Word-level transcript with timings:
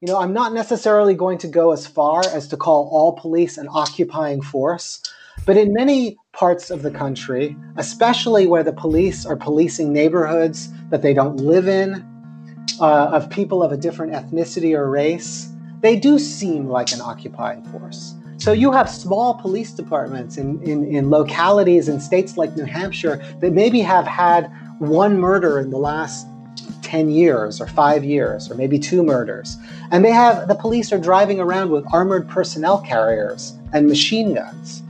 you 0.00 0.10
know, 0.10 0.18
I'm 0.18 0.32
not 0.32 0.54
necessarily 0.54 1.14
going 1.14 1.36
to 1.38 1.46
go 1.46 1.72
as 1.72 1.86
far 1.86 2.22
as 2.32 2.48
to 2.48 2.56
call 2.56 2.88
all 2.90 3.12
police 3.12 3.58
an 3.58 3.68
occupying 3.70 4.40
force, 4.40 5.02
but 5.44 5.58
in 5.58 5.74
many 5.74 6.16
parts 6.32 6.70
of 6.70 6.80
the 6.80 6.90
country, 6.90 7.54
especially 7.76 8.46
where 8.46 8.62
the 8.62 8.72
police 8.72 9.26
are 9.26 9.36
policing 9.36 9.92
neighborhoods 9.92 10.70
that 10.88 11.02
they 11.02 11.12
don't 11.12 11.36
live 11.36 11.68
in, 11.68 12.06
uh, 12.80 13.10
of 13.12 13.28
people 13.28 13.62
of 13.62 13.72
a 13.72 13.76
different 13.76 14.12
ethnicity 14.14 14.74
or 14.74 14.88
race, 14.88 15.52
they 15.80 15.96
do 15.96 16.18
seem 16.18 16.66
like 16.66 16.92
an 16.92 17.02
occupying 17.02 17.62
force. 17.64 18.14
So 18.38 18.52
you 18.52 18.72
have 18.72 18.88
small 18.88 19.34
police 19.34 19.72
departments 19.72 20.38
in, 20.38 20.62
in, 20.62 20.82
in 20.84 21.10
localities 21.10 21.90
in 21.90 22.00
states 22.00 22.38
like 22.38 22.56
New 22.56 22.64
Hampshire 22.64 23.22
that 23.40 23.52
maybe 23.52 23.80
have 23.80 24.06
had 24.06 24.50
one 24.78 25.18
murder 25.18 25.60
in 25.60 25.68
the 25.68 25.78
last 25.78 26.26
10 26.90 27.08
years 27.08 27.60
or 27.60 27.68
five 27.68 28.04
years 28.04 28.50
or 28.50 28.56
maybe 28.56 28.76
two 28.76 29.04
murders. 29.04 29.56
And 29.92 30.04
they 30.04 30.10
have 30.10 30.48
the 30.48 30.56
police 30.56 30.92
are 30.92 30.98
driving 30.98 31.38
around 31.38 31.70
with 31.70 31.84
armored 31.92 32.28
personnel 32.28 32.80
carriers 32.80 33.54
and 33.72 33.86
machine 33.86 34.34
guns. 34.34 34.82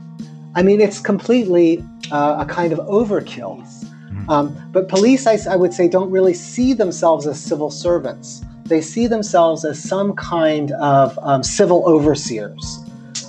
I 0.55 0.63
mean, 0.63 0.81
it's 0.81 0.99
completely 0.99 1.85
uh, 2.11 2.37
a 2.39 2.45
kind 2.45 2.73
of 2.73 2.79
overkill. 2.79 3.61
Mm-hmm. 3.61 4.29
Um, 4.31 4.69
but 4.71 4.89
police, 4.89 5.27
I, 5.27 5.37
I 5.47 5.55
would 5.55 5.75
say, 5.75 5.87
don't 5.87 6.09
really 6.09 6.33
see 6.33 6.73
themselves 6.73 7.27
as 7.27 7.39
civil 7.39 7.69
servants. 7.69 8.41
They 8.65 8.81
see 8.81 9.05
themselves 9.05 9.63
as 9.63 9.81
some 9.81 10.15
kind 10.15 10.71
of 10.71 11.19
um, 11.21 11.43
civil 11.43 11.83
overseers. 11.85 12.79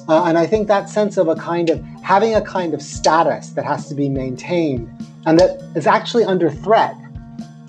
Uh, 0.09 0.25
and 0.25 0.39
I 0.39 0.47
think 0.47 0.67
that 0.69 0.89
sense 0.89 1.19
of 1.19 1.29
a 1.29 1.37
kind 1.37 1.69
of 1.69 1.85
having 2.03 2.35
a 2.35 2.41
kind 2.41 2.73
of 2.73 2.81
status 2.81 3.51
that 3.51 3.67
has 3.67 3.87
to 3.89 3.95
be 3.95 4.09
maintained 4.09 4.91
and 5.27 5.39
that 5.39 5.61
is 5.77 5.87
actually 5.87 6.25
under 6.25 6.51
threat 6.51 6.97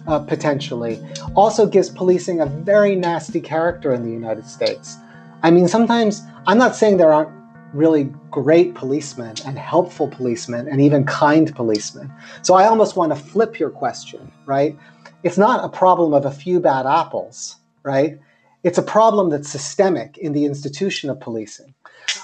uh, 0.08 0.20
potentially, 0.20 1.00
also 1.36 1.66
gives 1.66 1.90
policing 1.90 2.40
a 2.40 2.46
very 2.46 2.96
nasty 2.96 3.42
character 3.42 3.94
in 3.94 4.04
the 4.04 4.12
United 4.12 4.48
States. 4.48 4.98
I 5.42 5.52
mean, 5.52 5.68
sometimes 5.68 6.22
I'm 6.48 6.58
not 6.58 6.76
saying 6.76 6.98
there 6.98 7.14
aren't 7.14 7.32
really 7.74 8.06
great 8.30 8.76
policemen 8.76 9.36
and 9.46 9.58
helpful 9.58 10.08
policemen 10.08 10.68
and 10.68 10.80
even 10.80 11.06
kind 11.06 11.54
policemen. 11.56 12.12
So 12.42 12.54
I 12.54 12.68
almost 12.68 12.96
want 12.96 13.12
to 13.12 13.20
flip 13.20 13.60
your 13.60 13.70
question, 13.70 14.32
right? 14.46 14.78
It's 15.24 15.38
not 15.38 15.64
a 15.64 15.70
problem 15.70 16.14
of 16.14 16.26
a 16.26 16.32
few 16.32 16.60
bad 16.60 16.86
apples, 16.86 17.56
right? 17.84 18.20
It's 18.64 18.78
a 18.78 18.84
problem 18.84 19.30
that's 19.30 19.50
systemic 19.50 20.18
in 20.18 20.34
the 20.34 20.46
institution 20.46 21.10
of 21.10 21.20
policing. 21.20 21.74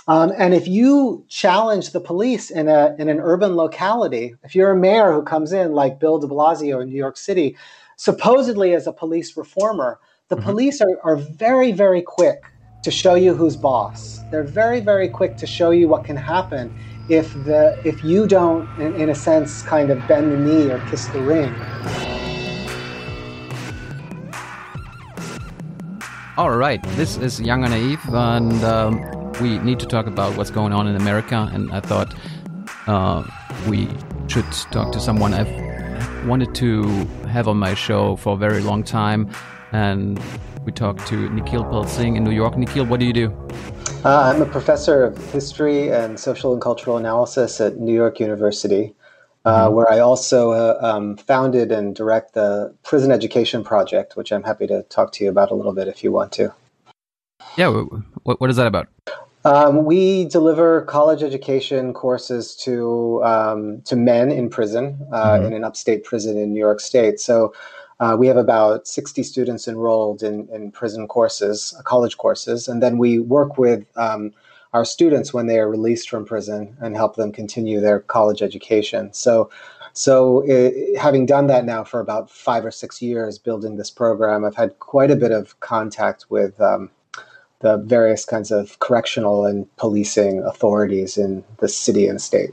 Um, 0.07 0.33
and 0.37 0.53
if 0.53 0.67
you 0.67 1.23
challenge 1.29 1.91
the 1.91 1.99
police 1.99 2.49
in, 2.49 2.67
a, 2.67 2.95
in 2.97 3.09
an 3.09 3.19
urban 3.19 3.55
locality, 3.55 4.35
if 4.43 4.55
you're 4.55 4.71
a 4.71 4.77
mayor 4.77 5.11
who 5.13 5.21
comes 5.21 5.53
in 5.53 5.73
like 5.73 5.99
Bill 5.99 6.17
de 6.19 6.27
Blasio 6.27 6.81
in 6.81 6.89
New 6.89 6.97
York 6.97 7.17
City, 7.17 7.55
supposedly 7.95 8.73
as 8.73 8.87
a 8.87 8.93
police 8.93 9.37
reformer, 9.37 9.99
the 10.29 10.35
mm-hmm. 10.35 10.45
police 10.45 10.81
are, 10.81 10.99
are 11.03 11.15
very, 11.15 11.71
very 11.71 12.01
quick 12.01 12.41
to 12.83 12.91
show 12.91 13.15
you 13.15 13.33
who's 13.33 13.55
boss. 13.55 14.19
They're 14.31 14.43
very, 14.43 14.79
very 14.79 15.09
quick 15.09 15.37
to 15.37 15.47
show 15.47 15.71
you 15.71 15.87
what 15.87 16.05
can 16.05 16.15
happen 16.15 16.73
if 17.09 17.33
the 17.43 17.79
if 17.83 18.03
you 18.03 18.27
don't, 18.27 18.69
in, 18.79 18.93
in 18.95 19.09
a 19.09 19.15
sense, 19.15 19.63
kind 19.63 19.89
of 19.89 20.07
bend 20.07 20.31
the 20.31 20.37
knee 20.37 20.71
or 20.71 20.79
kiss 20.89 21.07
the 21.07 21.21
ring. 21.21 21.53
All 26.37 26.51
right, 26.51 26.81
this 26.95 27.17
is 27.17 27.41
Young 27.41 27.65
and 27.65 27.73
Naive, 27.73 27.99
and 28.13 28.63
um, 28.63 29.18
we 29.41 29.59
need 29.59 29.79
to 29.79 29.85
talk 29.85 30.07
about 30.07 30.37
what's 30.37 30.51
going 30.51 30.73
on 30.73 30.87
in 30.87 30.95
America. 30.95 31.49
And 31.53 31.71
I 31.71 31.79
thought 31.79 32.13
uh, 32.87 33.23
we 33.67 33.87
should 34.27 34.49
talk 34.71 34.91
to 34.93 34.99
someone 34.99 35.33
I've 35.33 36.27
wanted 36.27 36.53
to 36.55 36.83
have 37.27 37.47
on 37.47 37.57
my 37.57 37.73
show 37.73 38.15
for 38.15 38.33
a 38.33 38.37
very 38.37 38.61
long 38.61 38.83
time. 38.83 39.29
And 39.71 40.19
we 40.65 40.71
talked 40.71 41.07
to 41.07 41.29
Nikhil 41.29 41.63
Pal-Singh 41.63 42.15
in 42.15 42.23
New 42.23 42.31
York. 42.31 42.57
Nikhil, 42.57 42.85
what 42.85 42.99
do 42.99 43.05
you 43.05 43.13
do? 43.13 43.47
Uh, 44.05 44.31
I'm 44.33 44.41
a 44.41 44.45
professor 44.45 45.03
of 45.03 45.17
history 45.31 45.91
and 45.91 46.19
social 46.19 46.53
and 46.53 46.61
cultural 46.61 46.97
analysis 46.97 47.59
at 47.59 47.77
New 47.77 47.93
York 47.93 48.19
University, 48.19 48.93
uh, 49.45 49.65
mm-hmm. 49.65 49.75
where 49.75 49.91
I 49.91 49.99
also 49.99 50.51
uh, 50.51 50.79
um, 50.81 51.17
founded 51.17 51.71
and 51.71 51.95
direct 51.95 52.33
the 52.33 52.73
Prison 52.83 53.11
Education 53.11 53.63
Project, 53.63 54.15
which 54.15 54.31
I'm 54.31 54.43
happy 54.43 54.67
to 54.67 54.83
talk 54.83 55.11
to 55.13 55.23
you 55.23 55.29
about 55.29 55.51
a 55.51 55.55
little 55.55 55.73
bit 55.73 55.87
if 55.87 56.03
you 56.03 56.11
want 56.11 56.31
to. 56.33 56.53
Yeah, 57.57 57.69
what, 58.23 58.39
what 58.39 58.49
is 58.49 58.55
that 58.55 58.67
about? 58.67 58.87
Um, 59.45 59.85
we 59.85 60.25
deliver 60.25 60.81
college 60.81 61.23
education 61.23 61.93
courses 61.93 62.55
to 62.57 63.23
um, 63.23 63.81
to 63.83 63.95
men 63.95 64.31
in 64.31 64.49
prison 64.49 64.99
uh, 65.13 65.35
mm-hmm. 65.35 65.45
in 65.45 65.53
an 65.53 65.63
upstate 65.63 66.03
prison 66.03 66.37
in 66.37 66.53
New 66.53 66.59
York 66.59 66.81
State. 66.81 67.19
So 67.19 67.53
uh, 68.01 68.15
we 68.17 68.27
have 68.27 68.37
about 68.37 68.87
60 68.87 69.23
students 69.23 69.67
enrolled 69.67 70.23
in, 70.23 70.47
in 70.49 70.71
prison 70.71 71.07
courses, 71.07 71.73
uh, 71.77 71.83
college 71.83 72.17
courses, 72.17 72.67
and 72.67 72.81
then 72.81 72.97
we 72.97 73.19
work 73.19 73.57
with 73.57 73.85
um, 73.97 74.31
our 74.73 74.85
students 74.85 75.33
when 75.33 75.47
they 75.47 75.59
are 75.59 75.69
released 75.69 76.09
from 76.09 76.25
prison 76.25 76.75
and 76.79 76.95
help 76.95 77.15
them 77.15 77.31
continue 77.31 77.79
their 77.79 77.99
college 77.99 78.41
education. 78.41 79.11
So, 79.13 79.49
so 79.93 80.41
it, 80.45 80.97
having 80.97 81.25
done 81.25 81.47
that 81.47 81.65
now 81.65 81.83
for 81.83 81.99
about 81.99 82.29
five 82.29 82.63
or 82.63 82.71
six 82.71 83.01
years, 83.01 83.37
building 83.37 83.77
this 83.77 83.89
program, 83.89 84.45
I've 84.45 84.55
had 84.55 84.79
quite 84.79 85.11
a 85.11 85.15
bit 85.15 85.31
of 85.31 85.59
contact 85.59 86.25
with 86.29 86.59
um, 86.61 86.91
the 87.59 87.77
various 87.77 88.25
kinds 88.25 88.51
of 88.51 88.79
correctional 88.79 89.45
and 89.45 89.67
policing 89.77 90.43
authorities 90.43 91.17
in 91.17 91.43
the 91.59 91.67
city 91.67 92.07
and 92.07 92.21
state. 92.21 92.51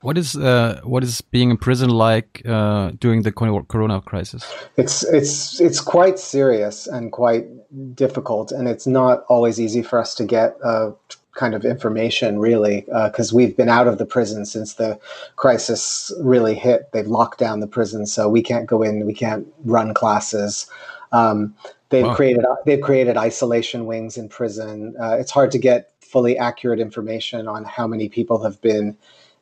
What 0.00 0.16
is 0.16 0.34
uh, 0.34 0.80
what 0.82 1.04
is 1.04 1.20
being 1.20 1.50
in 1.50 1.58
prison 1.58 1.90
like 1.90 2.40
uh, 2.46 2.92
during 2.98 3.20
the 3.22 3.32
Corona 3.32 4.00
crisis? 4.00 4.50
It's 4.78 5.04
it's 5.04 5.60
it's 5.60 5.80
quite 5.80 6.18
serious 6.18 6.86
and 6.86 7.12
quite 7.12 7.46
difficult, 7.94 8.50
and 8.50 8.66
it's 8.66 8.86
not 8.86 9.24
always 9.28 9.60
easy 9.60 9.82
for 9.82 9.98
us 9.98 10.14
to 10.14 10.24
get 10.24 10.56
uh, 10.64 10.92
kind 11.34 11.54
of 11.54 11.66
information 11.66 12.38
really 12.38 12.86
because 13.04 13.32
uh, 13.32 13.36
we've 13.36 13.56
been 13.56 13.68
out 13.68 13.86
of 13.86 13.98
the 13.98 14.06
prison 14.06 14.46
since 14.46 14.74
the 14.74 14.98
crisis 15.36 16.10
really 16.18 16.54
hit. 16.54 16.90
They've 16.92 17.06
locked 17.06 17.38
down 17.38 17.60
the 17.60 17.66
prison, 17.66 18.06
so 18.06 18.26
we 18.26 18.42
can't 18.42 18.66
go 18.66 18.82
in, 18.82 19.04
we 19.04 19.14
can't 19.14 19.46
run 19.64 19.92
classes. 19.92 20.66
Um, 21.12 21.54
they've 21.90 22.04
wow. 22.04 22.14
created 22.14 22.44
they've 22.66 22.80
created 22.80 23.16
isolation 23.16 23.86
wings 23.86 24.16
in 24.16 24.28
prison. 24.28 24.94
Uh, 25.00 25.16
it's 25.18 25.30
hard 25.30 25.50
to 25.52 25.58
get 25.58 25.92
fully 26.00 26.38
accurate 26.38 26.80
information 26.80 27.48
on 27.48 27.64
how 27.64 27.86
many 27.86 28.08
people 28.08 28.42
have 28.42 28.60
been 28.60 28.96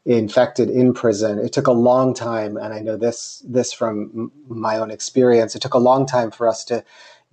infected 0.05 0.69
in 0.69 0.93
prison. 0.93 1.39
It 1.39 1.53
took 1.53 1.67
a 1.67 1.73
long 1.73 2.13
time, 2.15 2.57
and 2.57 2.75
I 2.75 2.81
know 2.81 2.97
this 2.97 3.43
this 3.47 3.73
from 3.73 4.33
my 4.49 4.77
own 4.79 4.91
experience. 4.91 5.55
It 5.55 5.63
took 5.63 5.75
a 5.75 5.79
long 5.79 6.07
time 6.07 6.31
for 6.31 6.49
us 6.49 6.65
to 6.67 6.85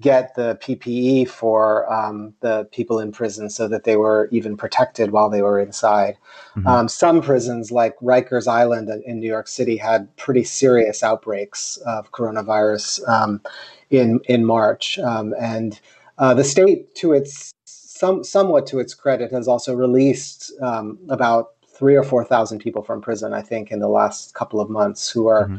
get 0.02 0.34
the 0.36 0.58
PPE 0.62 1.28
for 1.28 1.92
um, 1.92 2.34
the 2.40 2.68
people 2.72 3.00
in 3.00 3.12
prison 3.12 3.50
so 3.50 3.68
that 3.68 3.84
they 3.84 3.98
were 3.98 4.30
even 4.32 4.56
protected 4.56 5.12
while 5.12 5.30
they 5.30 5.42
were 5.42 5.60
inside. 5.60 6.18
Mm-hmm. 6.56 6.68
Um, 6.68 6.88
some 6.88 7.22
prisons, 7.22 7.72
like 7.72 7.98
Rikers 8.00 8.48
Island 8.48 8.90
in 9.06 9.20
New 9.20 9.28
York 9.28 9.48
City, 9.48 9.78
had 9.78 10.16
pretty 10.16 10.44
serious 10.44 11.04
outbreaks 11.04 11.78
of 11.86 12.12
coronavirus 12.12 13.08
um, 13.10 13.42
in 13.90 14.20
in 14.26 14.46
March, 14.46 14.98
um, 15.00 15.34
and 15.40 15.80
uh, 16.18 16.34
the 16.34 16.44
state, 16.44 16.96
to 16.96 17.14
its 17.14 17.52
some 17.66 18.24
somewhat 18.24 18.68
to 18.68 18.80
its 18.80 18.94
credit, 18.94 19.32
has 19.32 19.48
also 19.48 19.76
released 19.76 20.54
um, 20.62 20.98
about 21.10 21.56
three 21.68 21.96
or 21.96 22.04
four 22.04 22.24
thousand 22.24 22.60
people 22.60 22.84
from 22.84 23.02
prison. 23.02 23.34
I 23.34 23.42
think 23.42 23.72
in 23.72 23.80
the 23.80 23.90
last 23.90 24.34
couple 24.34 24.62
of 24.62 24.70
months 24.70 25.10
who 25.10 25.28
are 25.28 25.48
mm-hmm. 25.48 25.58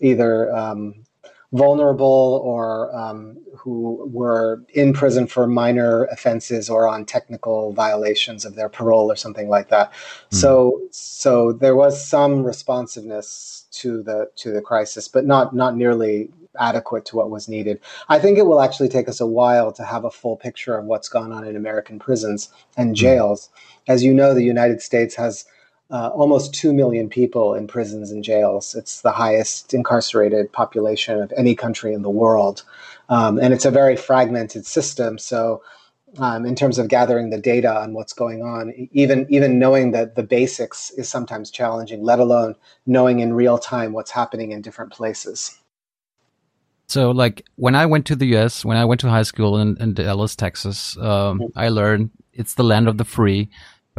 either 0.00 0.54
um, 0.54 0.94
vulnerable 1.52 2.40
or 2.44 2.94
um, 2.96 3.36
who 3.56 4.08
were 4.12 4.62
in 4.74 4.92
prison 4.92 5.26
for 5.26 5.46
minor 5.46 6.04
offenses 6.04 6.70
or 6.70 6.86
on 6.86 7.04
technical 7.04 7.72
violations 7.72 8.44
of 8.44 8.54
their 8.54 8.68
parole 8.68 9.10
or 9.10 9.16
something 9.16 9.48
like 9.48 9.68
that. 9.68 9.92
Mm. 9.92 10.36
So, 10.36 10.80
so 10.92 11.52
there 11.52 11.74
was 11.74 12.04
some 12.04 12.44
responsiveness 12.44 13.66
to 13.72 14.02
the 14.02 14.30
to 14.36 14.52
the 14.52 14.60
crisis, 14.60 15.08
but 15.08 15.26
not 15.26 15.54
not 15.54 15.76
nearly 15.76 16.30
adequate 16.58 17.04
to 17.06 17.16
what 17.16 17.30
was 17.30 17.48
needed. 17.48 17.80
I 18.08 18.18
think 18.18 18.38
it 18.38 18.46
will 18.46 18.60
actually 18.60 18.88
take 18.88 19.08
us 19.08 19.20
a 19.20 19.26
while 19.26 19.72
to 19.72 19.84
have 19.84 20.04
a 20.04 20.10
full 20.10 20.36
picture 20.36 20.76
of 20.76 20.84
what's 20.84 21.08
gone 21.08 21.32
on 21.32 21.46
in 21.46 21.56
American 21.56 21.98
prisons 21.98 22.48
and 22.76 22.90
hmm. 22.90 22.94
jails. 22.94 23.48
As 23.88 24.02
you 24.02 24.12
know, 24.14 24.34
the 24.34 24.42
United 24.44 24.82
States 24.82 25.14
has 25.16 25.44
uh, 25.90 26.08
almost 26.08 26.54
2 26.54 26.72
million 26.72 27.08
people 27.08 27.54
in 27.54 27.66
prisons 27.66 28.10
and 28.10 28.22
jails. 28.22 28.74
It's 28.74 29.00
the 29.00 29.10
highest 29.10 29.74
incarcerated 29.74 30.52
population 30.52 31.20
of 31.20 31.32
any 31.36 31.54
country 31.54 31.92
in 31.92 32.02
the 32.02 32.10
world. 32.10 32.62
Um, 33.08 33.38
and 33.38 33.52
it's 33.52 33.64
a 33.64 33.70
very 33.70 33.96
fragmented 33.96 34.66
system. 34.66 35.18
So, 35.18 35.62
um, 36.18 36.44
in 36.44 36.56
terms 36.56 36.78
of 36.78 36.88
gathering 36.88 37.30
the 37.30 37.38
data 37.38 37.72
on 37.72 37.92
what's 37.92 38.12
going 38.12 38.42
on, 38.42 38.72
even 38.92 39.26
even 39.30 39.60
knowing 39.60 39.92
that 39.92 40.16
the 40.16 40.24
basics 40.24 40.90
is 40.92 41.08
sometimes 41.08 41.52
challenging, 41.52 42.02
let 42.02 42.18
alone 42.18 42.56
knowing 42.84 43.20
in 43.20 43.32
real 43.32 43.58
time 43.58 43.92
what's 43.92 44.10
happening 44.10 44.50
in 44.50 44.60
different 44.60 44.92
places. 44.92 45.56
So, 46.88 47.12
like 47.12 47.46
when 47.54 47.76
I 47.76 47.86
went 47.86 48.06
to 48.06 48.16
the 48.16 48.26
U.S., 48.26 48.64
when 48.64 48.76
I 48.76 48.84
went 48.84 49.00
to 49.02 49.08
high 49.08 49.22
school 49.22 49.58
in, 49.58 49.76
in 49.80 49.94
Dallas, 49.94 50.34
Texas, 50.34 50.96
um, 50.96 51.38
mm-hmm. 51.38 51.58
I 51.58 51.68
learned 51.68 52.10
it's 52.32 52.54
the 52.54 52.64
land 52.64 52.88
of 52.88 52.98
the 52.98 53.04
free. 53.04 53.48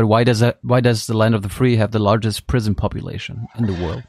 But 0.02 0.08
why 0.08 0.24
does 0.24 0.40
that? 0.40 0.58
Why 0.64 0.80
does 0.80 1.06
the 1.06 1.16
land 1.16 1.36
of 1.36 1.44
the 1.44 1.50
free 1.50 1.76
have 1.76 1.92
the 1.92 2.00
largest 2.00 2.48
prison 2.48 2.74
population 2.74 3.48
in 3.60 3.68
the 3.68 3.74
world? 3.74 4.02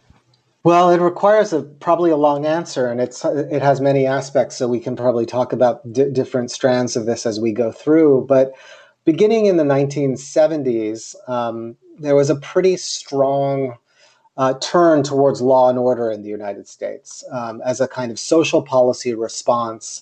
Well, 0.65 0.89
it 0.89 1.03
requires 1.03 1.53
a 1.53 1.65
probably 1.65 2.11
a 2.11 2.17
long 2.17 2.47
answer, 2.47 2.91
and 2.91 2.99
it's 2.99 3.23
it 3.27 3.61
has 3.61 3.79
many 3.79 4.07
aspects. 4.07 4.57
So 4.57 4.69
we 4.69 4.81
can 4.81 4.97
probably 4.97 5.27
talk 5.27 5.53
about 5.53 5.93
different 5.93 6.51
strands 6.51 6.97
of 6.97 7.05
this 7.05 7.27
as 7.27 7.39
we 7.39 7.53
go 7.53 7.71
through. 7.71 8.25
But 8.27 8.55
beginning 9.05 9.45
in 9.45 9.59
the 9.59 9.65
1970s, 9.65 11.15
um, 11.29 11.77
there 11.99 12.17
was 12.17 12.31
a 12.31 12.37
pretty 12.37 12.79
strong 12.79 13.77
uh, 14.39 14.55
turn 14.61 15.03
towards 15.03 15.43
law 15.43 15.69
and 15.69 15.79
order 15.79 16.11
in 16.11 16.23
the 16.23 16.31
United 16.31 16.69
States 16.69 17.23
um, 17.31 17.61
as 17.67 17.83
a 17.83 17.87
kind 17.87 18.11
of 18.11 18.19
social 18.19 18.63
policy 18.63 19.13
response 19.13 20.01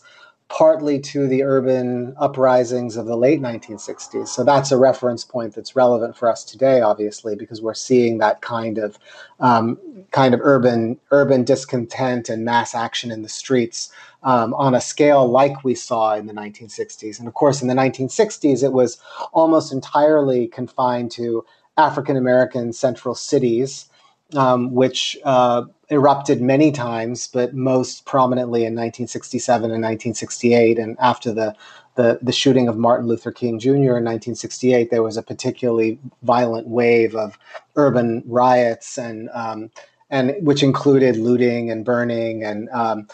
partly 0.51 0.99
to 0.99 1.29
the 1.29 1.45
urban 1.45 2.13
uprisings 2.19 2.97
of 2.97 3.07
the 3.07 3.17
late 3.17 3.41
1960s. 3.41 4.29
So 4.29 4.43
that's 4.43 4.73
a 4.73 4.77
reference 4.77 5.25
point 5.25 5.55
that's 5.55 5.77
relevant 5.77 6.17
for 6.17 6.29
us 6.29 6.43
today, 6.43 6.81
obviously, 6.81 7.37
because 7.37 7.63
we're 7.63 7.73
seeing 7.73 8.19
that 8.19 8.43
kind 8.43 8.77
of 8.77 8.99
um, 9.39 9.79
kind 10.11 10.35
of 10.35 10.41
urban 10.43 10.99
urban 11.13 11.45
discontent 11.45 12.29
and 12.29 12.45
mass 12.45 12.75
action 12.75 13.13
in 13.13 13.23
the 13.23 13.29
streets 13.29 13.93
um, 14.25 14.53
on 14.55 14.75
a 14.75 14.81
scale 14.81 15.27
like 15.29 15.63
we 15.63 15.75
saw 15.75 16.15
in 16.17 16.27
the 16.27 16.35
1960s. 16.35 17.21
And 17.21 17.29
of 17.29 17.35
course, 17.35 17.63
in 17.63 17.69
the 17.69 17.75
1960s, 17.75 18.65
it 18.65 18.73
was 18.73 18.99
almost 19.33 19.73
entirely 19.73 20.49
confined 20.49 21.13
to 21.13 21.45
African 21.77 22.17
American 22.17 22.73
central 22.73 23.15
cities 23.15 23.89
um, 24.37 24.73
which 24.73 25.17
uh, 25.25 25.65
erupted 25.91 26.41
many 26.41 26.71
times, 26.73 27.29
but 27.29 27.55
most 27.55 28.05
prominently 28.05 28.61
in 28.61 28.75
1967 28.75 29.65
and 29.65 29.83
1968. 29.83 30.79
And 30.79 30.97
after 31.01 31.33
the, 31.33 31.55
the, 31.97 32.19
the 32.23 32.33
shooting 32.33 32.69
of 32.69 32.77
Martin 32.77 33.07
Luther 33.07 33.33
King 33.33 33.59
Jr. 33.59 33.71
in 33.71 34.05
1968, 34.05 34.91
there 34.91 35.03
was 35.03 35.17
a 35.17 35.23
particularly 35.23 35.99
violent 36.23 36.69
wave 36.69 37.15
of 37.15 37.39
urban 37.77 38.23
riots 38.27 38.99
and 38.99 39.29
um, 39.33 39.71
and 40.11 40.35
which 40.41 40.63
included 40.63 41.17
looting 41.17 41.71
and 41.71 41.85
burning 41.85 42.43
and 42.43 42.69
um, 42.71 43.07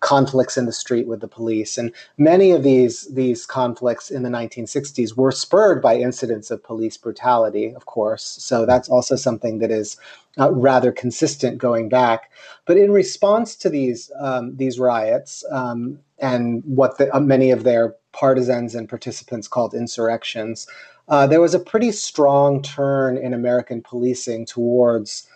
conflicts 0.00 0.56
in 0.56 0.66
the 0.66 0.72
street 0.72 1.06
with 1.06 1.20
the 1.20 1.28
police. 1.28 1.78
And 1.78 1.92
many 2.18 2.50
of 2.50 2.62
these 2.62 3.06
these 3.14 3.46
conflicts 3.46 4.10
in 4.10 4.22
the 4.22 4.28
1960s 4.28 5.16
were 5.16 5.32
spurred 5.32 5.80
by 5.80 5.96
incidents 5.96 6.50
of 6.50 6.62
police 6.62 6.96
brutality, 6.96 7.72
of 7.74 7.86
course. 7.86 8.24
So 8.24 8.66
that's 8.66 8.88
also 8.88 9.16
something 9.16 9.58
that 9.58 9.70
is 9.70 9.96
uh, 10.38 10.52
rather 10.52 10.92
consistent 10.92 11.58
going 11.58 11.88
back. 11.88 12.30
But 12.66 12.76
in 12.76 12.90
response 12.92 13.54
to 13.56 13.70
these 13.70 14.10
um, 14.20 14.56
these 14.56 14.78
riots 14.78 15.44
um, 15.50 15.98
and 16.18 16.62
what 16.64 16.98
the, 16.98 17.14
uh, 17.14 17.20
many 17.20 17.50
of 17.50 17.62
their 17.62 17.94
partisans 18.12 18.74
and 18.74 18.88
participants 18.88 19.46
called 19.46 19.72
insurrections, 19.72 20.66
uh, 21.08 21.26
there 21.26 21.40
was 21.40 21.54
a 21.54 21.60
pretty 21.60 21.92
strong 21.92 22.60
turn 22.60 23.16
in 23.16 23.34
American 23.34 23.82
policing 23.82 24.46
towards 24.46 25.28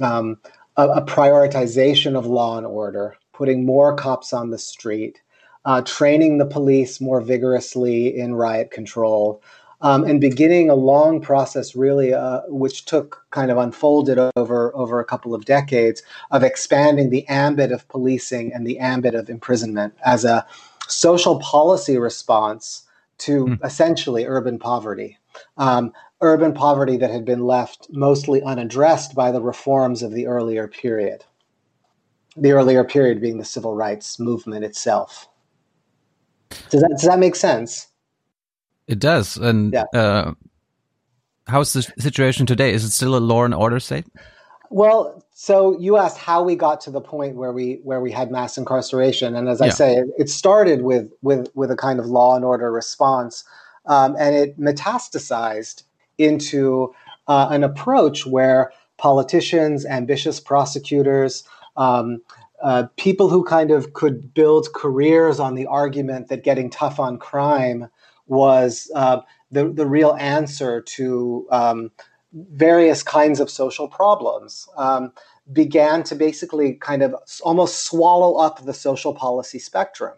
um, 0.00 0.38
a, 0.76 0.88
a, 0.88 1.02
prioritization 1.02 2.16
of 2.16 2.26
law 2.26 2.56
and 2.56 2.66
order, 2.66 3.16
putting 3.32 3.64
more 3.64 3.94
cops 3.94 4.32
on 4.32 4.50
the 4.50 4.58
street, 4.58 5.20
uh, 5.64 5.82
training 5.82 6.38
the 6.38 6.46
police 6.46 7.00
more 7.00 7.20
vigorously 7.20 8.16
in 8.16 8.34
riot 8.34 8.70
control, 8.70 9.42
um, 9.80 10.04
and 10.04 10.20
beginning 10.20 10.70
a 10.70 10.74
long 10.74 11.20
process, 11.20 11.76
really, 11.76 12.14
uh, 12.14 12.40
which 12.48 12.86
took 12.86 13.24
kind 13.30 13.50
of 13.50 13.58
unfolded 13.58 14.18
over 14.34 14.74
over 14.74 14.98
a 14.98 15.04
couple 15.04 15.34
of 15.34 15.44
decades 15.44 16.02
of 16.30 16.42
expanding 16.42 17.10
the 17.10 17.26
ambit 17.28 17.70
of 17.70 17.86
policing 17.88 18.52
and 18.52 18.66
the 18.66 18.78
ambit 18.78 19.14
of 19.14 19.28
imprisonment 19.28 19.94
as 20.04 20.24
a 20.24 20.46
social 20.88 21.38
policy 21.40 21.98
response 21.98 22.84
to 23.18 23.46
mm. 23.46 23.64
essentially 23.64 24.26
urban 24.26 24.58
poverty. 24.58 25.18
Um, 25.56 25.92
urban 26.24 26.54
poverty 26.54 26.96
that 26.96 27.10
had 27.10 27.24
been 27.24 27.46
left 27.46 27.86
mostly 27.90 28.42
unaddressed 28.42 29.14
by 29.14 29.30
the 29.30 29.42
reforms 29.42 30.02
of 30.02 30.12
the 30.12 30.26
earlier 30.26 30.66
period. 30.66 31.24
The 32.36 32.52
earlier 32.52 32.82
period 32.82 33.20
being 33.20 33.38
the 33.38 33.44
civil 33.44 33.76
rights 33.76 34.18
movement 34.18 34.64
itself. 34.64 35.28
Does 36.70 36.80
that, 36.80 36.90
does 36.90 37.08
that 37.08 37.18
make 37.18 37.36
sense? 37.36 37.88
It 38.88 38.98
does. 38.98 39.36
And 39.36 39.72
yeah. 39.72 39.84
uh, 39.94 40.32
how's 41.46 41.72
the 41.74 41.82
situation 41.98 42.46
today? 42.46 42.72
Is 42.72 42.84
it 42.84 42.90
still 42.90 43.16
a 43.16 43.18
law 43.18 43.44
and 43.44 43.54
order 43.54 43.78
state? 43.78 44.06
Well, 44.70 45.22
so 45.32 45.78
you 45.78 45.98
asked 45.98 46.16
how 46.16 46.42
we 46.42 46.56
got 46.56 46.80
to 46.82 46.90
the 46.90 47.00
point 47.00 47.36
where 47.36 47.52
we 47.52 47.80
where 47.84 48.00
we 48.00 48.10
had 48.10 48.30
mass 48.30 48.56
incarceration, 48.58 49.36
and 49.36 49.48
as 49.48 49.60
I 49.60 49.68
say, 49.68 49.96
it, 49.96 50.06
it, 50.18 50.28
started 50.28 50.82
with 50.82 51.12
with 51.22 51.48
with 51.54 51.70
a 51.70 51.76
kind 51.76 52.00
of 52.00 52.06
law 52.06 52.34
and 52.34 52.44
order 52.44 52.72
response, 52.72 53.44
um, 53.86 54.16
and 54.18 54.34
it 54.34 54.58
metastasized 54.58 55.84
into 56.18 56.94
uh, 57.28 57.48
an 57.50 57.64
approach 57.64 58.26
where 58.26 58.72
politicians, 58.96 59.84
ambitious 59.86 60.40
prosecutors, 60.40 61.44
um, 61.76 62.20
uh, 62.62 62.84
people 62.96 63.28
who 63.28 63.44
kind 63.44 63.70
of 63.70 63.92
could 63.92 64.32
build 64.32 64.72
careers 64.74 65.38
on 65.40 65.54
the 65.54 65.66
argument 65.66 66.28
that 66.28 66.44
getting 66.44 66.70
tough 66.70 66.98
on 66.98 67.18
crime 67.18 67.88
was 68.26 68.90
uh, 68.94 69.20
the, 69.50 69.68
the 69.68 69.86
real 69.86 70.16
answer 70.18 70.80
to 70.80 71.46
um, 71.50 71.90
various 72.32 73.02
kinds 73.02 73.40
of 73.40 73.50
social 73.50 73.88
problems, 73.88 74.68
um, 74.76 75.12
began 75.52 76.02
to 76.02 76.14
basically 76.14 76.74
kind 76.74 77.02
of 77.02 77.14
almost 77.42 77.84
swallow 77.84 78.36
up 78.36 78.64
the 78.64 78.72
social 78.72 79.14
policy 79.14 79.58
spectrum. 79.58 80.14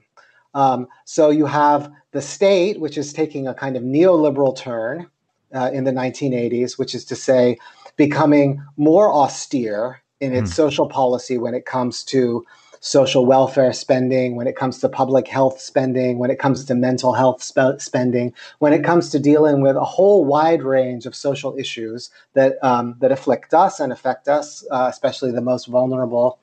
Um, 0.55 0.87
so 1.05 1.31
you 1.31 1.47
have 1.47 1.93
the 2.13 2.23
state, 2.23 2.81
which 2.81 2.97
is 2.97 3.13
taking 3.13 3.47
a 3.47 3.55
kind 3.55 3.77
of 3.77 3.83
neoliberal 3.83 4.57
turn 4.57 5.11
uh, 5.55 5.71
in 5.73 5.85
the 5.85 5.93
1980s, 5.93 6.79
which 6.79 6.95
is 6.95 7.05
to 7.07 7.17
say, 7.17 7.59
becoming 7.97 8.63
more 8.77 9.13
austere 9.13 10.03
in 10.21 10.33
its 10.33 10.51
mm. 10.51 10.55
social 10.55 10.89
policy 10.89 11.39
when 11.39 11.55
it 11.55 11.67
comes 11.67 12.03
to 12.05 12.45
social 12.81 13.27
welfare 13.27 13.73
spending, 13.73 14.37
when 14.37 14.47
it 14.47 14.57
comes 14.57 14.79
to 14.79 14.89
public 14.89 15.27
health 15.27 15.61
spending, 15.61 16.19
when 16.19 16.31
it 16.31 16.39
comes 16.39 16.65
to 16.65 16.75
mental 16.75 17.13
health 17.13 17.43
spe- 17.43 17.79
spending, 17.79 18.33
when 18.59 18.73
it 18.73 18.85
comes 18.85 19.11
to 19.11 19.19
dealing 19.19 19.61
with 19.61 19.77
a 19.77 19.85
whole 19.85 20.25
wide 20.25 20.63
range 20.63 21.07
of 21.07 21.15
social 21.15 21.57
issues 21.59 22.11
that 22.35 22.63
um, 22.63 22.95
that 23.01 23.11
afflict 23.11 23.53
us 23.55 23.81
and 23.81 23.93
affect 23.93 24.29
us, 24.29 24.65
uh, 24.71 24.87
especially 24.91 25.33
the 25.33 25.41
most 25.41 25.67
vulnerable 25.67 26.39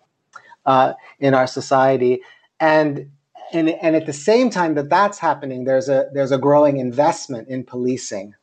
uh, 0.66 0.94
in 1.20 1.34
our 1.34 1.48
society, 1.48 2.22
and. 2.60 3.10
And, 3.52 3.70
and 3.70 3.96
at 3.96 4.08
the 4.08 4.14
same 4.14 4.50
time 4.50 4.74
that 4.76 4.90
that's 4.90 5.20
happening, 5.20 5.66
there's 5.66 5.88
a 5.88 6.10
there's 6.12 6.32
a 6.32 6.40
growing 6.40 6.78
investment 6.78 7.50
in 7.50 7.64
policing 7.64 8.34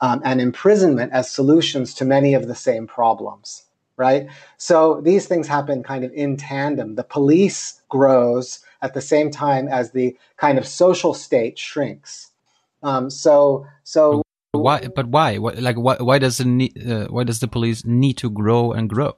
um, 0.00 0.20
and 0.24 0.40
imprisonment 0.40 1.12
as 1.12 1.30
solutions 1.30 1.94
to 1.94 2.04
many 2.04 2.34
of 2.34 2.48
the 2.48 2.54
same 2.54 2.86
problems 2.86 3.64
right? 3.96 4.26
So 4.56 5.00
these 5.02 5.26
things 5.26 5.46
happen 5.46 5.82
kind 5.82 6.04
of 6.04 6.12
in 6.12 6.36
tandem. 6.36 6.96
The 6.96 7.04
police 7.04 7.80
grows 7.88 8.60
at 8.82 8.94
the 8.94 9.00
same 9.00 9.30
time 9.30 9.68
as 9.68 9.92
the 9.92 10.16
kind 10.36 10.58
of 10.58 10.66
social 10.66 11.14
state 11.14 11.58
shrinks. 11.58 12.30
Um, 12.82 13.08
so, 13.08 13.66
so 13.84 14.22
why? 14.52 14.88
But 14.94 15.08
why? 15.08 15.36
like, 15.36 15.76
why? 15.76 15.96
Why 15.96 16.18
does 16.18 16.38
the 16.38 16.44
need, 16.44 16.72
uh, 16.86 17.06
Why 17.06 17.24
does 17.24 17.40
the 17.40 17.48
police 17.48 17.84
need 17.84 18.14
to 18.18 18.30
grow 18.30 18.72
and 18.72 18.88
grow? 18.88 19.16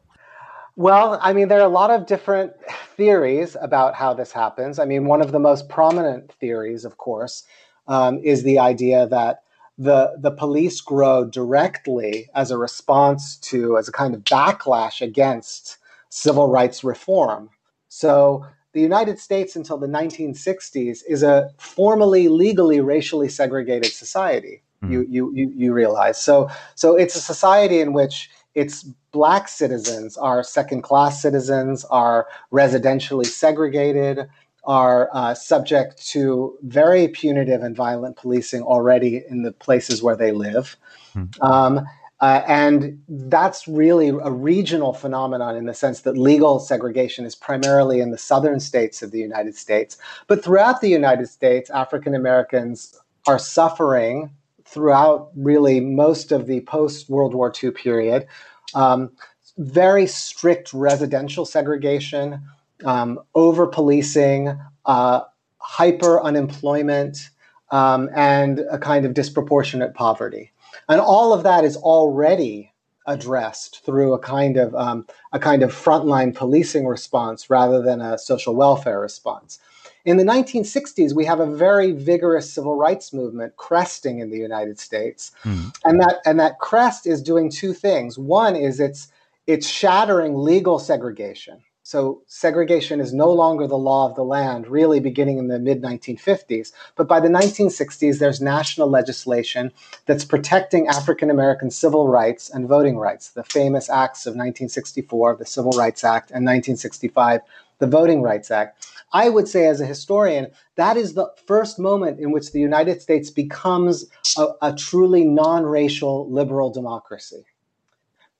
Well, 0.76 1.18
I 1.22 1.32
mean, 1.32 1.48
there 1.48 1.60
are 1.60 1.66
a 1.66 1.68
lot 1.68 1.90
of 1.90 2.06
different 2.06 2.52
theories 2.96 3.56
about 3.60 3.94
how 3.94 4.12
this 4.12 4.30
happens. 4.30 4.78
I 4.78 4.84
mean, 4.84 5.06
one 5.06 5.22
of 5.22 5.32
the 5.32 5.38
most 5.38 5.68
prominent 5.68 6.32
theories, 6.34 6.84
of 6.84 6.98
course, 6.98 7.44
um, 7.88 8.18
is 8.18 8.42
the 8.42 8.58
idea 8.58 9.06
that 9.06 9.42
the 9.78 10.14
the 10.18 10.30
police 10.30 10.80
grow 10.80 11.24
directly 11.24 12.28
as 12.34 12.50
a 12.50 12.58
response 12.58 13.36
to 13.36 13.76
as 13.76 13.88
a 13.88 13.92
kind 13.92 14.14
of 14.14 14.22
backlash 14.24 15.00
against 15.00 15.78
civil 16.08 16.48
rights 16.48 16.82
reform. 16.82 17.50
So 17.88 18.46
the 18.72 18.80
United 18.80 19.18
States 19.18 19.56
until 19.56 19.78
the 19.78 19.86
1960s 19.86 21.00
is 21.08 21.22
a 21.22 21.50
formally 21.58 22.28
legally 22.28 22.80
racially 22.80 23.28
segregated 23.28 23.92
society. 23.92 24.62
Mm. 24.82 24.92
You, 24.92 25.06
you 25.08 25.32
you 25.34 25.52
you 25.54 25.72
realize. 25.72 26.20
So 26.20 26.50
so 26.74 26.96
it's 26.96 27.16
a 27.16 27.20
society 27.20 27.80
in 27.80 27.92
which 27.92 28.30
its 28.54 28.84
black 29.12 29.48
citizens 29.48 30.16
are 30.16 30.42
second 30.42 30.82
class 30.82 31.20
citizens, 31.20 31.84
are 31.86 32.26
residentially 32.50 33.26
segregated, 33.26 34.28
are 34.66 35.08
uh, 35.12 35.34
subject 35.34 36.04
to 36.08 36.58
very 36.62 37.08
punitive 37.08 37.62
and 37.62 37.76
violent 37.76 38.16
policing 38.16 38.62
already 38.62 39.22
in 39.28 39.42
the 39.42 39.52
places 39.52 40.02
where 40.02 40.16
they 40.16 40.32
live. 40.32 40.76
Mm. 41.14 41.42
Um, 41.42 41.86
uh, 42.20 42.42
and 42.48 43.02
that's 43.08 43.68
really 43.68 44.08
a 44.08 44.30
regional 44.30 44.94
phenomenon 44.94 45.54
in 45.54 45.66
the 45.66 45.74
sense 45.74 46.00
that 46.00 46.16
legal 46.16 46.58
segregation 46.58 47.26
is 47.26 47.34
primarily 47.34 48.00
in 48.00 48.10
the 48.10 48.18
southern 48.18 48.58
states 48.58 49.02
of 49.02 49.10
the 49.10 49.18
United 49.18 49.54
States. 49.54 49.98
But 50.26 50.42
throughout 50.42 50.80
the 50.80 50.88
United 50.88 51.28
States, 51.28 51.68
African 51.70 52.14
Americans 52.14 52.98
are 53.26 53.38
suffering 53.38 54.30
throughout 54.64 55.30
really 55.36 55.80
most 55.80 56.32
of 56.32 56.46
the 56.46 56.60
post 56.62 57.10
World 57.10 57.34
War 57.34 57.52
II 57.62 57.70
period. 57.72 58.26
Um, 58.74 59.12
very 59.58 60.06
strict 60.06 60.72
residential 60.72 61.44
segregation, 61.44 62.42
um, 62.84 63.20
over 63.34 63.66
policing, 63.66 64.58
uh, 64.84 65.20
hyper 65.58 66.22
unemployment, 66.22 67.30
um, 67.70 68.08
and 68.14 68.60
a 68.70 68.78
kind 68.78 69.04
of 69.04 69.14
disproportionate 69.14 69.94
poverty. 69.94 70.52
And 70.88 71.00
all 71.00 71.32
of 71.32 71.42
that 71.42 71.64
is 71.64 71.76
already 71.76 72.72
addressed 73.06 73.84
through 73.84 74.12
a 74.12 74.18
kind 74.18 74.56
of 74.56 74.74
um, 74.74 75.06
a 75.32 75.38
kind 75.38 75.62
of 75.62 75.72
frontline 75.72 76.34
policing 76.34 76.86
response 76.86 77.48
rather 77.48 77.80
than 77.80 78.00
a 78.00 78.18
social 78.18 78.54
welfare 78.54 79.00
response. 79.00 79.58
In 80.04 80.18
the 80.18 80.24
1960s, 80.24 81.14
we 81.14 81.24
have 81.24 81.40
a 81.40 81.46
very 81.46 81.90
vigorous 81.90 82.52
civil 82.52 82.76
rights 82.76 83.12
movement 83.12 83.56
cresting 83.56 84.20
in 84.20 84.30
the 84.30 84.38
United 84.38 84.78
States, 84.78 85.32
mm. 85.42 85.74
and 85.84 86.00
that 86.00 86.18
and 86.24 86.38
that 86.38 86.58
crest 86.58 87.06
is 87.06 87.22
doing 87.22 87.50
two 87.50 87.72
things. 87.72 88.18
One 88.18 88.54
is 88.54 88.78
it's 88.78 89.08
it's 89.46 89.68
shattering 89.68 90.36
legal 90.36 90.78
segregation. 90.78 91.62
So 91.86 92.22
segregation 92.26 92.98
is 92.98 93.14
no 93.14 93.30
longer 93.30 93.68
the 93.68 93.78
law 93.78 94.08
of 94.08 94.16
the 94.16 94.24
land, 94.24 94.66
really 94.66 94.98
beginning 94.98 95.38
in 95.38 95.46
the 95.46 95.60
mid 95.60 95.82
1950s. 95.82 96.72
But 96.96 97.06
by 97.06 97.20
the 97.20 97.28
1960s, 97.28 98.18
there's 98.18 98.40
national 98.40 98.90
legislation 98.90 99.70
that's 100.04 100.24
protecting 100.24 100.88
African 100.88 101.30
American 101.30 101.70
civil 101.70 102.08
rights 102.08 102.50
and 102.50 102.66
voting 102.66 102.98
rights. 102.98 103.28
The 103.28 103.44
famous 103.44 103.88
acts 103.88 104.26
of 104.26 104.32
1964, 104.32 105.36
the 105.36 105.46
Civil 105.46 105.70
Rights 105.78 106.02
Act, 106.02 106.32
and 106.32 106.44
1965, 106.44 107.42
the 107.78 107.86
Voting 107.86 108.20
Rights 108.20 108.50
Act. 108.50 108.84
I 109.12 109.28
would 109.28 109.46
say, 109.46 109.68
as 109.68 109.80
a 109.80 109.86
historian, 109.86 110.48
that 110.74 110.96
is 110.96 111.14
the 111.14 111.30
first 111.46 111.78
moment 111.78 112.18
in 112.18 112.32
which 112.32 112.50
the 112.50 112.58
United 112.58 113.00
States 113.00 113.30
becomes 113.30 114.06
a, 114.36 114.48
a 114.60 114.74
truly 114.74 115.24
non 115.24 115.62
racial 115.62 116.28
liberal 116.28 116.68
democracy. 116.68 117.44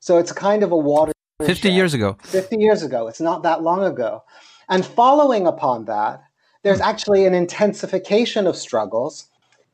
So 0.01 0.19
it's 0.19 0.33
kind 0.33 0.65
of 0.65 0.73
a 0.73 0.77
water 0.77 1.13
50 1.45 1.71
years 1.71 1.93
ago. 1.93 2.17
50 2.23 2.57
years 2.57 2.83
ago. 2.83 3.09
It's 3.09 3.21
not 3.21 3.43
that 3.43 3.63
long 3.63 3.85
ago. 3.85 4.25
And 4.69 4.85
following 4.85 5.47
upon 5.47 5.85
that, 5.85 6.23
there's 6.63 6.81
actually 6.81 7.27
an 7.27 7.35
intensification 7.35 8.47
of 8.47 8.57
struggles 8.57 9.29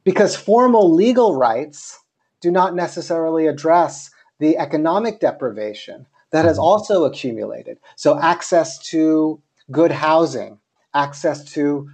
because 0.04 0.34
formal 0.34 0.92
legal 0.92 1.36
rights 1.36 2.00
do 2.40 2.50
not 2.50 2.74
necessarily 2.74 3.46
address 3.46 4.10
the 4.40 4.58
economic 4.58 5.20
deprivation 5.20 6.06
that 6.32 6.44
has 6.44 6.58
also 6.58 7.04
accumulated. 7.04 7.78
So, 7.94 8.18
access 8.18 8.78
to 8.90 9.40
good 9.70 9.92
housing, 9.92 10.58
access 10.94 11.44
to 11.52 11.88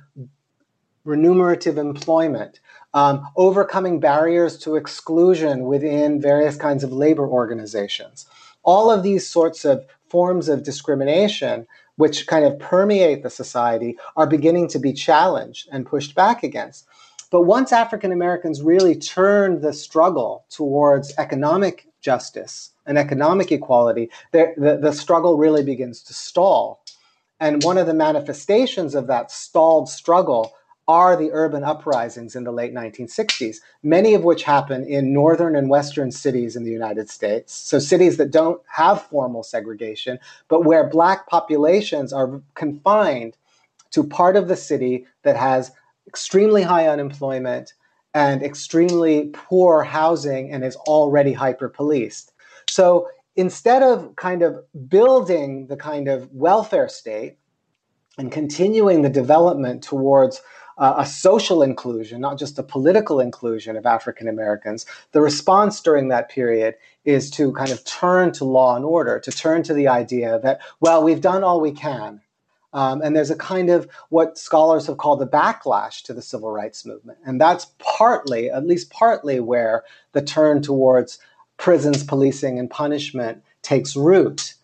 remunerative 1.04 1.76
employment, 1.76 2.60
um, 2.94 3.28
overcoming 3.36 4.00
barriers 4.00 4.56
to 4.58 4.76
exclusion 4.76 5.64
within 5.64 6.20
various 6.20 6.56
kinds 6.56 6.82
of 6.82 6.92
labor 6.92 7.28
organizations 7.28 8.26
all 8.62 8.90
of 8.90 9.02
these 9.02 9.26
sorts 9.26 9.64
of 9.64 9.84
forms 10.08 10.48
of 10.48 10.62
discrimination 10.62 11.66
which 11.96 12.28
kind 12.28 12.44
of 12.44 12.58
permeate 12.58 13.22
the 13.22 13.30
society 13.30 13.96
are 14.16 14.26
beginning 14.26 14.68
to 14.68 14.78
be 14.78 14.92
challenged 14.92 15.68
and 15.72 15.84
pushed 15.84 16.14
back 16.14 16.44
against. 16.44 16.86
But 17.30 17.42
once 17.42 17.72
African 17.72 18.12
Americans 18.12 18.62
really 18.62 18.94
turn 18.94 19.60
the 19.60 19.72
struggle 19.72 20.44
towards 20.48 21.12
economic 21.18 21.88
justice 22.00 22.70
and 22.86 22.96
economic 22.96 23.52
equality, 23.52 24.10
the, 24.32 24.78
the 24.80 24.92
struggle 24.92 25.36
really 25.36 25.64
begins 25.64 26.02
to 26.04 26.14
stall. 26.14 26.82
And 27.40 27.62
one 27.64 27.78
of 27.78 27.86
the 27.86 27.94
manifestations 27.94 28.94
of 28.94 29.08
that 29.08 29.30
stalled 29.30 29.88
struggle 29.88 30.54
are 30.88 31.16
the 31.16 31.30
urban 31.32 31.62
uprisings 31.62 32.34
in 32.34 32.44
the 32.44 32.50
late 32.50 32.74
1960s, 32.74 33.58
many 33.82 34.14
of 34.14 34.24
which 34.24 34.42
happen 34.42 34.82
in 34.84 35.12
northern 35.12 35.54
and 35.54 35.68
western 35.68 36.10
cities 36.10 36.56
in 36.56 36.64
the 36.64 36.70
United 36.70 37.10
States. 37.10 37.52
So, 37.52 37.78
cities 37.78 38.16
that 38.16 38.30
don't 38.30 38.60
have 38.66 39.02
formal 39.02 39.42
segregation, 39.42 40.18
but 40.48 40.64
where 40.64 40.88
Black 40.88 41.28
populations 41.28 42.12
are 42.12 42.40
confined 42.54 43.36
to 43.90 44.02
part 44.02 44.34
of 44.34 44.48
the 44.48 44.56
city 44.56 45.06
that 45.22 45.36
has 45.36 45.70
extremely 46.06 46.62
high 46.62 46.88
unemployment 46.88 47.74
and 48.14 48.42
extremely 48.42 49.28
poor 49.34 49.82
housing 49.82 50.50
and 50.50 50.64
is 50.64 50.76
already 50.76 51.34
hyper 51.34 51.68
policed. 51.68 52.32
So, 52.68 53.08
instead 53.36 53.82
of 53.82 54.16
kind 54.16 54.42
of 54.42 54.64
building 54.88 55.66
the 55.66 55.76
kind 55.76 56.08
of 56.08 56.32
welfare 56.32 56.88
state 56.88 57.36
and 58.16 58.32
continuing 58.32 59.02
the 59.02 59.10
development 59.10 59.82
towards 59.82 60.40
uh, 60.78 60.94
a 60.98 61.06
social 61.06 61.62
inclusion, 61.62 62.20
not 62.20 62.38
just 62.38 62.58
a 62.58 62.62
political 62.62 63.20
inclusion 63.20 63.76
of 63.76 63.84
African 63.84 64.28
Americans, 64.28 64.86
the 65.12 65.20
response 65.20 65.80
during 65.80 66.08
that 66.08 66.30
period 66.30 66.76
is 67.04 67.30
to 67.32 67.52
kind 67.52 67.70
of 67.70 67.84
turn 67.84 68.32
to 68.32 68.44
law 68.44 68.76
and 68.76 68.84
order, 68.84 69.18
to 69.20 69.30
turn 69.32 69.62
to 69.64 69.74
the 69.74 69.88
idea 69.88 70.38
that, 70.42 70.60
well, 70.80 71.02
we've 71.02 71.20
done 71.20 71.42
all 71.42 71.60
we 71.60 71.72
can. 71.72 72.20
Um, 72.72 73.00
and 73.02 73.16
there's 73.16 73.30
a 73.30 73.36
kind 73.36 73.70
of 73.70 73.88
what 74.10 74.38
scholars 74.38 74.86
have 74.86 74.98
called 74.98 75.20
the 75.20 75.26
backlash 75.26 76.02
to 76.02 76.12
the 76.12 76.22
civil 76.22 76.50
rights 76.50 76.84
movement. 76.84 77.18
And 77.24 77.40
that's 77.40 77.72
partly, 77.78 78.50
at 78.50 78.66
least 78.66 78.90
partly, 78.90 79.40
where 79.40 79.84
the 80.12 80.22
turn 80.22 80.60
towards 80.62 81.18
prisons, 81.56 82.04
policing, 82.04 82.58
and 82.58 82.70
punishment 82.70 83.42
takes 83.62 83.96
root. 83.96 84.54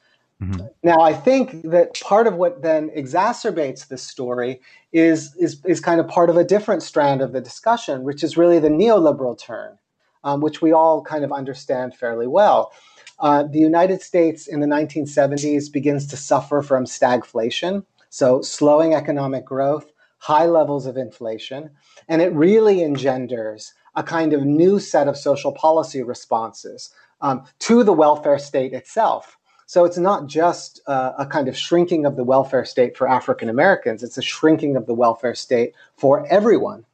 Mm-hmm. 0.44 0.66
Now, 0.82 1.00
I 1.00 1.12
think 1.14 1.62
that 1.70 1.98
part 2.00 2.26
of 2.26 2.34
what 2.34 2.62
then 2.62 2.90
exacerbates 2.90 3.88
this 3.88 4.02
story 4.02 4.60
is, 4.92 5.34
is, 5.36 5.60
is 5.64 5.80
kind 5.80 6.00
of 6.00 6.08
part 6.08 6.30
of 6.30 6.36
a 6.36 6.44
different 6.44 6.82
strand 6.82 7.22
of 7.22 7.32
the 7.32 7.40
discussion, 7.40 8.02
which 8.02 8.22
is 8.22 8.36
really 8.36 8.58
the 8.58 8.68
neoliberal 8.68 9.38
turn, 9.38 9.78
um, 10.22 10.40
which 10.40 10.60
we 10.60 10.72
all 10.72 11.02
kind 11.02 11.24
of 11.24 11.32
understand 11.32 11.94
fairly 11.94 12.26
well. 12.26 12.72
Uh, 13.20 13.44
the 13.44 13.58
United 13.58 14.02
States 14.02 14.46
in 14.46 14.60
the 14.60 14.66
1970s 14.66 15.72
begins 15.72 16.06
to 16.08 16.16
suffer 16.16 16.62
from 16.62 16.84
stagflation, 16.84 17.84
so 18.10 18.42
slowing 18.42 18.92
economic 18.92 19.44
growth, 19.44 19.92
high 20.18 20.46
levels 20.46 20.86
of 20.86 20.96
inflation, 20.96 21.70
and 22.08 22.20
it 22.20 22.32
really 22.32 22.82
engenders 22.82 23.72
a 23.94 24.02
kind 24.02 24.32
of 24.32 24.44
new 24.44 24.80
set 24.80 25.06
of 25.06 25.16
social 25.16 25.52
policy 25.52 26.02
responses 26.02 26.90
um, 27.20 27.44
to 27.60 27.84
the 27.84 27.92
welfare 27.92 28.38
state 28.38 28.72
itself. 28.72 29.38
So 29.66 29.84
it's 29.84 29.98
not 29.98 30.26
just 30.26 30.80
uh, 30.86 31.12
a 31.18 31.26
kind 31.26 31.48
of 31.48 31.56
shrinking 31.56 32.06
of 32.06 32.16
the 32.16 32.24
welfare 32.24 32.64
state 32.64 32.96
for 32.96 33.08
African 33.08 33.48
Americans, 33.48 34.02
it's 34.02 34.18
a 34.18 34.22
shrinking 34.22 34.76
of 34.76 34.86
the 34.86 34.94
welfare 34.94 35.34
state 35.34 35.74
for 35.96 36.26
everyone, 36.30 36.84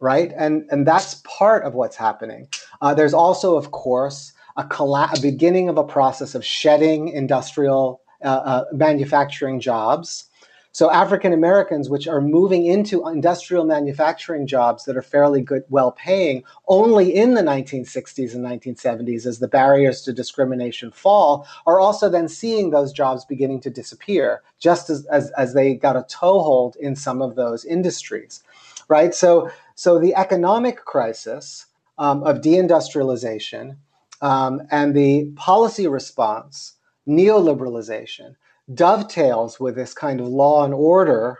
right? 0.00 0.32
And, 0.36 0.66
and 0.70 0.86
that's 0.86 1.22
part 1.24 1.64
of 1.64 1.74
what's 1.74 1.96
happening. 1.96 2.48
Uh, 2.80 2.94
there's 2.94 3.14
also, 3.14 3.56
of 3.56 3.70
course, 3.70 4.32
a, 4.56 4.64
colla- 4.64 5.10
a 5.16 5.20
beginning 5.20 5.68
of 5.68 5.78
a 5.78 5.84
process 5.84 6.34
of 6.34 6.44
shedding 6.44 7.08
industrial 7.08 8.00
uh, 8.24 8.26
uh 8.28 8.64
manufacturing 8.72 9.60
jobs 9.60 10.24
so 10.72 10.90
African 10.90 11.32
Americans, 11.32 11.88
which 11.88 12.06
are 12.06 12.20
moving 12.20 12.66
into 12.66 13.06
industrial 13.08 13.64
manufacturing 13.64 14.46
jobs 14.46 14.84
that 14.84 14.96
are 14.96 15.02
fairly 15.02 15.40
good, 15.40 15.64
well 15.70 15.92
paying, 15.92 16.44
only 16.68 17.14
in 17.14 17.34
the 17.34 17.42
1960s 17.42 18.34
and 18.34 18.44
1970s, 18.44 19.26
as 19.26 19.38
the 19.38 19.48
barriers 19.48 20.02
to 20.02 20.12
discrimination 20.12 20.90
fall, 20.90 21.46
are 21.66 21.80
also 21.80 22.08
then 22.08 22.28
seeing 22.28 22.70
those 22.70 22.92
jobs 22.92 23.24
beginning 23.24 23.60
to 23.62 23.70
disappear, 23.70 24.42
just 24.58 24.90
as, 24.90 25.06
as, 25.06 25.30
as 25.32 25.54
they 25.54 25.74
got 25.74 25.96
a 25.96 26.06
toehold 26.08 26.76
in 26.78 26.94
some 26.94 27.22
of 27.22 27.34
those 27.34 27.64
industries, 27.64 28.42
right? 28.88 29.14
So, 29.14 29.50
so 29.74 29.98
the 29.98 30.14
economic 30.14 30.84
crisis 30.84 31.66
um, 31.96 32.22
of 32.22 32.40
deindustrialization 32.40 33.76
um, 34.20 34.62
and 34.70 34.94
the 34.94 35.30
policy 35.36 35.86
response, 35.86 36.74
neoliberalization, 37.08 38.36
dovetails 38.72 39.58
with 39.58 39.74
this 39.74 39.94
kind 39.94 40.20
of 40.20 40.28
law 40.28 40.64
and 40.64 40.74
order 40.74 41.38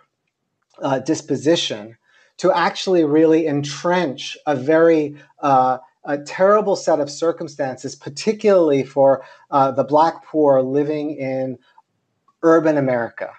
uh, 0.80 0.98
disposition 1.00 1.96
to 2.38 2.52
actually 2.52 3.04
really 3.04 3.46
entrench 3.46 4.36
a 4.46 4.54
very 4.54 5.16
uh, 5.40 5.78
a 6.04 6.16
terrible 6.16 6.74
set 6.74 7.00
of 7.00 7.10
circumstances, 7.10 7.94
particularly 7.94 8.82
for 8.82 9.22
uh, 9.50 9.70
the 9.70 9.84
Black 9.84 10.24
poor 10.24 10.62
living 10.62 11.10
in 11.10 11.58
urban 12.42 12.78
America. 12.78 13.30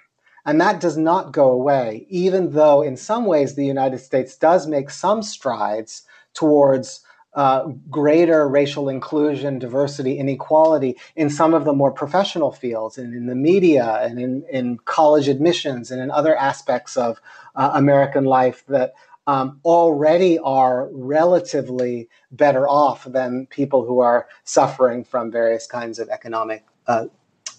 And 0.46 0.62
that 0.62 0.80
does 0.80 0.98
not 0.98 1.32
go 1.32 1.50
away, 1.52 2.06
even 2.10 2.52
though 2.52 2.82
in 2.82 2.96
some 2.96 3.26
ways 3.26 3.56
the 3.56 3.66
United 3.66 4.00
States 4.00 4.38
does 4.38 4.68
make 4.68 4.90
some 4.90 5.24
strides 5.24 6.04
towards 6.34 7.02
uh, 7.34 7.68
greater 7.90 8.48
racial 8.48 8.90
inclusion, 8.90 9.60
diversity, 9.60 10.18
inequality 10.18 10.96
in 11.16 11.30
some 11.30 11.54
of 11.54 11.64
the 11.66 11.74
more 11.74 11.92
professional 11.92 12.52
fields 12.52 12.98
and 12.98 13.14
in 13.14 13.28
the 13.28 13.36
media 13.36 14.00
and 14.02 14.20
in, 14.20 14.44
in 14.52 14.78
college 14.86 15.28
admissions 15.28 15.92
and 15.92 16.02
in 16.02 16.10
other 16.10 16.36
aspects 16.36 16.98
of 16.98 17.20
uh, 17.56 17.72
American 17.74 18.26
life 18.26 18.66
that 18.68 18.94
um, 19.28 19.60
already 19.64 20.40
are 20.40 20.90
relatively 20.92 22.10
better 22.32 22.68
off 22.68 23.04
than 23.04 23.46
people 23.52 23.86
who 23.86 24.00
are 24.00 24.28
suffering 24.44 25.04
from 25.04 25.32
various 25.32 25.68
kinds 25.68 26.00
of 26.00 26.10
economic. 26.10 26.66
Uh, 26.88 27.06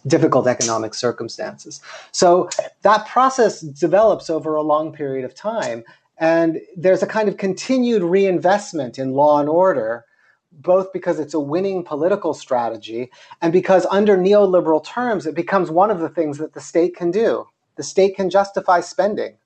difficult 0.06 0.46
economic 0.46 0.94
circumstances. 0.94 1.80
So 2.10 2.48
that 2.82 3.06
process 3.06 3.60
develops 3.60 4.30
over 4.30 4.56
a 4.56 4.62
long 4.62 4.92
period 4.92 5.26
of 5.26 5.34
time. 5.34 5.84
And 6.20 6.60
there's 6.76 7.02
a 7.02 7.06
kind 7.06 7.28
of 7.28 7.38
continued 7.38 8.02
reinvestment 8.02 8.98
in 8.98 9.12
law 9.14 9.40
and 9.40 9.48
order, 9.48 10.04
both 10.52 10.92
because 10.92 11.18
it's 11.18 11.34
a 11.34 11.40
winning 11.40 11.82
political 11.82 12.34
strategy 12.34 13.10
and 13.40 13.52
because, 13.52 13.86
under 13.90 14.18
neoliberal 14.18 14.84
terms, 14.84 15.26
it 15.26 15.34
becomes 15.34 15.70
one 15.70 15.90
of 15.90 15.98
the 16.00 16.10
things 16.10 16.38
that 16.38 16.52
the 16.52 16.60
state 16.60 16.94
can 16.94 17.10
do. 17.10 17.46
The 17.76 17.82
state 17.82 18.16
can 18.16 18.30
justify 18.30 18.80
spending. 18.80 19.38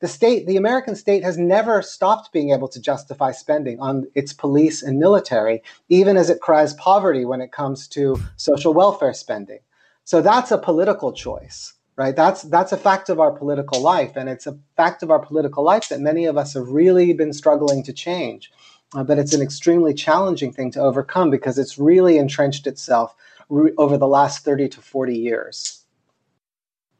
the 0.00 0.08
state, 0.08 0.46
the 0.46 0.56
American 0.56 0.94
state 0.94 1.24
has 1.24 1.38
never 1.38 1.82
stopped 1.82 2.32
being 2.32 2.50
able 2.50 2.68
to 2.68 2.80
justify 2.80 3.32
spending 3.32 3.80
on 3.80 4.06
its 4.14 4.32
police 4.32 4.82
and 4.82 4.98
military, 4.98 5.62
even 5.88 6.16
as 6.16 6.30
it 6.30 6.40
cries 6.40 6.74
poverty 6.74 7.24
when 7.24 7.40
it 7.40 7.52
comes 7.52 7.88
to 7.88 8.20
social 8.36 8.72
welfare 8.72 9.14
spending. 9.14 9.58
So 10.04 10.22
that's 10.22 10.50
a 10.52 10.58
political 10.58 11.12
choice, 11.12 11.74
right? 11.98 12.14
That's 12.14 12.42
that's 12.42 12.72
a 12.72 12.76
fact 12.78 13.10
of 13.10 13.20
our 13.20 13.32
political 13.32 13.82
life, 13.82 14.16
and 14.16 14.28
it's 14.28 14.46
a 14.46 14.56
fact 14.76 15.02
of 15.02 15.10
our 15.10 15.18
political 15.18 15.64
life 15.64 15.88
that 15.90 16.00
many 16.00 16.24
of 16.24 16.38
us 16.38 16.54
have 16.54 16.68
really 16.68 17.12
been 17.12 17.32
struggling 17.34 17.82
to 17.82 17.92
change. 17.92 18.50
Uh, 18.94 19.02
but 19.02 19.18
it's 19.18 19.34
an 19.34 19.42
extremely 19.42 19.92
challenging 19.92 20.50
thing 20.50 20.70
to 20.70 20.80
overcome 20.80 21.30
because 21.30 21.58
it's 21.58 21.76
really 21.76 22.16
entrenched 22.16 22.66
itself 22.66 23.14
re- 23.50 23.72
over 23.76 23.98
the 23.98 24.06
last 24.06 24.44
30 24.46 24.70
to 24.70 24.80
40 24.80 25.14
years. 25.14 25.84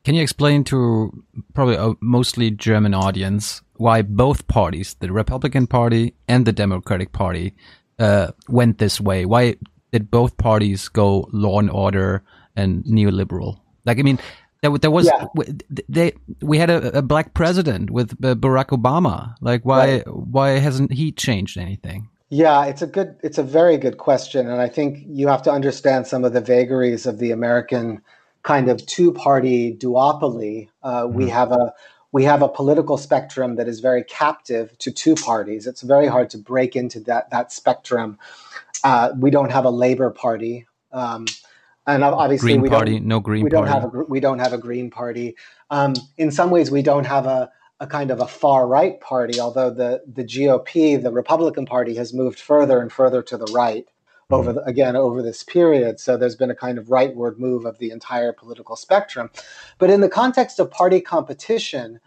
Can 0.04 0.14
you 0.14 0.22
explain 0.22 0.64
to 0.64 1.24
probably 1.54 1.76
a 1.76 1.94
mostly 2.02 2.50
German 2.50 2.92
audience 2.92 3.62
why 3.76 4.02
both 4.02 4.48
parties, 4.48 4.96
the 5.00 5.10
Republican 5.10 5.66
Party 5.66 6.14
and 6.26 6.44
the 6.44 6.52
Democratic 6.52 7.12
Party, 7.12 7.54
uh, 7.98 8.32
went 8.48 8.78
this 8.78 9.00
way? 9.00 9.24
Why 9.24 9.54
did 9.92 10.10
both 10.10 10.36
parties 10.36 10.88
go 10.88 11.26
law 11.32 11.58
and 11.58 11.70
order 11.70 12.22
and 12.54 12.84
neoliberal? 12.84 13.60
Like, 13.86 13.98
I 13.98 14.02
mean, 14.02 14.18
there, 14.62 14.76
there 14.78 14.90
was 14.90 15.06
yeah. 15.06 15.26
they 15.88 16.12
we 16.40 16.58
had 16.58 16.70
a, 16.70 16.98
a, 16.98 17.02
black 17.02 17.34
president 17.34 17.90
with 17.90 18.12
uh, 18.24 18.34
Barack 18.34 18.68
Obama. 18.68 19.34
Like, 19.40 19.64
why 19.64 19.98
right. 19.98 20.08
why 20.08 20.50
hasn't 20.58 20.92
he 20.92 21.12
changed 21.12 21.58
anything? 21.58 22.08
Yeah, 22.30 22.66
it's 22.66 22.82
a 22.82 22.86
good, 22.86 23.16
it's 23.22 23.38
a 23.38 23.42
very 23.42 23.78
good 23.78 23.96
question, 23.96 24.48
and 24.48 24.60
I 24.60 24.68
think 24.68 24.98
you 25.06 25.28
have 25.28 25.42
to 25.44 25.50
understand 25.50 26.06
some 26.06 26.24
of 26.24 26.34
the 26.34 26.42
vagaries 26.42 27.06
of 27.06 27.18
the 27.18 27.30
American 27.30 28.02
kind 28.42 28.68
of 28.68 28.84
two-party 28.84 29.74
duopoly. 29.74 30.68
Uh, 30.82 31.04
mm-hmm. 31.04 31.16
We 31.16 31.28
have 31.30 31.52
a 31.52 31.72
we 32.10 32.24
have 32.24 32.42
a 32.42 32.48
political 32.48 32.96
spectrum 32.96 33.56
that 33.56 33.68
is 33.68 33.80
very 33.80 34.02
captive 34.02 34.76
to 34.78 34.90
two 34.90 35.14
parties. 35.14 35.66
It's 35.66 35.82
very 35.82 36.06
hard 36.06 36.30
to 36.30 36.38
break 36.38 36.74
into 36.76 37.00
that 37.00 37.30
that 37.30 37.52
spectrum. 37.52 38.18
Uh, 38.84 39.10
we 39.18 39.30
don't 39.30 39.50
have 39.50 39.64
a 39.64 39.70
Labor 39.70 40.10
Party, 40.10 40.66
um, 40.92 41.26
and 41.88 42.04
obviously 42.04 42.52
green 42.52 42.60
we 42.60 42.68
party, 42.68 42.92
don't. 42.92 43.06
No 43.06 43.20
Green 43.20 43.44
we 43.44 43.50
Party. 43.50 43.70
don't 43.70 43.82
have 43.82 43.94
a 43.94 44.04
we 44.08 44.20
don't 44.20 44.38
have 44.38 44.52
a 44.52 44.58
Green 44.58 44.90
Party. 44.90 45.36
Um, 45.70 45.94
in 46.16 46.30
some 46.30 46.50
ways, 46.50 46.70
we 46.70 46.82
don't 46.82 47.06
have 47.06 47.26
a 47.26 47.50
a 47.80 47.86
kind 47.86 48.10
of 48.10 48.20
a 48.20 48.26
far 48.26 48.66
right 48.66 49.00
party, 49.00 49.38
although 49.38 49.70
the, 49.70 50.02
the 50.12 50.24
GOP, 50.24 51.00
the 51.00 51.12
Republican 51.12 51.64
Party, 51.64 51.94
has 51.94 52.12
moved 52.12 52.40
further 52.40 52.80
and 52.80 52.90
further 52.92 53.22
to 53.22 53.36
the 53.36 53.46
right 53.52 53.86
over 54.30 54.52
the, 54.52 54.62
again 54.64 54.96
over 54.96 55.22
this 55.22 55.42
period. 55.42 56.00
So 56.00 56.16
there's 56.16 56.36
been 56.36 56.50
a 56.50 56.56
kind 56.56 56.76
of 56.78 56.86
rightward 56.86 57.38
move 57.38 57.64
of 57.64 57.78
the 57.78 57.90
entire 57.90 58.32
political 58.32 58.76
spectrum. 58.76 59.30
But 59.78 59.90
in 59.90 60.00
the 60.00 60.08
context 60.08 60.58
of 60.58 60.70
party 60.70 61.00
competition, 61.00 62.00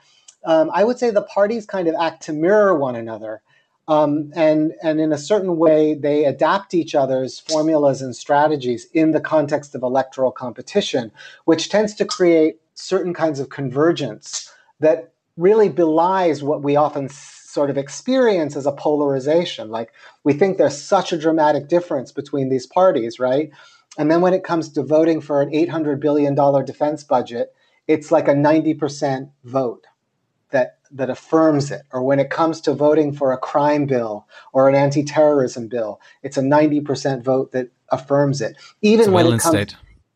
um, 0.46 0.70
I 0.74 0.84
would 0.84 1.00
say 1.00 1.10
the 1.10 1.24
parties 1.24 1.66
kind 1.66 1.88
of 1.88 1.96
act 2.00 2.24
to 2.24 2.34
mirror 2.34 2.76
one 2.78 2.96
another. 2.96 3.42
Um, 3.92 4.32
and, 4.38 4.74
and 4.82 5.02
in 5.02 5.12
a 5.12 5.18
certain 5.18 5.58
way, 5.58 5.96
they 5.96 6.24
adapt 6.24 6.74
each 6.74 6.96
other's 6.96 7.42
formulas 7.42 8.02
and 8.02 8.16
strategies 8.16 8.88
in 8.94 9.12
the 9.12 9.20
context 9.20 9.76
of 9.76 9.84
electoral 9.84 10.32
competition, 10.32 11.12
which 11.44 11.68
tends 11.68 11.94
to 11.96 12.06
create 12.06 12.62
certain 12.74 13.14
kinds 13.14 13.38
of 13.42 13.50
convergence 13.50 14.50
that 14.80 15.12
really 15.36 15.68
belies 15.68 16.42
what 16.42 16.64
we 16.64 16.78
often 16.78 17.10
sort 17.10 17.70
of 17.70 17.78
experience 17.78 18.56
as 18.56 18.66
a 18.66 18.72
polarization. 18.72 19.70
Like 19.70 19.92
we 20.24 20.32
think 20.32 20.58
there's 20.58 20.82
such 20.82 21.12
a 21.12 21.18
dramatic 21.18 21.68
difference 21.68 22.14
between 22.14 22.48
these 22.48 22.66
parties, 22.66 23.20
right? 23.20 23.52
And 23.98 24.10
then 24.10 24.22
when 24.22 24.34
it 24.34 24.46
comes 24.46 24.70
to 24.70 24.84
voting 24.84 25.20
for 25.20 25.42
an 25.42 25.50
$800 25.50 26.00
billion 26.00 26.34
defense 26.64 27.04
budget, 27.04 27.54
it's 27.90 28.10
like 28.10 28.30
a 28.30 28.34
90% 28.34 29.32
vote 29.44 29.86
that, 30.52 30.78
that 30.94 31.10
affirms 31.10 31.72
it. 31.72 31.82
Or 31.92 32.04
when 32.04 32.20
it 32.20 32.30
comes 32.30 32.62
to 32.62 32.74
voting 32.74 33.14
for 33.14 33.32
a 33.32 33.38
crime 33.38 33.86
bill 33.86 34.28
or 34.54 34.70
an 34.70 34.76
anti 34.76 35.04
terrorism 35.04 35.68
bill, 35.68 36.02
it's 36.24 36.38
a 36.38 36.42
90% 36.42 37.24
vote 37.24 37.52
that 37.52 37.70
affirms 37.90 38.42
it. 38.42 38.58
Even 38.82 39.12
when 39.12 39.26
it 39.26 39.40
comes. 39.40 39.56
State 39.56 39.76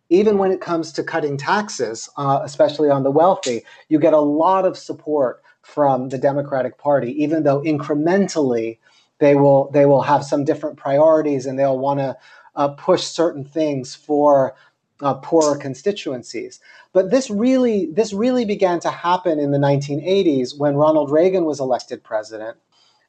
even 0.10 0.38
when 0.38 0.52
it 0.52 0.62
comes 0.62 0.92
to 0.92 1.04
cutting 1.04 1.38
taxes, 1.38 2.10
uh, 2.18 2.40
especially 2.44 2.90
on 2.90 3.04
the 3.04 3.12
wealthy, 3.12 3.64
you 3.90 4.00
get 4.00 4.14
a 4.14 4.20
lot 4.20 4.66
of 4.66 4.78
support 4.78 5.42
from 5.64 6.10
the 6.10 6.18
Democratic 6.18 6.78
Party, 6.78 7.12
even 7.22 7.44
though 7.44 7.62
incrementally 7.62 8.78
they 9.20 9.36
will 9.36 9.72
they 9.72 9.86
will 9.86 10.04
have 10.04 10.24
some 10.24 10.44
different 10.44 10.78
priorities 10.78 11.46
and 11.46 11.58
they'll 11.58 11.80
want 11.80 12.00
to 12.00 12.16
uh, 12.56 12.70
push 12.70 13.04
certain 13.04 13.44
things 13.44 13.96
for 13.96 14.56
uh, 15.02 15.16
poorer 15.16 15.58
constituencies. 15.58 16.60
But 16.96 17.12
this 17.12 17.30
really 17.30 17.88
this 17.92 18.14
really 18.14 18.46
began 18.46 18.80
to 18.80 18.90
happen 18.90 19.38
in 19.38 19.52
the 19.52 19.58
1980s 19.58 20.58
when 20.58 20.78
Ronald 20.78 21.12
Reagan 21.12 21.44
was 21.44 21.60
elected 21.60 22.02
president. 22.06 22.56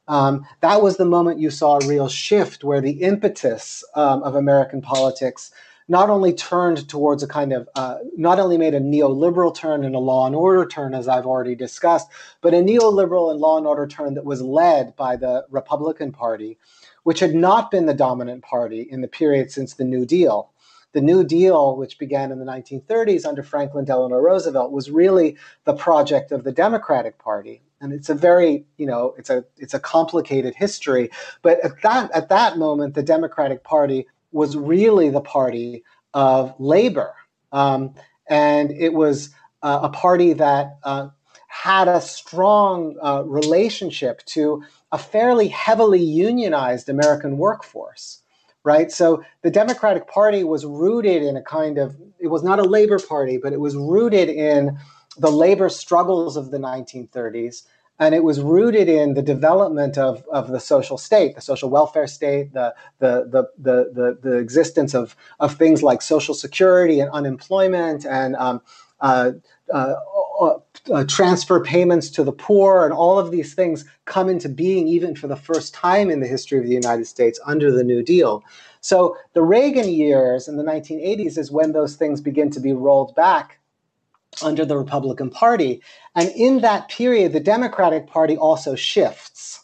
Um, 0.08 0.44
that 0.60 0.82
was 0.82 0.96
the 0.96 1.04
moment 1.04 1.38
you 1.38 1.50
saw 1.50 1.78
a 1.78 1.86
real 1.86 2.08
shift 2.08 2.64
where 2.64 2.80
the 2.80 3.02
impetus 3.02 3.84
um, 3.94 4.24
of 4.24 4.34
American 4.34 4.82
politics 4.82 5.52
not 5.86 6.10
only 6.10 6.32
turned 6.32 6.88
towards 6.88 7.22
a 7.22 7.28
kind 7.28 7.52
of, 7.52 7.68
uh, 7.76 7.98
not 8.16 8.40
only 8.40 8.58
made 8.58 8.74
a 8.74 8.80
neoliberal 8.80 9.54
turn 9.54 9.84
and 9.84 9.94
a 9.94 10.00
law 10.00 10.26
and 10.26 10.34
order 10.34 10.66
turn, 10.66 10.92
as 10.92 11.06
I've 11.06 11.26
already 11.26 11.54
discussed, 11.54 12.08
but 12.40 12.54
a 12.54 12.56
neoliberal 12.56 13.30
and 13.30 13.38
law 13.38 13.56
and 13.56 13.68
order 13.68 13.86
turn 13.86 14.14
that 14.14 14.24
was 14.24 14.42
led 14.42 14.96
by 14.96 15.14
the 15.14 15.46
Republican 15.48 16.10
Party, 16.10 16.58
which 17.04 17.20
had 17.20 17.36
not 17.36 17.70
been 17.70 17.86
the 17.86 17.94
dominant 17.94 18.42
party 18.42 18.80
in 18.90 19.00
the 19.00 19.06
period 19.06 19.52
since 19.52 19.74
the 19.74 19.84
New 19.84 20.04
Deal. 20.04 20.50
The 20.96 21.02
New 21.02 21.24
Deal, 21.24 21.76
which 21.76 21.98
began 21.98 22.32
in 22.32 22.38
the 22.38 22.46
1930s 22.46 23.26
under 23.26 23.42
Franklin 23.42 23.84
Delano 23.84 24.16
Roosevelt, 24.16 24.72
was 24.72 24.90
really 24.90 25.36
the 25.64 25.74
project 25.74 26.32
of 26.32 26.42
the 26.42 26.52
Democratic 26.52 27.18
Party. 27.18 27.60
And 27.82 27.92
it's 27.92 28.08
a 28.08 28.14
very 28.14 28.64
you 28.78 28.86
know 28.86 29.14
it's 29.18 29.28
a 29.28 29.44
it's 29.58 29.74
a 29.74 29.78
complicated 29.78 30.54
history. 30.54 31.10
But 31.42 31.62
at 31.62 31.82
that 31.82 32.10
at 32.12 32.30
that 32.30 32.56
moment 32.56 32.94
the 32.94 33.02
democratic 33.02 33.62
party 33.62 34.06
was 34.32 34.56
really 34.56 35.10
the 35.10 35.20
party 35.20 35.84
of 36.14 36.54
labor. 36.58 37.12
Um, 37.52 37.92
and 38.26 38.70
it 38.70 38.94
was 38.94 39.34
uh, 39.62 39.80
a 39.82 39.90
party 39.90 40.32
that 40.32 40.78
uh, 40.82 41.08
had 41.48 41.88
a 41.88 42.00
strong 42.00 42.96
uh, 43.02 43.22
relationship 43.26 44.24
to 44.36 44.62
a 44.92 44.96
fairly 44.96 45.48
heavily 45.48 46.02
unionized 46.02 46.88
American 46.88 47.36
workforce, 47.36 48.22
right? 48.66 48.90
So 48.90 49.22
the 49.42 49.50
Democratic 49.50 50.08
Party 50.08 50.42
was 50.42 50.66
rooted 50.66 51.22
in 51.22 51.36
a 51.36 51.42
kind 51.42 51.78
of, 51.78 51.96
it 52.18 52.26
was 52.26 52.42
not 52.42 52.58
a 52.58 52.64
labor 52.64 52.98
party, 52.98 53.38
but 53.38 53.52
it 53.52 53.60
was 53.60 53.76
rooted 53.76 54.28
in 54.28 54.76
the 55.16 55.30
labor 55.30 55.68
struggles 55.68 56.36
of 56.36 56.50
the 56.50 56.58
1930s 56.58 57.62
and 58.00 58.12
it 58.12 58.24
was 58.24 58.40
rooted 58.40 58.88
in 58.88 59.14
the 59.14 59.22
development 59.22 59.96
of, 59.96 60.24
of 60.32 60.48
the 60.48 60.58
social 60.58 60.98
state, 60.98 61.36
the 61.36 61.40
social 61.40 61.70
welfare 61.70 62.08
state, 62.08 62.52
the, 62.54 62.74
the, 62.98 63.28
the, 63.30 63.44
the, 63.56 63.92
the, 63.94 64.18
the 64.28 64.36
existence 64.38 64.94
of, 64.94 65.14
of 65.38 65.54
things 65.54 65.84
like 65.84 66.02
social 66.02 66.34
security 66.34 66.98
and 66.98 67.08
unemployment 67.12 68.04
and 68.04 68.34
um, 68.34 68.60
uh, 69.00 69.30
uh, 69.72 69.94
uh, 70.40 70.58
uh, 70.92 71.04
transfer 71.04 71.60
payments 71.60 72.10
to 72.10 72.24
the 72.24 72.32
poor, 72.32 72.84
and 72.84 72.92
all 72.92 73.18
of 73.18 73.30
these 73.30 73.54
things 73.54 73.84
come 74.04 74.28
into 74.28 74.48
being 74.48 74.88
even 74.88 75.14
for 75.14 75.26
the 75.28 75.36
first 75.36 75.74
time 75.74 76.10
in 76.10 76.20
the 76.20 76.26
history 76.26 76.58
of 76.58 76.64
the 76.64 76.70
United 76.70 77.06
States 77.06 77.40
under 77.46 77.72
the 77.72 77.84
New 77.84 78.02
Deal. 78.02 78.44
So 78.80 79.16
the 79.32 79.42
Reagan 79.42 79.88
years 79.88 80.48
in 80.48 80.56
the 80.56 80.62
1980s 80.62 81.38
is 81.38 81.50
when 81.50 81.72
those 81.72 81.96
things 81.96 82.20
begin 82.20 82.50
to 82.50 82.60
be 82.60 82.72
rolled 82.72 83.14
back 83.14 83.58
under 84.42 84.64
the 84.64 84.76
Republican 84.76 85.30
Party. 85.30 85.82
And 86.14 86.30
in 86.36 86.60
that 86.60 86.88
period, 86.88 87.32
the 87.32 87.40
Democratic 87.40 88.06
Party 88.06 88.36
also 88.36 88.74
shifts. 88.74 89.60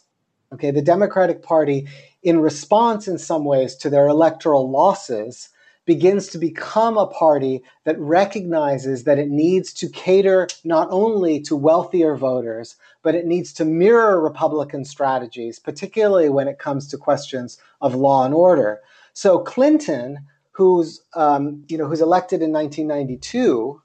Okay, 0.53 0.71
the 0.71 0.81
Democratic 0.81 1.41
Party, 1.41 1.87
in 2.21 2.39
response 2.39 3.07
in 3.07 3.17
some 3.17 3.45
ways 3.45 3.75
to 3.77 3.89
their 3.89 4.07
electoral 4.07 4.69
losses, 4.69 5.49
begins 5.85 6.27
to 6.27 6.37
become 6.37 6.97
a 6.97 7.07
party 7.07 7.61
that 7.83 7.99
recognizes 7.99 9.03
that 9.03 9.19
it 9.19 9.29
needs 9.29 9.73
to 9.73 9.89
cater 9.89 10.47
not 10.63 10.87
only 10.91 11.41
to 11.41 11.55
wealthier 11.55 12.15
voters, 12.15 12.75
but 13.01 13.15
it 13.15 13.25
needs 13.25 13.51
to 13.53 13.65
mirror 13.65 14.21
Republican 14.21 14.85
strategies, 14.85 15.59
particularly 15.59 16.29
when 16.29 16.47
it 16.47 16.59
comes 16.59 16.87
to 16.87 16.97
questions 16.97 17.57
of 17.81 17.95
law 17.95 18.25
and 18.25 18.33
order. 18.33 18.79
So 19.13 19.39
Clinton, 19.39 20.19
who's 20.51 21.01
um, 21.15 21.63
you 21.67 21.77
know 21.77 21.87
who's 21.87 22.01
elected 22.01 22.41
in 22.41 22.51
1992, 22.51 23.81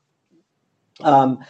um, 1.03 1.45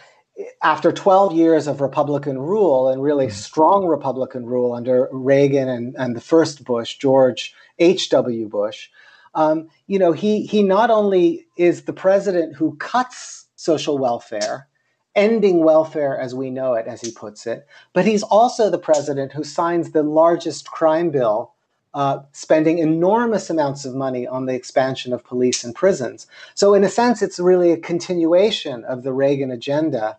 after 0.63 0.91
12 0.91 1.33
years 1.33 1.67
of 1.67 1.81
Republican 1.81 2.39
rule 2.39 2.87
and 2.87 3.03
really 3.03 3.27
mm. 3.27 3.31
strong 3.31 3.85
Republican 3.85 4.45
rule 4.45 4.73
under 4.73 5.09
Reagan 5.11 5.67
and, 5.67 5.95
and 5.97 6.15
the 6.15 6.21
first 6.21 6.63
Bush, 6.63 6.97
George 6.97 7.53
H.W. 7.77 8.47
Bush, 8.47 8.89
um, 9.35 9.69
you 9.87 9.99
know, 9.99 10.11
he, 10.11 10.45
he 10.45 10.63
not 10.63 10.89
only 10.89 11.47
is 11.57 11.83
the 11.83 11.93
president 11.93 12.55
who 12.55 12.75
cuts 12.77 13.45
social 13.55 13.97
welfare, 13.97 14.67
ending 15.15 15.63
welfare 15.63 16.17
as 16.17 16.33
we 16.33 16.49
know 16.49 16.73
it, 16.73 16.87
as 16.87 17.01
he 17.01 17.11
puts 17.11 17.45
it, 17.45 17.67
but 17.93 18.05
he's 18.05 18.23
also 18.23 18.69
the 18.69 18.77
president 18.77 19.33
who 19.33 19.43
signs 19.43 19.91
the 19.91 20.03
largest 20.03 20.69
crime 20.69 21.09
bill 21.09 21.53
uh, 21.93 22.19
spending 22.33 22.77
enormous 22.77 23.49
amounts 23.49 23.83
of 23.83 23.95
money 23.95 24.27
on 24.27 24.45
the 24.45 24.53
expansion 24.53 25.11
of 25.11 25.23
police 25.23 25.63
and 25.63 25.73
prisons. 25.73 26.27
So, 26.53 26.73
in 26.73 26.83
a 26.83 26.89
sense, 26.89 27.21
it's 27.21 27.39
really 27.39 27.71
a 27.71 27.77
continuation 27.77 28.83
of 28.85 29.03
the 29.03 29.11
Reagan 29.11 29.49
agenda, 29.51 30.17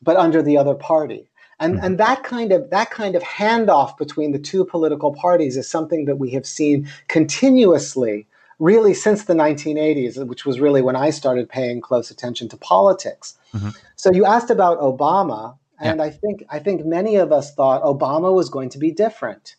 but 0.00 0.16
under 0.16 0.42
the 0.42 0.56
other 0.56 0.74
party. 0.74 1.28
And, 1.60 1.78
and 1.80 1.98
that 1.98 2.24
kind 2.24 2.50
of 2.50 2.70
that 2.70 2.90
kind 2.90 3.14
of 3.14 3.22
handoff 3.22 3.96
between 3.96 4.32
the 4.32 4.38
two 4.38 4.64
political 4.64 5.14
parties 5.14 5.56
is 5.56 5.68
something 5.68 6.06
that 6.06 6.16
we 6.16 6.30
have 6.30 6.46
seen 6.46 6.88
continuously, 7.08 8.26
really 8.62 8.94
since 8.94 9.24
the 9.24 9.34
1980s, 9.34 10.24
which 10.24 10.46
was 10.46 10.60
really 10.60 10.82
when 10.82 10.94
I 10.94 11.10
started 11.10 11.48
paying 11.48 11.80
close 11.80 12.12
attention 12.12 12.48
to 12.50 12.56
politics. 12.56 13.36
Mm-hmm. 13.52 13.70
So 13.96 14.12
you 14.12 14.24
asked 14.24 14.50
about 14.50 14.78
Obama, 14.78 15.58
and 15.80 15.98
yeah. 15.98 16.04
I 16.04 16.10
think 16.10 16.44
I 16.48 16.60
think 16.60 16.86
many 16.86 17.16
of 17.16 17.32
us 17.32 17.52
thought 17.52 17.82
Obama 17.82 18.32
was 18.32 18.48
going 18.48 18.68
to 18.70 18.78
be 18.78 18.92
different. 18.92 19.56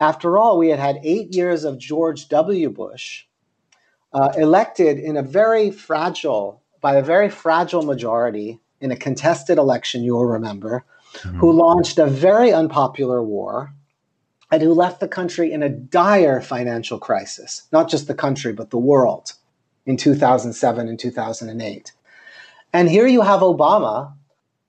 After 0.00 0.38
all, 0.38 0.56
we 0.56 0.68
had 0.68 0.78
had 0.78 0.98
eight 1.04 1.34
years 1.34 1.64
of 1.64 1.78
George 1.78 2.28
W. 2.30 2.70
Bush, 2.70 3.26
uh, 4.14 4.32
elected 4.38 4.98
in 4.98 5.18
a 5.18 5.22
very 5.22 5.70
fragile, 5.70 6.62
by 6.80 6.96
a 6.96 7.02
very 7.02 7.28
fragile 7.28 7.82
majority 7.82 8.60
in 8.80 8.90
a 8.90 8.96
contested 8.96 9.58
election. 9.58 10.02
You 10.04 10.14
will 10.14 10.24
remember, 10.38 10.86
mm-hmm. 11.12 11.38
who 11.38 11.52
launched 11.52 11.98
a 11.98 12.06
very 12.06 12.50
unpopular 12.50 13.22
war 13.22 13.74
and 14.52 14.62
who 14.62 14.74
left 14.74 15.00
the 15.00 15.08
country 15.08 15.50
in 15.50 15.62
a 15.62 15.68
dire 15.70 16.42
financial 16.42 16.98
crisis, 16.98 17.62
not 17.72 17.88
just 17.88 18.06
the 18.06 18.14
country, 18.14 18.52
but 18.52 18.68
the 18.68 18.78
world 18.78 19.32
in 19.86 19.96
2007 19.96 20.88
and 20.88 20.98
2008. 20.98 21.92
And 22.74 22.90
here 22.90 23.06
you 23.06 23.22
have 23.22 23.40
Obama 23.40 24.12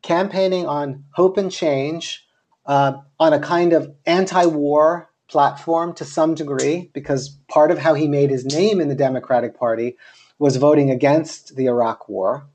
campaigning 0.02 0.66
on 0.66 1.04
hope 1.12 1.38
and 1.38 1.52
change, 1.52 2.26
uh, 2.66 2.94
on 3.20 3.34
a 3.34 3.40
kind 3.40 3.74
of 3.74 3.94
anti 4.06 4.46
war 4.46 5.10
platform 5.28 5.94
to 5.96 6.06
some 6.06 6.34
degree, 6.34 6.90
because 6.94 7.38
part 7.50 7.70
of 7.70 7.78
how 7.78 7.94
he 7.94 8.08
made 8.08 8.30
his 8.30 8.46
name 8.46 8.80
in 8.80 8.88
the 8.88 8.96
Democratic 8.96 9.58
Party 9.58 9.98
was 10.40 10.56
voting 10.56 10.92
against 10.92 11.58
the 11.58 11.66
Iraq 11.66 12.08
War 12.08 12.48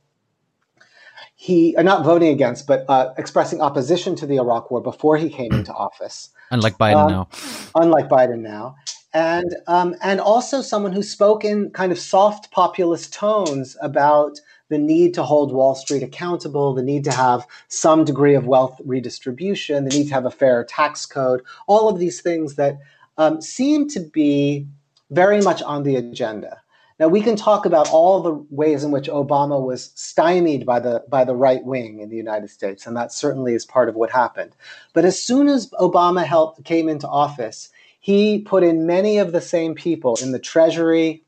he 1.40 1.76
uh, 1.76 1.82
not 1.82 2.04
voting 2.04 2.30
against, 2.30 2.66
but 2.66 2.84
uh, 2.88 3.14
expressing 3.16 3.60
opposition 3.60 4.16
to 4.16 4.26
the 4.26 4.38
Iraq 4.38 4.72
War 4.72 4.82
before 4.82 5.16
he 5.16 5.30
came 5.30 5.52
into 5.52 5.72
office. 5.72 6.30
Unlike 6.50 6.78
Biden 6.78 7.04
um, 7.04 7.10
now. 7.10 7.28
Unlike 7.74 8.08
Biden 8.08 8.40
now, 8.40 8.76
and 9.12 9.54
um, 9.66 9.94
and 10.02 10.20
also 10.20 10.62
someone 10.62 10.92
who 10.92 11.02
spoke 11.02 11.44
in 11.44 11.70
kind 11.70 11.92
of 11.92 11.98
soft 11.98 12.50
populist 12.50 13.12
tones 13.12 13.76
about 13.82 14.40
the 14.68 14.78
need 14.78 15.14
to 15.14 15.22
hold 15.22 15.52
Wall 15.52 15.74
Street 15.74 16.02
accountable, 16.02 16.74
the 16.74 16.82
need 16.82 17.04
to 17.04 17.12
have 17.12 17.46
some 17.68 18.04
degree 18.04 18.34
of 18.34 18.46
wealth 18.46 18.80
redistribution, 18.84 19.84
the 19.84 19.90
need 19.90 20.08
to 20.08 20.14
have 20.14 20.26
a 20.26 20.30
fair 20.30 20.64
tax 20.64 21.06
code, 21.06 21.42
all 21.66 21.88
of 21.88 21.98
these 21.98 22.20
things 22.20 22.56
that 22.56 22.78
um, 23.16 23.40
seem 23.40 23.88
to 23.88 24.00
be 24.00 24.66
very 25.10 25.40
much 25.40 25.62
on 25.62 25.82
the 25.84 25.96
agenda. 25.96 26.60
Now 26.98 27.06
we 27.06 27.20
can 27.22 27.36
talk 27.36 27.64
about 27.64 27.90
all 27.90 28.20
the 28.20 28.34
ways 28.50 28.82
in 28.82 28.90
which 28.90 29.08
Obama 29.08 29.64
was 29.64 29.92
stymied 29.94 30.66
by 30.66 30.80
the 30.80 31.04
by 31.08 31.24
the 31.24 31.36
right 31.36 31.64
wing 31.64 32.00
in 32.00 32.08
the 32.10 32.16
United 32.16 32.50
States, 32.50 32.86
and 32.86 32.96
that 32.96 33.12
certainly 33.12 33.54
is 33.54 33.64
part 33.64 33.88
of 33.88 33.94
what 33.94 34.10
happened. 34.10 34.56
But 34.94 35.04
as 35.04 35.22
soon 35.22 35.48
as 35.48 35.70
Obama 35.80 36.24
helped, 36.24 36.64
came 36.64 36.88
into 36.88 37.06
office, 37.06 37.70
he 38.00 38.40
put 38.40 38.64
in 38.64 38.86
many 38.86 39.18
of 39.18 39.32
the 39.32 39.40
same 39.40 39.74
people 39.74 40.18
in 40.20 40.32
the 40.32 40.38
Treasury, 40.40 41.24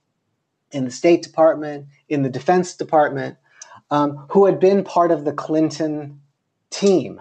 in 0.72 0.84
the 0.84 0.90
State 0.90 1.22
Department, 1.22 1.86
in 2.08 2.22
the 2.22 2.30
Defense 2.30 2.74
Department, 2.74 3.36
um, 3.90 4.26
who 4.30 4.46
had 4.46 4.58
been 4.58 4.82
part 4.82 5.12
of 5.12 5.24
the 5.24 5.32
Clinton 5.32 6.20
team. 6.70 7.20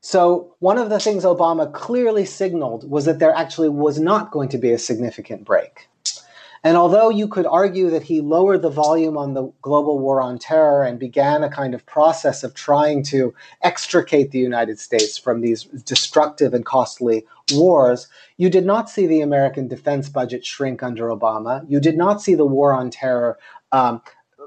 So, 0.00 0.54
one 0.60 0.78
of 0.78 0.88
the 0.88 1.00
things 1.00 1.24
Obama 1.24 1.72
clearly 1.72 2.24
signaled 2.24 2.88
was 2.88 3.06
that 3.06 3.18
there 3.18 3.34
actually 3.34 3.68
was 3.68 3.98
not 3.98 4.30
going 4.30 4.48
to 4.50 4.58
be 4.58 4.72
a 4.72 4.78
significant 4.78 5.44
break. 5.44 5.88
And 6.66 6.76
although 6.76 7.10
you 7.10 7.28
could 7.28 7.46
argue 7.46 7.90
that 7.90 8.02
he 8.02 8.20
lowered 8.20 8.60
the 8.60 8.70
volume 8.70 9.16
on 9.16 9.34
the 9.34 9.52
global 9.62 10.00
war 10.00 10.20
on 10.20 10.36
terror 10.36 10.82
and 10.82 10.98
began 10.98 11.44
a 11.44 11.48
kind 11.48 11.76
of 11.76 11.86
process 11.86 12.42
of 12.42 12.54
trying 12.54 13.04
to 13.04 13.32
extricate 13.62 14.32
the 14.32 14.40
United 14.40 14.80
States 14.80 15.16
from 15.16 15.42
these 15.42 15.62
destructive 15.62 16.54
and 16.54 16.66
costly 16.66 17.24
wars, 17.52 18.08
you 18.36 18.50
did 18.50 18.66
not 18.66 18.90
see 18.90 19.06
the 19.06 19.20
American 19.20 19.68
defense 19.68 20.08
budget 20.08 20.44
shrink 20.44 20.82
under 20.82 21.04
Obama. 21.04 21.64
You 21.68 21.78
did 21.78 21.96
not 21.96 22.20
see 22.20 22.34
the 22.34 22.44
war 22.44 22.72
on 22.72 22.90
terror 22.90 23.38
um, 23.70 24.02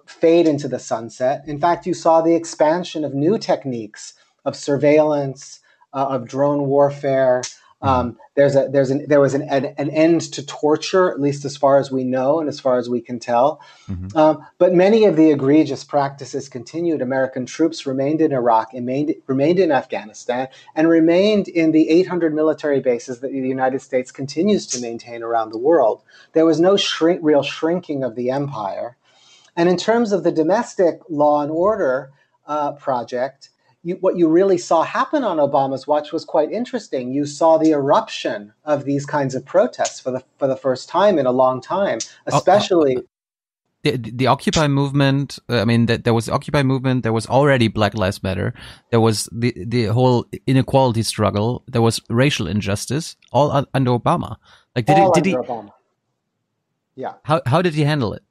fade 0.06 0.46
into 0.46 0.68
the 0.68 0.78
sunset. 0.78 1.46
In 1.48 1.58
fact, 1.58 1.86
you 1.86 1.94
saw 1.94 2.20
the 2.20 2.36
expansion 2.36 3.06
of 3.06 3.14
new 3.14 3.38
techniques 3.38 4.16
of 4.44 4.58
surveillance, 4.58 5.62
uh, 5.94 6.08
of 6.08 6.28
drone 6.28 6.68
warfare, 6.68 7.44
um, 7.82 8.18
there's 8.36 8.56
a 8.56 8.68
there's 8.70 8.90
an 8.90 9.06
there 9.08 9.22
was 9.22 9.34
an, 9.34 9.44
an, 9.44 9.74
an 9.78 9.90
end 9.90 10.22
to 10.34 10.46
torture, 10.46 11.12
at 11.12 11.22
least 11.22 11.46
as 11.46 11.56
far 11.56 11.78
as 11.78 11.90
we 11.90 12.04
know 12.04 12.40
and 12.40 12.50
as 12.50 12.60
far 12.60 12.78
as 12.78 12.90
we 12.90 13.00
can 13.00 13.20
tell. 13.20 13.62
Mm-hmm. 13.90 14.18
Um, 14.18 14.46
but 14.58 14.74
many 14.74 15.06
of 15.06 15.16
the 15.16 15.32
egregious 15.32 15.86
practices 15.86 16.50
continued. 16.50 17.02
American 17.02 17.46
troops 17.46 17.86
remained 17.86 18.20
in 18.20 18.34
Iraq, 18.34 18.74
remained 18.74 19.16
remained 19.28 19.60
in 19.60 19.72
Afghanistan, 19.72 20.50
and 20.76 20.90
remained 20.90 21.48
in 21.48 21.72
the 21.72 21.90
800 21.90 22.34
military 22.34 22.82
bases 22.82 23.22
that 23.22 23.32
the 23.32 23.38
United 23.38 23.82
States 23.82 24.12
continues 24.12 24.68
to 24.68 24.82
maintain 24.82 25.24
around 25.24 25.52
the 25.52 25.58
world. 25.58 26.02
There 26.34 26.46
was 26.46 26.60
no 26.60 26.76
shrink, 26.76 27.22
real 27.24 27.44
shrinking 27.44 28.04
of 28.04 28.16
the 28.16 28.30
empire. 28.30 28.98
And 29.56 29.70
in 29.70 29.78
terms 29.78 30.12
of 30.12 30.24
the 30.24 30.32
domestic 30.32 31.02
law 31.10 31.42
and 31.42 31.52
order 31.52 32.12
uh, 32.46 32.74
project, 32.74 33.50
you, 33.84 33.96
what 33.96 34.18
you 34.18 34.28
really 34.28 34.58
saw 34.58 34.84
happen 34.84 35.24
on 35.24 35.38
Obama's 35.38 35.88
watch 35.88 36.12
was 36.12 36.26
quite 36.26 36.52
interesting. 36.52 37.14
You 37.14 37.26
saw 37.26 37.58
the 37.58 37.72
eruption 37.72 38.54
of 38.66 38.86
these 38.86 39.06
kinds 39.06 39.36
of 39.36 39.46
protests 39.46 40.00
for 40.00 40.12
the 40.12 40.24
for 40.38 40.48
the 40.48 40.58
first 40.58 40.90
time 40.90 41.18
in 41.18 41.26
a 41.26 41.32
long 41.32 41.62
time, 41.62 42.00
oh, 42.04 42.38
especially. 42.38 42.98
Oh, 42.98 43.04
the, 43.84 43.96
the 43.96 44.28
Occupy 44.28 44.68
movement. 44.68 45.40
Uh, 45.50 45.62
I 45.62 45.66
mean, 45.66 45.86
that 45.86 46.04
there 46.04 46.14
was 46.14 46.26
the 46.26 46.34
Occupy 46.34 46.64
movement. 46.64 47.04
There 47.04 47.14
was 47.14 47.26
already 47.28 47.70
Black 47.70 47.94
Lives 47.94 48.22
Matter. 48.22 48.54
There 48.92 49.00
was 49.00 49.30
the 49.32 49.54
the 49.66 49.86
whole 49.86 50.26
inequality 50.46 51.04
struggle. 51.04 51.64
There 51.68 51.82
was 51.82 52.02
racial 52.10 52.48
injustice, 52.48 53.16
all 53.32 53.66
under 53.74 53.92
Obama. 53.92 54.36
Like, 54.76 54.86
did 54.86 54.98
all 54.98 55.14
he? 55.14 55.22
Did 55.22 55.26
he? 55.28 55.36
Obama. 55.36 55.72
Yeah. 56.96 57.14
How 57.24 57.42
how 57.46 57.62
did 57.62 57.74
he 57.74 57.84
handle 57.84 58.14
it? 58.14 58.24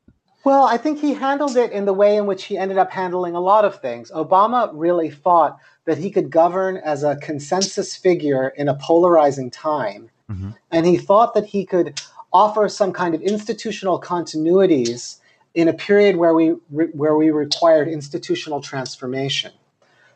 Well, 0.48 0.64
I 0.64 0.78
think 0.78 0.98
he 0.98 1.12
handled 1.12 1.58
it 1.58 1.72
in 1.72 1.84
the 1.84 1.92
way 1.92 2.16
in 2.16 2.24
which 2.24 2.44
he 2.44 2.56
ended 2.56 2.78
up 2.78 2.90
handling 2.90 3.34
a 3.34 3.40
lot 3.40 3.66
of 3.66 3.82
things. 3.82 4.11
Obama 4.12 4.70
really 4.72 5.11
thought 5.11 5.58
that 5.84 5.98
he 5.98 6.11
could 6.11 6.30
govern 6.30 6.78
as 6.78 7.02
a 7.02 7.16
consensus 7.16 7.94
figure 7.94 8.54
in 8.56 8.66
a 8.66 8.74
polarizing 8.76 9.50
time. 9.50 10.08
Mm-hmm. 10.30 10.52
And 10.70 10.87
he 10.87 10.96
thought 10.96 11.34
that 11.34 11.44
he 11.44 11.66
could 11.66 12.00
offer 12.32 12.66
some 12.70 12.94
kind 12.94 13.14
of 13.14 13.20
institutional 13.20 14.00
continuities 14.00 15.18
in 15.52 15.68
a 15.68 15.74
period 15.74 16.16
where 16.16 16.32
we, 16.32 16.54
re- 16.70 16.92
where 16.94 17.14
we 17.14 17.30
required 17.30 17.87
institutional 17.87 18.62
transformation. 18.62 19.52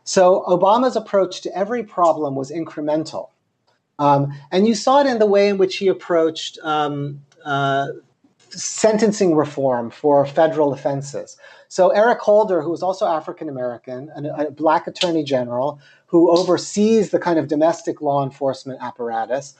So 0.05 0.45
Obama's 0.49 0.97
approach 0.97 1.43
to 1.43 1.55
every 1.55 1.85
problem 1.85 2.37
was 2.37 2.51
incremental. 2.51 3.29
Um, 3.99 4.33
and 4.51 4.67
you 4.67 4.77
saw 4.77 5.03
it 5.03 5.07
in 5.07 5.19
the 5.19 5.27
way 5.27 5.51
in 5.51 5.59
which 5.59 5.77
he 5.77 5.89
approached 5.89 6.59
um, 6.63 7.21
uh, 7.45 7.89
sentencing 8.53 9.35
reform 9.35 9.91
for 9.91 10.27
federal 10.27 10.73
offenses. 10.73 11.37
So 11.69 11.89
Eric 11.91 12.21
Holder, 12.21 12.63
who 12.63 12.73
is 12.73 12.83
also 12.83 13.07
African 13.07 13.49
American, 13.49 14.11
a 14.11 14.51
black 14.51 14.87
attorney 14.87 15.25
general 15.25 15.81
who 16.07 16.31
oversees 16.31 17.11
the 17.11 17.19
kind 17.19 17.39
of 17.39 17.49
domestic 17.49 18.01
law 18.03 18.23
enforcement 18.23 18.83
apparatus, 18.83 19.55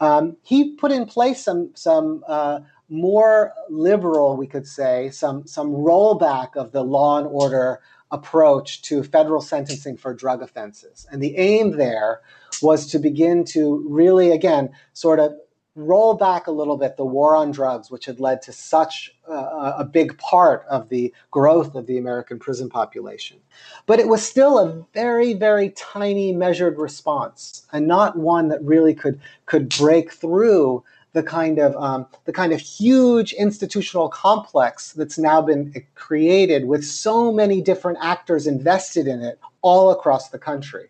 um, 0.00 0.36
he 0.42 0.72
put 0.72 0.90
in 0.90 1.04
place 1.04 1.44
some 1.44 1.70
some 1.74 2.24
uh, 2.26 2.60
more 2.88 3.52
liberal, 3.68 4.36
we 4.36 4.46
could 4.46 4.66
say, 4.66 5.10
some 5.10 5.46
some 5.46 5.72
rollback 5.72 6.56
of 6.56 6.72
the 6.72 6.82
law 6.82 7.18
and 7.18 7.26
order 7.26 7.80
approach 8.10 8.82
to 8.82 9.02
federal 9.02 9.40
sentencing 9.40 9.96
for 9.96 10.12
drug 10.12 10.42
offenses. 10.42 11.06
And 11.12 11.22
the 11.22 11.36
aim 11.36 11.76
there 11.76 12.20
was 12.60 12.86
to 12.88 12.98
begin 12.98 13.44
to 13.44 13.84
really, 13.88 14.32
again, 14.32 14.70
sort 14.94 15.20
of 15.20 15.32
roll 15.76 16.14
back 16.14 16.46
a 16.46 16.50
little 16.50 16.76
bit 16.76 16.96
the 16.96 17.04
war 17.04 17.36
on 17.36 17.50
drugs, 17.50 17.90
which 17.90 18.04
had 18.04 18.20
led 18.20 18.42
to 18.42 18.52
such 18.52 19.14
uh, 19.28 19.74
a 19.78 19.84
big 19.84 20.16
part 20.18 20.64
of 20.68 20.88
the 20.88 21.12
growth 21.30 21.74
of 21.74 21.86
the 21.86 21.96
American 21.96 22.38
prison 22.38 22.68
population. 22.68 23.38
But 23.86 24.00
it 24.00 24.08
was 24.08 24.26
still 24.26 24.58
a 24.58 24.84
very, 24.92 25.34
very 25.34 25.70
tiny 25.70 26.32
measured 26.32 26.78
response, 26.78 27.66
and 27.72 27.86
not 27.86 28.18
one 28.18 28.48
that 28.48 28.62
really 28.64 28.94
could 28.94 29.20
could 29.46 29.68
break 29.68 30.12
through 30.12 30.82
the 31.12 31.22
kind 31.22 31.58
of 31.58 31.74
um, 31.76 32.06
the 32.24 32.32
kind 32.32 32.52
of 32.52 32.60
huge 32.60 33.32
institutional 33.32 34.08
complex 34.08 34.92
that's 34.92 35.18
now 35.18 35.40
been 35.42 35.72
created 35.94 36.66
with 36.66 36.84
so 36.84 37.32
many 37.32 37.60
different 37.60 37.98
actors 38.00 38.46
invested 38.46 39.06
in 39.06 39.22
it 39.22 39.38
all 39.62 39.90
across 39.90 40.30
the 40.30 40.38
country. 40.38 40.88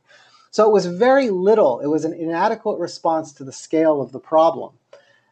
So 0.51 0.69
it 0.69 0.73
was 0.73 0.87
very 0.87 1.31
little. 1.31 1.81
It 1.81 1.87
was 1.87 2.05
an 2.05 2.13
inadequate 2.13 2.79
response 2.79 3.33
to 3.35 3.45
the 3.45 3.53
scale 3.53 4.01
of 4.03 4.13
the 4.13 4.19
problem. 4.19 4.73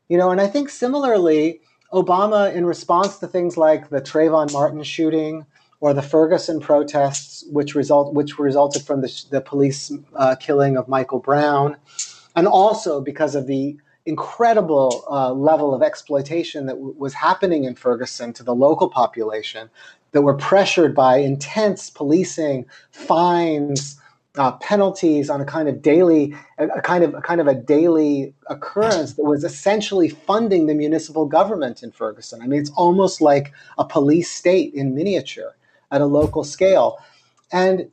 You 0.09 0.17
know, 0.17 0.31
and 0.31 0.41
I 0.41 0.47
think 0.47 0.71
similarly, 0.71 1.61
Obama, 1.93 2.53
in 2.55 2.65
response 2.67 3.19
to 3.19 3.27
things 3.27 3.57
like 3.57 3.91
the 3.91 4.01
Trayvon 4.01 4.53
Martin 4.53 4.83
shooting 4.83 5.45
or 5.81 5.93
the 5.93 6.03
Ferguson 6.03 6.61
protests, 6.61 7.45
which 7.51 7.75
result 7.75 8.15
which 8.15 8.39
resulted 8.39 8.83
from 8.83 9.01
the, 9.01 9.25
the 9.31 9.41
police 9.41 9.93
uh, 10.17 10.37
killing 10.37 10.77
of 10.77 10.89
Michael 10.89 11.19
Brown, 11.21 11.77
and 12.35 12.47
also 12.47 13.01
because 13.01 13.35
of 13.35 13.47
the 13.47 13.77
incredible 14.07 15.05
uh, 15.11 15.33
level 15.33 15.75
of 15.75 15.83
exploitation 15.83 16.67
that 16.67 16.75
w- 16.75 16.95
was 16.97 17.15
happening 17.15 17.65
in 17.65 17.75
Ferguson 17.75 18.33
to 18.33 18.43
the 18.43 18.55
local 18.55 18.89
population, 18.89 19.69
that 20.13 20.23
were 20.23 20.35
pressured 20.35 20.95
by 20.95 21.19
intense 21.19 21.91
policing, 21.91 22.65
fines, 22.91 24.01
uh, 24.39 24.53
penalties 24.53 25.29
on 25.29 25.41
a 25.41 25.45
kind 25.45 25.69
of 25.69 25.83
daily, 25.83 26.35
a, 26.59 26.81
kind 26.81 27.05
of 27.05 27.13
a 27.15 27.21
kind 27.21 27.41
of 27.41 27.49
a 27.49 27.55
daily 27.55 28.33
occurrence 28.47 29.15
that 29.15 29.25
was 29.25 29.45
essentially 29.45 30.09
funding 30.09 30.67
the 30.67 30.75
municipal 30.75 31.27
government 31.27 31.83
in 31.83 31.91
Ferguson. 31.91 32.41
I 32.41 32.47
mean, 32.47 32.61
it's 32.61 32.71
almost 32.71 33.21
like 33.21 33.53
a 33.77 33.85
police 33.85 34.31
state 34.31 34.73
in 34.75 34.95
miniature 34.95 35.57
at 35.91 36.01
a 36.01 36.07
local 36.07 36.45
scale. 36.45 36.99
And 37.51 37.91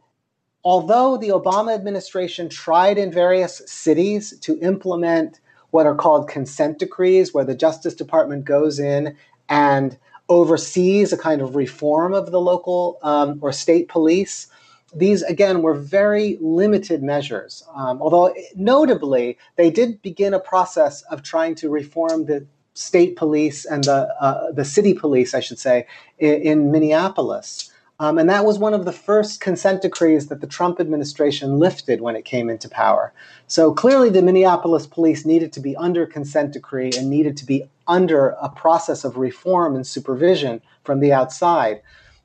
although 0.63 1.17
the 1.17 1.29
Obama 1.29 1.73
administration 1.73 2.47
tried 2.47 2.97
in 2.97 3.11
various 3.11 3.61
cities 3.65 4.37
to 4.39 4.59
implement 4.59 5.39
what 5.71 5.85
are 5.85 5.95
called 5.95 6.29
consent 6.29 6.79
decrees, 6.79 7.33
where 7.33 7.43
the 7.43 7.55
Justice 7.55 7.95
Department 7.95 8.45
goes 8.45 8.79
in 8.79 9.17
and 9.49 9.97
oversees 10.29 11.11
a 11.11 11.17
kind 11.17 11.41
of 11.41 11.55
reform 11.55 12.13
of 12.13 12.31
the 12.31 12.39
local 12.39 12.99
um, 13.03 13.39
or 13.41 13.51
state 13.51 13.87
police. 13.87 14.47
These, 14.95 15.23
again, 15.23 15.61
were 15.61 15.73
very 15.73 16.37
limited 16.41 17.03
measures, 17.03 17.63
um, 17.75 18.01
although 18.01 18.33
notably, 18.55 19.37
they 19.57 19.69
did 19.69 20.01
begin 20.01 20.33
a 20.33 20.39
process 20.39 21.01
of 21.03 21.21
trying 21.21 21.55
to 21.55 21.69
reform 21.69 22.25
the 22.25 22.45
state 22.75 23.15
police 23.15 23.65
and 23.65 23.83
the, 23.83 24.13
uh, 24.21 24.51
the 24.51 24.65
city 24.65 24.93
police, 24.93 25.33
I 25.33 25.39
should 25.41 25.59
say, 25.59 25.85
in, 26.17 26.41
in 26.41 26.71
Minneapolis. 26.71 27.71
Um, 27.99 28.17
and 28.17 28.29
that 28.29 28.43
was 28.43 28.59
one 28.59 28.73
of 28.73 28.83
the 28.83 28.91
first 28.91 29.39
consent 29.39 29.81
decrees 29.81 30.27
that 30.27 30.41
the 30.41 30.47
Trump 30.47 30.81
administration 30.81 31.59
lifted 31.59 32.01
when 32.01 32.17
it 32.17 32.25
came 32.25 32.49
into 32.49 32.67
power. 32.67 33.13
So 33.47 33.73
clearly, 33.73 34.09
the 34.09 34.21
Minneapolis 34.21 34.85
police 34.85 35.25
needed 35.25 35.53
to 35.53 35.61
be 35.61 35.77
under 35.77 36.05
consent 36.05 36.51
decree 36.51 36.91
and 36.97 37.09
needed 37.09 37.37
to 37.37 37.45
be 37.45 37.69
under 37.87 38.29
a 38.41 38.49
process 38.49 39.05
of 39.05 39.15
reform 39.15 39.75
and 39.75 39.87
supervision 39.87 40.61
from 40.83 40.99
the 40.99 41.13
outside. 41.13 41.81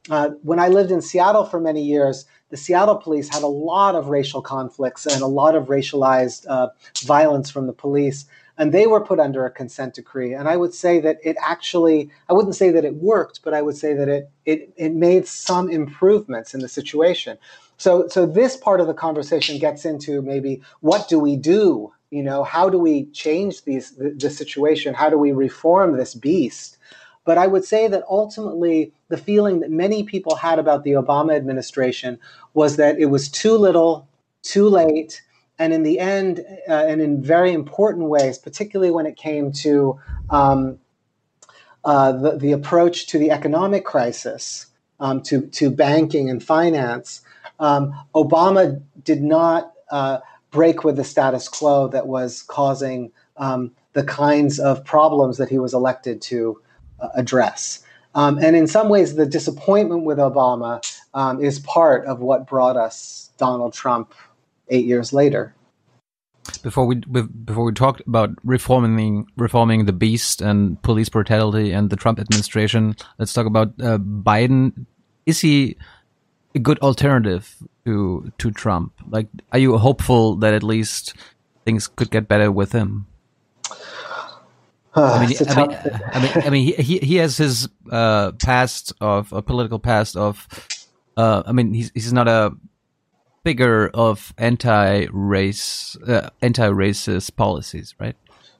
Uh, 0.09 0.31
when 0.43 0.59
I 0.59 0.69
lived 0.69 0.91
in 0.91 1.03
Seattle 1.03 1.45
for 1.45 1.61
many 1.61 1.83
years, 1.83 2.25
the 2.49 2.57
Seattle 2.57 2.97
police 2.97 3.29
had 3.29 3.43
a 3.43 3.49
lot 3.49 3.95
of 3.95 4.09
racial 4.09 4.41
conflicts 4.41 5.07
and 5.07 5.23
a 5.23 5.27
lot 5.27 5.55
of 5.55 5.67
racialized 5.67 6.47
uh, 6.49 6.69
violence 7.05 7.51
from 7.51 7.67
the 7.67 7.73
police 7.73 8.27
and 8.61 8.73
they 8.73 8.87
were 8.87 9.01
put 9.01 9.19
under 9.19 9.47
a 9.47 9.51
consent 9.51 9.95
decree. 9.95 10.35
And 10.35 10.47
I 10.47 10.59
would 10.59 10.75
say 10.75 11.01
that 11.01 11.19
it 11.25 11.39
actually, 11.41 12.11
I 12.29 12.35
wouldn't 12.35 12.55
say 12.55 12.71
that 12.71 12.85
it 12.85 12.97
worked, 12.97 13.41
but 13.43 13.55
I 13.55 13.63
would 13.63 13.77
say 13.77 13.95
that 13.95 14.09
it 14.09 14.31
it 14.45 14.73
it 14.77 14.93
made 14.95 15.27
some 15.27 15.71
improvements 15.71 16.53
in 16.53 16.61
the 16.61 16.69
situation. 16.69 17.39
So 17.79 18.07
so 18.09 18.27
this 18.27 18.59
part 18.59 18.81
of 18.81 18.87
the 18.87 18.93
conversation 18.93 19.59
gets 19.59 19.87
into 19.87 20.21
maybe 20.21 20.61
what 20.81 21.09
do 21.09 21.19
we 21.19 21.37
do? 21.37 21.91
You 22.11 22.23
know, 22.23 22.45
how 22.45 22.69
do 22.69 22.77
we 22.77 23.07
change 23.07 23.65
these 23.65 23.93
the, 23.93 24.11
the 24.11 24.29
situation? 24.29 24.93
How 24.93 25.09
do 25.09 25.17
we 25.17 25.33
reform 25.33 25.97
this 25.97 26.15
beast? 26.15 26.77
But 27.25 27.39
I 27.39 27.47
would 27.47 27.65
say 27.65 27.87
that 27.89 28.05
ultimately, 28.09 28.93
the 29.09 29.17
feeling 29.17 29.61
that 29.61 29.71
many 29.71 30.03
people 30.03 30.37
had 30.37 30.59
about 30.59 30.85
the 30.85 30.93
Obama 30.93 31.37
administration 31.37 32.19
was 32.55 32.77
that 32.77 32.99
it 32.99 33.07
was 33.07 33.29
too 33.29 33.57
little, 33.57 34.09
too 34.43 34.69
late, 34.69 35.23
and 35.59 35.75
in 35.75 35.83
the 35.83 35.99
end, 35.99 36.45
uh, 36.69 36.73
and 36.73 37.03
in 37.03 37.23
very 37.23 37.53
important 37.53 38.09
ways, 38.09 38.39
particularly 38.39 38.91
when 38.91 39.05
it 39.05 39.17
came 39.17 39.53
to 39.53 40.01
um, 40.31 40.79
uh, 41.85 42.13
the, 42.13 42.37
the 42.39 42.53
approach 42.53 43.07
to 43.09 43.19
the 43.19 43.31
economic 43.31 43.85
crisis, 43.85 44.67
um, 45.01 45.23
to, 45.23 45.47
to 45.49 45.71
banking 45.71 46.31
and 46.31 46.43
finance, 46.43 47.23
um, 47.59 47.95
Obama 48.15 48.83
did 49.05 49.23
not 49.23 49.73
uh, 49.91 50.19
break 50.51 50.85
with 50.85 50.97
the 50.97 51.05
status 51.05 51.49
quo 51.49 51.89
that 51.89 52.07
was 52.07 52.43
causing 52.43 53.13
um, 53.37 53.73
the 53.93 54.05
kinds 54.05 54.59
of 54.59 54.85
problems 54.85 55.37
that 55.39 55.49
he 55.49 55.59
was 55.59 55.75
elected 55.75 56.23
to 56.23 56.61
address. 57.15 57.83
Um, 58.15 58.39
and 58.39 58.57
in 58.57 58.67
some 58.67 58.89
ways, 58.89 59.15
the 59.15 59.27
disappointment 59.27 60.05
with 60.05 60.19
Obama 60.19 60.83
um, 61.15 61.43
is 61.43 61.61
part 61.61 62.05
of 62.07 62.21
what 62.21 62.47
brought 62.47 62.77
us 62.77 63.31
Donald 63.39 63.73
Trump 63.73 64.15
eight 64.69 64.85
years 64.85 65.13
later. 65.13 65.55
Before 66.63 66.87
we 66.87 66.97
before 66.97 67.65
we 67.65 67.73
talked 67.73 68.01
about 68.07 68.31
reforming 68.43 69.27
reforming 69.37 69.85
the 69.85 69.93
beast 69.93 70.41
and 70.41 70.81
police 70.83 71.09
brutality 71.09 71.71
and 71.71 71.91
the 71.91 71.97
Trump 71.97 72.19
administration, 72.19 72.97
let's 73.19 73.33
talk 73.33 73.47
about 73.47 73.69
uh, 73.81 73.99
Biden. 73.99 74.87
Is 75.27 75.41
he 75.41 75.77
a 76.55 76.59
good 76.59 76.79
alternative 76.81 77.57
to 77.85 78.33
to 78.39 78.51
Trump? 78.51 78.93
Like, 79.09 79.29
are 79.53 79.59
you 79.59 79.77
hopeful 79.79 80.37
that 80.37 80.55
at 80.55 80.63
least 80.63 81.15
things 81.65 81.87
could 81.87 82.11
get 82.11 82.27
better 82.27 82.51
with 82.51 82.73
him? 82.73 83.07
I 84.95 85.27
mean, 85.27 85.37
I 85.47 85.55
mean, 85.55 85.77
I 86.13 86.21
mean, 86.21 86.33
I 86.47 86.51
mean, 86.51 86.75
he 86.75 86.99
he 86.99 87.17
has 87.17 87.37
his 87.37 87.69
uh, 87.91 88.33
past 88.33 88.93
of 89.01 89.33
a 89.33 89.43
political 89.43 89.79
past 89.79 90.17
of. 90.17 90.47
Uh, 91.17 91.43
I 91.47 91.53
mean, 91.53 91.75
he's 91.75 91.91
he's 91.95 92.13
not 92.13 92.29
a 92.29 92.53
figure 93.45 93.89
of 93.89 94.35
anti-race, 94.39 95.97
uh, 96.07 96.31
anti-racist 96.43 97.37
policies, 97.37 97.95
right? 97.99 98.17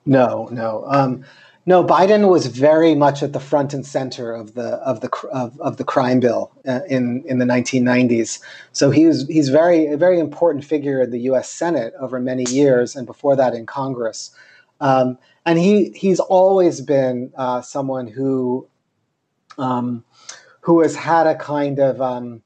No, 0.07 0.49
no, 0.51 0.85
um, 0.89 1.25
no. 1.67 1.85
Biden 1.85 2.31
was 2.31 2.47
very 2.47 2.95
much 2.95 3.23
at 3.23 3.33
the 3.33 3.41
front 3.41 3.75
and 3.75 3.85
center 3.87 4.33
of 4.33 4.55
the 4.55 4.75
of 4.77 5.01
the 5.01 5.11
of, 5.33 5.61
of 5.61 5.77
the 5.77 5.85
crime 5.85 6.21
bill 6.21 6.53
uh, 6.67 6.81
in 6.89 7.25
in 7.27 7.39
the 7.39 7.45
1990s. 7.45 8.41
So 8.73 8.91
he 8.91 9.07
was 9.07 9.27
he's 9.27 9.49
very 9.49 9.87
a 9.87 9.97
very 9.97 10.19
important 10.19 10.65
figure 10.65 11.03
in 11.03 11.11
the 11.11 11.21
U.S. 11.21 11.51
Senate 11.51 11.93
over 12.01 12.19
many 12.21 12.45
years, 12.45 12.95
and 12.95 13.07
before 13.07 13.37
that 13.37 13.55
in 13.55 13.67
Congress. 13.67 14.31
Um, 14.81 15.19
and 15.47 15.59
he 15.59 15.91
he's 15.91 16.21
always 16.21 16.81
been 16.81 17.33
uh, 17.37 17.63
someone 17.63 18.07
who 18.07 18.69
um, 19.59 20.05
who 20.61 20.81
has 20.83 20.95
had 20.95 21.27
a 21.27 21.35
kind 21.35 21.79
of 21.79 22.01
um, 22.01 22.43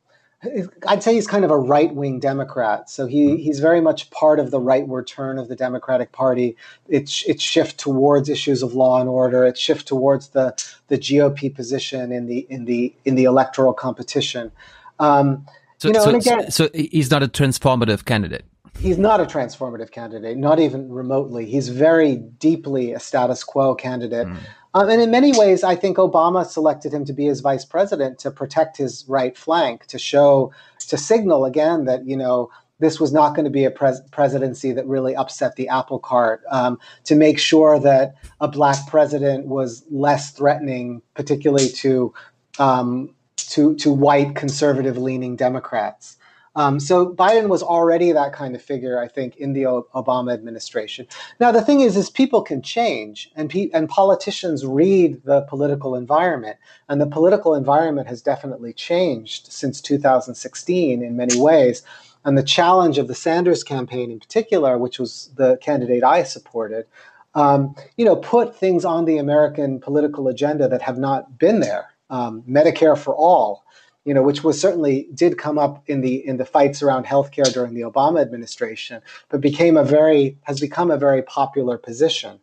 I'd 0.86 1.02
say 1.02 1.14
he's 1.14 1.26
kind 1.26 1.44
of 1.44 1.50
a 1.50 1.56
right 1.56 1.94
wing 1.94 2.20
Democrat. 2.20 2.90
So 2.90 3.06
he, 3.06 3.36
he's 3.38 3.60
very 3.60 3.80
much 3.80 4.10
part 4.10 4.38
of 4.38 4.50
the 4.50 4.60
rightward 4.60 5.06
turn 5.06 5.38
of 5.38 5.48
the 5.48 5.56
Democratic 5.56 6.12
Party. 6.12 6.56
It's 6.88 7.24
it's 7.26 7.42
shift 7.42 7.78
towards 7.78 8.28
issues 8.28 8.62
of 8.62 8.74
law 8.74 9.00
and 9.00 9.08
order. 9.08 9.44
It's 9.44 9.60
shift 9.60 9.88
towards 9.88 10.28
the 10.28 10.54
the 10.88 10.98
GOP 10.98 11.54
position 11.54 12.12
in 12.12 12.26
the 12.26 12.46
in 12.50 12.64
the 12.64 12.94
in 13.04 13.14
the 13.14 13.24
electoral 13.24 13.72
competition. 13.72 14.52
Um, 14.98 15.46
so, 15.78 15.88
you 15.88 15.94
know, 15.94 16.04
so, 16.04 16.16
again, 16.16 16.50
so 16.50 16.68
he's 16.72 17.10
not 17.10 17.22
a 17.22 17.28
transformative 17.28 18.04
candidate. 18.04 18.44
He's 18.78 18.98
not 18.98 19.20
a 19.20 19.24
transformative 19.24 19.90
candidate, 19.90 20.36
not 20.36 20.60
even 20.60 20.92
remotely. 20.92 21.46
He's 21.46 21.68
very 21.68 22.16
deeply 22.16 22.92
a 22.92 23.00
status 23.00 23.42
quo 23.42 23.74
candidate. 23.74 24.26
Mm. 24.26 24.38
Um, 24.74 24.90
and 24.90 25.00
in 25.00 25.10
many 25.10 25.32
ways, 25.38 25.62
I 25.62 25.76
think 25.76 25.96
Obama 25.96 26.44
selected 26.44 26.92
him 26.92 27.04
to 27.04 27.12
be 27.12 27.26
his 27.26 27.40
vice 27.40 27.64
president 27.64 28.18
to 28.20 28.30
protect 28.30 28.76
his 28.76 29.04
right 29.08 29.38
flank, 29.38 29.86
to 29.86 29.98
show, 29.98 30.52
to 30.88 30.98
signal 30.98 31.44
again 31.44 31.84
that, 31.84 32.04
you 32.06 32.16
know, 32.16 32.50
this 32.80 32.98
was 32.98 33.12
not 33.12 33.36
going 33.36 33.44
to 33.44 33.50
be 33.50 33.64
a 33.64 33.70
pres- 33.70 34.02
presidency 34.10 34.72
that 34.72 34.84
really 34.86 35.14
upset 35.14 35.54
the 35.54 35.68
apple 35.68 36.00
cart, 36.00 36.42
um, 36.50 36.78
to 37.04 37.14
make 37.14 37.38
sure 37.38 37.78
that 37.78 38.16
a 38.40 38.48
black 38.48 38.78
president 38.88 39.46
was 39.46 39.84
less 39.90 40.32
threatening, 40.32 41.00
particularly 41.14 41.68
to, 41.68 42.12
um, 42.58 43.14
to, 43.36 43.76
to 43.76 43.92
white 43.92 44.34
conservative 44.34 44.98
leaning 44.98 45.36
Democrats. 45.36 46.16
Um, 46.56 46.78
so 46.78 47.12
Biden 47.12 47.48
was 47.48 47.62
already 47.62 48.12
that 48.12 48.32
kind 48.32 48.54
of 48.54 48.62
figure, 48.62 49.00
I 49.02 49.08
think, 49.08 49.36
in 49.36 49.52
the 49.52 49.64
Obama 49.64 50.32
administration. 50.32 51.06
Now 51.40 51.50
the 51.50 51.62
thing 51.62 51.80
is, 51.80 51.96
is 51.96 52.10
people 52.10 52.42
can 52.42 52.62
change, 52.62 53.30
and 53.34 53.50
pe- 53.50 53.70
and 53.74 53.88
politicians 53.88 54.64
read 54.64 55.22
the 55.24 55.42
political 55.42 55.96
environment, 55.96 56.58
and 56.88 57.00
the 57.00 57.06
political 57.06 57.54
environment 57.54 58.06
has 58.08 58.22
definitely 58.22 58.72
changed 58.72 59.50
since 59.52 59.80
2016 59.80 61.02
in 61.02 61.16
many 61.16 61.40
ways. 61.40 61.82
And 62.24 62.38
the 62.38 62.42
challenge 62.42 62.98
of 62.98 63.08
the 63.08 63.14
Sanders 63.14 63.62
campaign, 63.62 64.10
in 64.10 64.18
particular, 64.18 64.78
which 64.78 64.98
was 64.98 65.30
the 65.36 65.58
candidate 65.58 66.02
I 66.02 66.22
supported, 66.22 66.86
um, 67.34 67.74
you 67.96 68.04
know, 68.04 68.16
put 68.16 68.56
things 68.56 68.84
on 68.84 69.04
the 69.04 69.18
American 69.18 69.80
political 69.80 70.28
agenda 70.28 70.68
that 70.68 70.82
have 70.82 70.98
not 70.98 71.38
been 71.38 71.60
there. 71.60 71.90
Um, 72.10 72.42
Medicare 72.48 72.96
for 72.96 73.14
all, 73.14 73.64
you 74.04 74.12
know, 74.12 74.22
which 74.22 74.44
was 74.44 74.60
certainly 74.60 75.08
did 75.14 75.38
come 75.38 75.58
up 75.58 75.82
in 75.86 76.00
the 76.00 76.26
in 76.26 76.36
the 76.36 76.44
fights 76.44 76.82
around 76.82 77.06
healthcare 77.06 77.50
during 77.52 77.74
the 77.74 77.82
Obama 77.82 78.20
administration, 78.20 79.02
but 79.30 79.40
became 79.40 79.76
a 79.76 79.84
very 79.84 80.36
has 80.42 80.60
become 80.60 80.90
a 80.90 80.98
very 80.98 81.22
popular 81.22 81.78
position. 81.78 82.38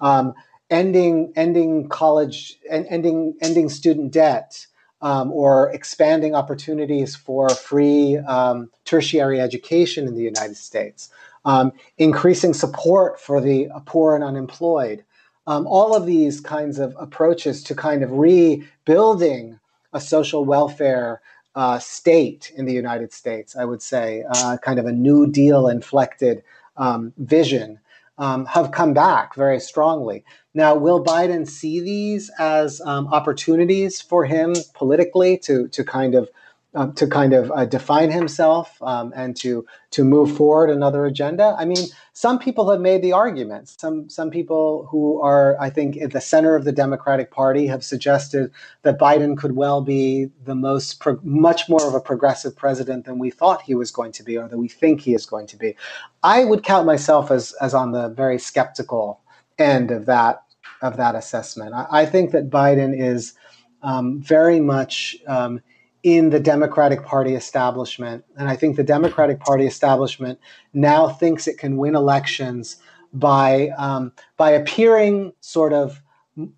Um, 0.00 0.34
ending 0.70 1.32
ending 1.36 1.88
college 1.88 2.58
and 2.70 2.86
ending 2.88 3.34
ending 3.40 3.68
student 3.68 4.12
debt. 4.12 4.66
Um, 5.04 5.32
or 5.32 5.68
expanding 5.72 6.36
opportunities 6.36 7.16
for 7.16 7.48
free 7.48 8.18
um, 8.18 8.70
tertiary 8.84 9.40
education 9.40 10.06
in 10.06 10.14
the 10.14 10.22
United 10.22 10.56
States, 10.56 11.10
um, 11.44 11.72
increasing 11.98 12.54
support 12.54 13.18
for 13.18 13.40
the 13.40 13.68
poor 13.84 14.14
and 14.14 14.22
unemployed, 14.22 15.02
um, 15.48 15.66
all 15.66 15.96
of 15.96 16.06
these 16.06 16.40
kinds 16.40 16.78
of 16.78 16.94
approaches 17.00 17.64
to 17.64 17.74
kind 17.74 18.04
of 18.04 18.12
rebuilding 18.12 19.58
a 19.92 20.00
social 20.00 20.44
welfare 20.44 21.20
uh, 21.54 21.78
state 21.78 22.52
in 22.56 22.64
the 22.64 22.72
United 22.72 23.12
States, 23.12 23.56
I 23.56 23.64
would 23.64 23.82
say, 23.82 24.24
uh, 24.28 24.56
kind 24.62 24.78
of 24.78 24.86
a 24.86 24.92
New 24.92 25.26
Deal 25.26 25.68
inflected 25.68 26.42
um, 26.76 27.12
vision, 27.18 27.78
um, 28.18 28.46
have 28.46 28.72
come 28.72 28.94
back 28.94 29.34
very 29.34 29.60
strongly. 29.60 30.24
Now, 30.54 30.74
will 30.74 31.02
Biden 31.02 31.48
see 31.48 31.80
these 31.80 32.30
as 32.38 32.80
um, 32.82 33.06
opportunities 33.08 34.00
for 34.00 34.24
him 34.24 34.54
politically 34.74 35.38
to, 35.38 35.68
to 35.68 35.84
kind 35.84 36.14
of 36.14 36.30
um, 36.74 36.94
to 36.94 37.06
kind 37.06 37.32
of 37.34 37.50
uh, 37.52 37.64
define 37.66 38.10
himself 38.10 38.80
um, 38.82 39.12
and 39.14 39.36
to 39.36 39.66
to 39.90 40.04
move 40.04 40.34
forward 40.34 40.70
another 40.70 41.04
agenda. 41.04 41.54
I 41.58 41.66
mean, 41.66 41.86
some 42.14 42.38
people 42.38 42.70
have 42.70 42.80
made 42.80 43.02
the 43.02 43.12
argument. 43.12 43.68
Some 43.68 44.08
some 44.08 44.30
people 44.30 44.86
who 44.90 45.20
are, 45.20 45.56
I 45.60 45.68
think, 45.68 45.98
at 45.98 46.12
the 46.12 46.20
center 46.20 46.54
of 46.54 46.64
the 46.64 46.72
Democratic 46.72 47.30
Party 47.30 47.66
have 47.66 47.84
suggested 47.84 48.50
that 48.82 48.98
Biden 48.98 49.36
could 49.36 49.54
well 49.54 49.82
be 49.82 50.30
the 50.44 50.54
most, 50.54 51.00
pro- 51.00 51.20
much 51.22 51.68
more 51.68 51.86
of 51.86 51.94
a 51.94 52.00
progressive 52.00 52.56
president 52.56 53.04
than 53.04 53.18
we 53.18 53.30
thought 53.30 53.62
he 53.62 53.74
was 53.74 53.90
going 53.90 54.12
to 54.12 54.22
be, 54.22 54.38
or 54.38 54.48
that 54.48 54.58
we 54.58 54.68
think 54.68 55.02
he 55.02 55.14
is 55.14 55.26
going 55.26 55.46
to 55.48 55.56
be. 55.56 55.76
I 56.22 56.44
would 56.44 56.62
count 56.62 56.86
myself 56.86 57.30
as 57.30 57.52
as 57.60 57.74
on 57.74 57.92
the 57.92 58.08
very 58.08 58.38
skeptical 58.38 59.20
end 59.58 59.90
of 59.90 60.06
that 60.06 60.42
of 60.80 60.96
that 60.96 61.14
assessment. 61.14 61.74
I, 61.74 61.86
I 61.90 62.06
think 62.06 62.30
that 62.30 62.48
Biden 62.48 62.98
is 62.98 63.34
um, 63.82 64.20
very 64.20 64.60
much 64.60 65.16
um, 65.26 65.60
in 66.02 66.30
the 66.30 66.40
Democratic 66.40 67.04
Party 67.04 67.34
establishment. 67.34 68.24
And 68.36 68.48
I 68.48 68.56
think 68.56 68.76
the 68.76 68.82
Democratic 68.82 69.40
Party 69.40 69.66
establishment 69.66 70.38
now 70.72 71.08
thinks 71.08 71.46
it 71.46 71.58
can 71.58 71.76
win 71.76 71.94
elections 71.94 72.76
by 73.12 73.70
um, 73.78 74.12
by 74.36 74.50
appearing 74.50 75.32
sort 75.40 75.72
of 75.72 76.00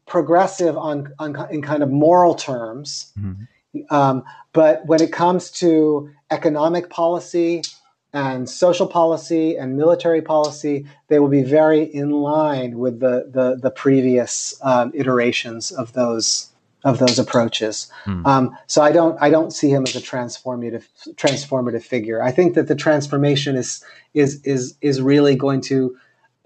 progressive 0.07 0.76
on, 0.76 1.12
on 1.18 1.37
in 1.50 1.62
kind 1.62 1.83
of 1.83 1.90
moral 1.90 2.35
terms. 2.35 3.12
Mm-hmm. 3.18 3.94
Um, 3.94 4.22
but 4.52 4.87
when 4.87 5.02
it 5.02 5.12
comes 5.12 5.50
to 5.50 6.11
economic 6.30 6.90
policy 6.90 7.62
and 8.12 8.48
social 8.48 8.87
policy 8.87 9.57
and 9.57 9.76
military 9.76 10.22
policy, 10.22 10.87
they 11.09 11.18
will 11.18 11.28
be 11.28 11.42
very 11.42 11.83
in 11.83 12.11
line 12.11 12.78
with 12.78 13.00
the 13.00 13.28
the, 13.30 13.59
the 13.61 13.70
previous 13.70 14.59
um, 14.62 14.92
iterations 14.94 15.72
of 15.72 15.92
those 15.92 16.53
of 16.85 16.99
those 16.99 17.18
approaches. 17.18 17.90
Hmm. 18.05 18.27
Um, 18.27 18.59
so 18.66 18.83
I 18.83 18.92
don't 18.92 19.20
I 19.20 19.31
don't 19.31 19.53
see 19.53 19.70
him 19.70 19.85
as 19.85 19.97
a 19.97 20.01
transformative 20.01 20.85
transformative 21.14 21.83
figure. 21.83 22.23
I 22.23 22.31
think 22.31 22.55
that 22.55 22.68
the 22.68 22.77
transformation 22.77 23.57
is 23.57 23.83
is 24.12 24.40
is 24.44 24.77
is 24.81 25.01
really 25.01 25.35
going 25.35 25.62
to 25.62 25.97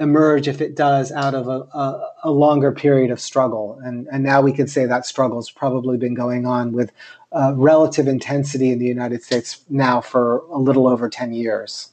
emerge 0.01 0.47
if 0.47 0.61
it 0.61 0.77
does 0.77 1.11
out 1.11 1.35
of 1.35 1.49
a, 1.49 1.67
a, 1.77 2.13
a 2.25 2.31
longer 2.31 2.71
period 2.71 3.11
of 3.11 3.21
struggle. 3.21 3.81
And 3.83 4.07
and 4.13 4.23
now 4.23 4.41
we 4.41 4.53
could 4.53 4.71
say 4.71 4.87
that 4.87 5.07
struggle 5.07 5.39
has 5.39 5.51
probably 5.51 5.99
been 5.99 6.15
going 6.15 6.47
on 6.47 6.73
with 6.73 6.93
uh, 7.33 7.53
relative 7.57 8.07
intensity 8.07 8.71
in 8.71 8.79
the 8.79 8.87
United 8.87 9.23
States 9.25 9.65
now 9.69 10.01
for 10.01 10.39
a 10.51 10.59
little 10.59 10.87
over 10.87 11.09
ten 11.09 11.33
years. 11.33 11.91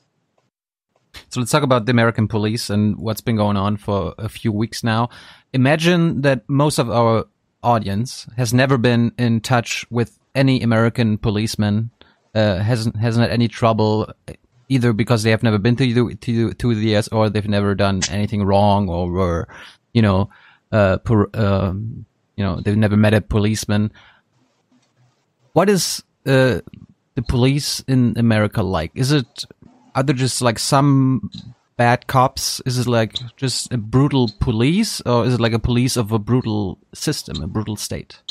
So 1.30 1.40
let's 1.40 1.52
talk 1.52 1.64
about 1.64 1.86
the 1.86 1.92
American 1.92 2.28
police 2.28 2.70
and 2.70 2.98
what's 2.98 3.22
been 3.22 3.38
going 3.38 3.58
on 3.58 3.78
for 3.78 4.14
a 4.18 4.30
few 4.30 4.52
weeks 4.52 4.84
now. 4.84 5.10
Imagine 5.54 6.22
that 6.22 6.44
most 6.50 6.78
of 6.78 6.90
our 6.92 7.26
audience 7.66 8.28
has 8.38 8.54
never 8.54 8.78
been 8.78 9.12
in 9.18 9.42
touch 9.42 9.86
with 9.90 10.18
any 10.34 10.62
American 10.62 11.18
policeman, 11.18 11.90
uh, 12.34 12.58
hasn't 12.58 12.96
hasn't 12.96 13.24
had 13.24 13.34
any 13.34 13.48
trouble 13.48 14.14
either 14.70 14.94
because 14.94 15.24
they 15.24 15.32
have 15.32 15.44
never 15.44 15.58
been 15.58 15.76
to 15.76 15.94
the, 15.94 16.16
to, 16.16 16.54
to 16.54 16.76
the 16.76 16.96
US 16.96 17.08
or 17.10 17.30
they've 17.30 17.48
never 17.48 17.76
done 17.76 18.02
anything 18.10 18.44
wrong 18.44 18.90
or 18.90 19.10
were, 19.12 19.48
you 19.94 20.02
know, 20.02 20.30
uh, 20.72 20.98
per, 20.98 21.30
uh, 21.34 21.72
you 22.36 22.44
know, 22.44 22.60
they've 22.62 22.78
never 22.78 22.98
met 22.98 23.14
a 23.14 23.22
policeman. 23.22 23.92
What 25.54 25.70
is 25.70 26.04
uh, 26.26 26.62
the 27.16 27.22
police 27.28 27.82
in 27.88 28.18
America 28.18 28.64
like? 28.64 28.92
Is 28.96 29.12
it 29.12 29.46
are 29.94 30.04
there 30.04 30.16
just 30.16 30.42
like 30.42 30.60
some 30.60 31.30
bad 31.78 32.08
cops? 32.08 32.62
Is 32.66 32.80
it 32.80 32.88
like 32.88 33.14
just 33.38 33.72
a 33.74 33.78
brutal 33.78 34.32
police, 34.40 35.02
or 35.02 35.26
is 35.26 35.36
it 35.36 35.40
like 35.40 35.54
a 35.54 35.60
police 35.60 35.98
of 35.98 36.12
a 36.12 36.20
brutal 36.20 36.80
system, 36.94 37.42
a 37.42 37.48
brutal 37.48 37.76
state? 37.76 38.22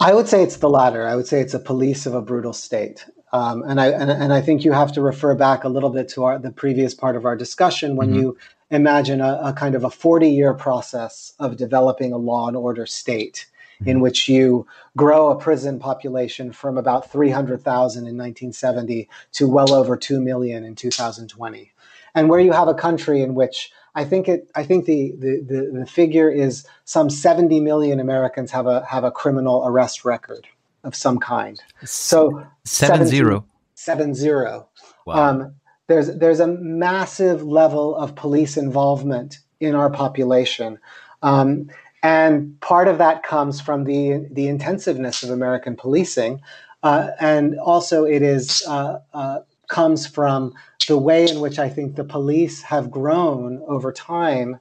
I 0.00 0.14
would 0.14 0.28
say 0.28 0.42
it's 0.42 0.56
the 0.56 0.70
latter. 0.70 1.06
I 1.06 1.16
would 1.16 1.26
say 1.26 1.40
it's 1.40 1.54
a 1.54 1.58
police 1.58 2.06
of 2.06 2.14
a 2.14 2.22
brutal 2.22 2.52
state. 2.52 3.06
Um, 3.32 3.62
and 3.66 3.80
I 3.80 3.88
and, 3.88 4.10
and, 4.10 4.32
I 4.32 4.40
think 4.40 4.64
you 4.64 4.70
have 4.70 4.92
to 4.92 5.00
refer 5.00 5.34
back 5.34 5.64
a 5.64 5.68
little 5.68 5.90
bit 5.90 6.08
to 6.10 6.24
our 6.24 6.38
the 6.38 6.52
previous 6.52 6.94
part 6.94 7.16
of 7.16 7.24
our 7.24 7.34
discussion 7.34 7.96
when 7.96 8.10
mm-hmm. 8.10 8.20
you 8.20 8.38
imagine 8.70 9.20
a, 9.20 9.40
a, 9.42 9.52
kind 9.52 9.74
of 9.74 9.82
a 9.82 9.90
40 9.90 10.28
year 10.28 10.54
process 10.54 11.32
of 11.40 11.56
developing 11.56 12.12
a 12.12 12.16
law 12.16 12.46
and 12.46 12.56
order 12.56 12.86
state 12.86 13.46
mm-hmm. 13.80 13.90
in 13.90 14.00
which 14.00 14.28
you 14.28 14.68
grow 14.96 15.30
a 15.30 15.36
prison 15.36 15.80
population 15.80 16.52
from 16.52 16.78
about 16.78 17.10
300,000 17.10 18.00
in 18.00 18.16
1970 18.16 19.08
to 19.32 19.48
well 19.48 19.74
over 19.74 19.96
2 19.96 20.20
million 20.20 20.62
in 20.64 20.76
2020 20.76 21.72
and 22.14 22.28
where 22.28 22.40
you 22.40 22.52
have 22.52 22.68
a 22.68 22.74
country 22.74 23.22
in 23.22 23.34
which 23.34 23.70
I 23.94 24.04
think 24.04 24.28
it 24.28 24.50
I 24.54 24.64
think 24.64 24.86
the, 24.86 25.14
the, 25.18 25.44
the, 25.46 25.78
the, 25.80 25.86
figure 25.86 26.30
is 26.30 26.66
some 26.84 27.10
70 27.10 27.60
million 27.60 28.00
Americans 28.00 28.50
have 28.50 28.66
a 28.66 28.84
have 28.86 29.04
a 29.04 29.10
criminal 29.10 29.66
arrest 29.66 30.04
record 30.04 30.46
of 30.82 30.94
some 30.94 31.18
kind. 31.18 31.60
So 31.84 32.44
seven 32.64 33.06
zero. 33.06 33.44
Seven 33.74 34.14
zero. 34.14 34.68
Wow. 35.06 35.14
Um, 35.14 35.54
there's 35.86 36.16
there's 36.16 36.40
a 36.40 36.46
massive 36.46 37.42
level 37.42 37.96
of 37.96 38.14
police 38.14 38.56
involvement 38.56 39.38
in 39.60 39.74
our 39.74 39.90
population. 39.90 40.78
Um, 41.22 41.70
and 42.02 42.60
part 42.60 42.88
of 42.88 42.98
that 42.98 43.22
comes 43.22 43.60
from 43.60 43.84
the 43.84 44.26
the 44.30 44.48
intensiveness 44.48 45.22
of 45.22 45.30
American 45.30 45.76
policing, 45.76 46.40
uh, 46.82 47.10
and 47.20 47.58
also 47.58 48.04
it 48.04 48.22
is 48.22 48.62
uh, 48.66 48.98
uh, 49.12 49.40
comes 49.68 50.06
from 50.06 50.52
the 50.86 50.98
way 50.98 51.28
in 51.28 51.40
which 51.40 51.58
I 51.58 51.68
think 51.68 51.96
the 51.96 52.04
police 52.04 52.62
have 52.62 52.90
grown 52.90 53.62
over 53.66 53.92
time. 53.92 54.58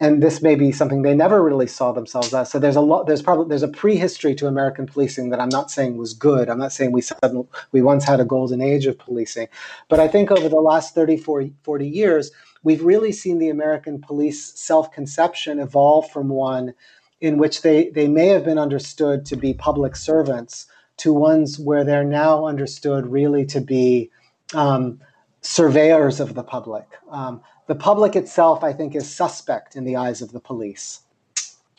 And 0.00 0.20
this 0.22 0.42
may 0.42 0.56
be 0.56 0.72
something 0.72 1.02
they 1.02 1.14
never 1.14 1.42
really 1.42 1.68
saw 1.68 1.92
themselves 1.92 2.34
as. 2.34 2.50
So 2.50 2.58
there's 2.58 2.74
a 2.76 2.80
lot. 2.80 3.06
There's 3.06 3.22
probably 3.22 3.48
there's 3.48 3.62
a 3.62 3.68
prehistory 3.68 4.34
to 4.36 4.48
American 4.48 4.86
policing 4.86 5.30
that 5.30 5.40
I'm 5.40 5.48
not 5.48 5.70
saying 5.70 5.96
was 5.96 6.12
good. 6.12 6.48
I'm 6.48 6.58
not 6.58 6.72
saying 6.72 6.90
we 6.90 7.02
suddenly, 7.02 7.46
we 7.70 7.82
once 7.82 8.04
had 8.04 8.18
a 8.18 8.24
golden 8.24 8.60
age 8.60 8.86
of 8.86 8.98
policing, 8.98 9.46
but 9.88 10.00
I 10.00 10.08
think 10.08 10.32
over 10.32 10.48
the 10.48 10.56
last 10.56 10.96
30, 10.96 11.18
40, 11.18 11.54
40 11.62 11.86
years, 11.86 12.32
we've 12.64 12.82
really 12.82 13.12
seen 13.12 13.38
the 13.38 13.48
American 13.48 14.00
police 14.00 14.58
self-conception 14.58 15.60
evolve 15.60 16.10
from 16.10 16.28
one 16.28 16.74
in 17.20 17.38
which 17.38 17.62
they 17.62 17.90
they 17.90 18.08
may 18.08 18.26
have 18.26 18.44
been 18.44 18.58
understood 18.58 19.24
to 19.26 19.36
be 19.36 19.54
public 19.54 19.94
servants 19.94 20.66
to 20.96 21.12
ones 21.12 21.60
where 21.60 21.84
they're 21.84 22.04
now 22.04 22.46
understood 22.46 23.06
really 23.06 23.46
to 23.46 23.60
be 23.60 24.10
um, 24.54 25.00
surveyors 25.42 26.20
of 26.20 26.34
the 26.34 26.42
public. 26.42 26.86
Um, 27.10 27.42
the 27.66 27.74
public 27.74 28.16
itself, 28.16 28.64
I 28.64 28.72
think, 28.72 28.94
is 28.94 29.08
suspect 29.08 29.76
in 29.76 29.84
the 29.84 29.96
eyes 29.96 30.22
of 30.22 30.32
the 30.32 30.40
police. 30.40 31.00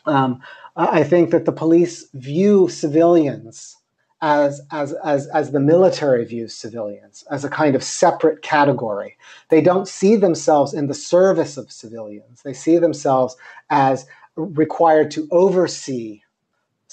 Um, 0.06 0.42
I 0.76 1.02
think 1.02 1.30
that 1.30 1.44
the 1.44 1.52
police 1.52 2.08
view 2.12 2.68
civilians 2.68 3.76
as, 4.20 4.62
as, 4.70 4.94
as, 5.04 5.26
as 5.28 5.50
the 5.50 5.60
military 5.60 6.24
views 6.24 6.54
civilians, 6.54 7.24
as 7.30 7.44
a 7.44 7.50
kind 7.50 7.74
of 7.74 7.84
separate 7.84 8.40
category. 8.40 9.16
They 9.50 9.60
don't 9.60 9.86
see 9.86 10.16
themselves 10.16 10.72
in 10.72 10.86
the 10.86 10.94
service 10.94 11.58
of 11.58 11.70
civilians, 11.70 12.42
they 12.42 12.54
see 12.54 12.78
themselves 12.78 13.36
as 13.70 14.06
required 14.36 15.10
to 15.12 15.28
oversee 15.30 16.22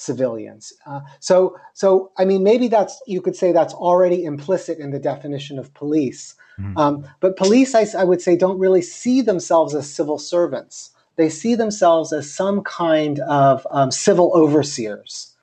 civilians. 0.02 0.74
Uh, 0.86 1.02
so, 1.20 1.58
so 1.74 2.12
I 2.18 2.26
mean, 2.26 2.44
maybe 2.44 2.68
that's 2.68 3.02
you 3.08 3.22
could 3.22 3.36
say 3.36 3.52
that's 3.52 3.74
already 3.74 4.24
implicit 4.24 4.80
in 4.80 4.92
the 4.92 5.00
definition 5.00 5.60
of 5.60 5.74
police. 5.74 6.36
Mm-hmm. 6.60 6.78
Um, 6.78 7.08
but 7.20 7.38
police, 7.38 7.76
I, 7.76 7.86
I, 7.98 8.04
would 8.04 8.22
say, 8.22 8.36
don't 8.36 8.60
really 8.60 8.82
see 8.82 9.22
themselves 9.22 9.74
as 9.74 9.92
civil 9.92 10.20
servants. 10.20 10.92
They 11.16 11.30
see 11.30 11.56
themselves 11.56 12.14
as 12.14 12.32
some 12.34 12.62
kind 12.64 13.20
of 13.20 13.66
um, 13.72 13.92
civil 13.92 14.32
overseers. 14.34 15.34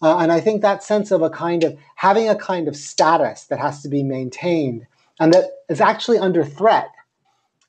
Uh, 0.00 0.18
and 0.18 0.30
I 0.30 0.40
think 0.40 0.62
that 0.62 0.82
sense 0.82 1.10
of 1.10 1.22
a 1.22 1.30
kind 1.30 1.64
of 1.64 1.76
having 1.96 2.28
a 2.28 2.36
kind 2.36 2.68
of 2.68 2.76
status 2.76 3.44
that 3.44 3.58
has 3.58 3.82
to 3.82 3.88
be 3.88 4.02
maintained 4.02 4.86
and 5.18 5.32
that 5.34 5.44
is 5.68 5.80
actually 5.80 6.18
under 6.18 6.44
threat 6.44 6.90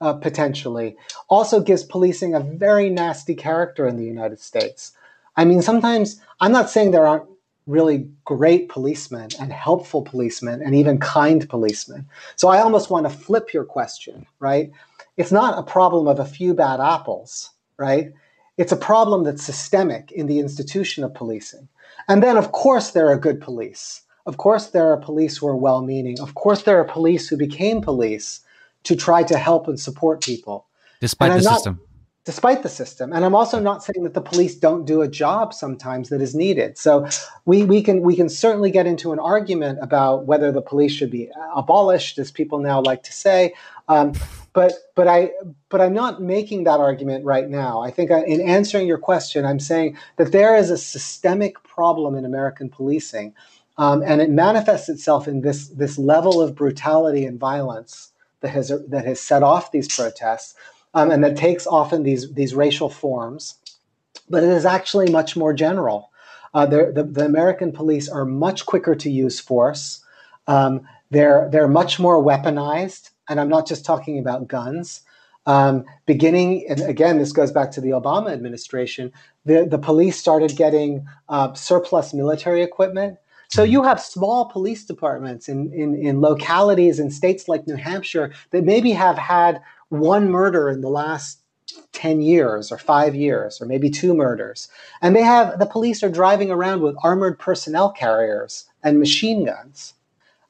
uh, 0.01 0.13
potentially 0.13 0.95
also 1.27 1.59
gives 1.59 1.83
policing 1.83 2.33
a 2.33 2.39
very 2.39 2.89
nasty 2.89 3.35
character 3.35 3.87
in 3.87 3.97
the 3.97 4.05
United 4.05 4.39
States. 4.39 4.93
I 5.35 5.45
mean, 5.45 5.61
sometimes 5.61 6.19
I'm 6.39 6.51
not 6.51 6.69
saying 6.69 6.91
there 6.91 7.07
aren't 7.07 7.29
really 7.69 8.09
great 8.25 8.67
policemen 8.67 9.29
and 9.39 9.53
helpful 9.53 10.01
policemen 10.01 10.61
and 10.61 10.73
even 10.73 10.97
kind 10.97 11.47
policemen. 11.47 12.05
So 12.35 12.47
I 12.47 12.61
almost 12.61 12.89
want 12.89 13.07
to 13.07 13.15
flip 13.15 13.53
your 13.53 13.63
question, 13.63 14.25
right? 14.39 14.71
It's 15.17 15.31
not 15.31 15.57
a 15.57 15.63
problem 15.63 16.07
of 16.07 16.19
a 16.19 16.25
few 16.25 16.53
bad 16.53 16.79
apples, 16.79 17.51
right? 17.77 18.11
It's 18.57 18.71
a 18.71 18.77
problem 18.77 19.23
that's 19.23 19.43
systemic 19.43 20.11
in 20.11 20.25
the 20.25 20.39
institution 20.39 21.03
of 21.03 21.13
policing. 21.13 21.67
And 22.07 22.23
then, 22.23 22.37
of 22.37 22.51
course, 22.51 22.91
there 22.91 23.07
are 23.07 23.17
good 23.17 23.39
police. 23.39 24.01
Of 24.25 24.37
course, 24.37 24.67
there 24.67 24.91
are 24.91 24.97
police 24.97 25.37
who 25.37 25.47
are 25.47 25.55
well 25.55 25.81
meaning. 25.81 26.19
Of 26.19 26.33
course, 26.33 26.63
there 26.63 26.79
are 26.79 26.85
police 26.85 27.29
who 27.29 27.37
became 27.37 27.81
police 27.81 28.41
to 28.83 28.95
try 28.95 29.23
to 29.23 29.37
help 29.37 29.67
and 29.67 29.79
support 29.79 30.23
people. 30.23 30.65
Despite 30.99 31.37
the 31.37 31.41
not, 31.43 31.53
system 31.55 31.81
despite 32.29 32.61
the 32.61 32.69
system. 32.69 33.11
And 33.11 33.25
I'm 33.25 33.33
also 33.33 33.59
not 33.59 33.83
saying 33.83 34.03
that 34.03 34.13
the 34.13 34.21
police 34.21 34.53
don't 34.53 34.85
do 34.85 35.01
a 35.01 35.07
job 35.07 35.51
sometimes 35.51 36.09
that 36.09 36.21
is 36.21 36.35
needed. 36.35 36.77
So 36.77 37.07
we, 37.45 37.63
we 37.63 37.81
can 37.81 38.01
we 38.01 38.15
can 38.15 38.29
certainly 38.29 38.69
get 38.69 38.85
into 38.85 39.11
an 39.11 39.17
argument 39.17 39.79
about 39.81 40.27
whether 40.27 40.51
the 40.51 40.61
police 40.61 40.91
should 40.91 41.09
be 41.09 41.27
abolished, 41.55 42.19
as 42.19 42.29
people 42.29 42.59
now 42.59 42.81
like 42.81 43.01
to 43.09 43.11
say. 43.11 43.55
Um, 43.87 44.13
but 44.53 44.73
but 44.93 45.07
I 45.07 45.31
but 45.69 45.81
I'm 45.81 45.95
not 45.95 46.21
making 46.21 46.65
that 46.65 46.79
argument 46.79 47.25
right 47.25 47.49
now. 47.49 47.81
I 47.81 47.89
think 47.89 48.11
I, 48.11 48.21
in 48.21 48.41
answering 48.41 48.85
your 48.85 48.99
question, 48.99 49.43
I'm 49.43 49.59
saying 49.59 49.97
that 50.17 50.31
there 50.31 50.55
is 50.55 50.69
a 50.69 50.77
systemic 50.77 51.63
problem 51.63 52.13
in 52.13 52.25
American 52.25 52.69
policing. 52.69 53.33
Um, 53.79 54.03
and 54.05 54.21
it 54.21 54.29
manifests 54.29 54.89
itself 54.89 55.27
in 55.27 55.41
this, 55.41 55.69
this 55.69 55.97
level 55.97 56.41
of 56.41 56.53
brutality 56.53 57.25
and 57.25 57.39
violence 57.39 58.11
that 58.41 58.49
has, 58.49 58.73
that 58.89 59.05
has 59.05 59.21
set 59.21 59.41
off 59.41 59.71
these 59.71 59.87
protests 59.87 60.53
um, 60.93 61.11
and 61.11 61.23
that 61.23 61.37
takes 61.37 61.67
often 61.67 62.03
these, 62.03 62.33
these 62.33 62.55
racial 62.55 62.89
forms. 62.89 63.55
But 64.29 64.43
it 64.43 64.49
is 64.49 64.65
actually 64.65 65.09
much 65.11 65.35
more 65.35 65.53
general. 65.53 66.11
Uh, 66.53 66.65
the, 66.65 67.07
the, 67.11 67.25
American 67.25 67.71
police 67.71 68.09
are 68.09 68.25
much 68.25 68.65
quicker 68.65 68.95
to 68.95 69.09
use 69.09 69.39
force. 69.39 70.03
Um, 70.47 70.81
they're, 71.11 71.47
they're 71.51 71.67
much 71.67 71.99
more 71.99 72.23
weaponized. 72.23 73.11
And 73.27 73.39
I'm 73.39 73.49
not 73.49 73.67
just 73.67 73.85
talking 73.85 74.17
about 74.17 74.47
guns. 74.47 75.01
Um, 75.45 75.85
beginning, 76.05 76.65
and 76.69 76.81
again, 76.81 77.17
this 77.17 77.31
goes 77.31 77.51
back 77.51 77.71
to 77.71 77.81
the 77.81 77.89
Obama 77.89 78.31
administration, 78.31 79.11
the, 79.45 79.65
the 79.65 79.77
police 79.77 80.17
started 80.17 80.55
getting 80.55 81.07
uh, 81.27 81.53
surplus 81.53 82.13
military 82.13 82.61
equipment. 82.61 83.17
So 83.49 83.63
you 83.63 83.81
have 83.81 83.99
small 83.99 84.45
police 84.45 84.85
departments 84.85 85.49
in, 85.49 85.73
in, 85.73 85.95
in 85.95 86.21
localities 86.21 86.99
in 86.99 87.09
states 87.09 87.47
like 87.47 87.65
New 87.65 87.77
Hampshire 87.77 88.31
that 88.51 88.63
maybe 88.63 88.91
have 88.91 89.17
had 89.17 89.59
one 89.89 90.29
murder 90.29 90.69
in 90.69 90.81
the 90.81 90.89
last 90.89 91.39
10 91.93 92.21
years 92.21 92.71
or 92.71 92.77
five 92.77 93.15
years 93.15 93.61
or 93.61 93.65
maybe 93.65 93.89
two 93.89 94.13
murders. 94.13 94.69
And 95.01 95.15
they 95.15 95.21
have 95.21 95.59
the 95.59 95.65
police 95.65 96.03
are 96.03 96.09
driving 96.09 96.51
around 96.51 96.81
with 96.81 96.95
armored 97.03 97.37
personnel 97.37 97.91
carriers 97.91 98.65
and 98.83 98.99
machine 98.99 99.45
guns. 99.45 99.93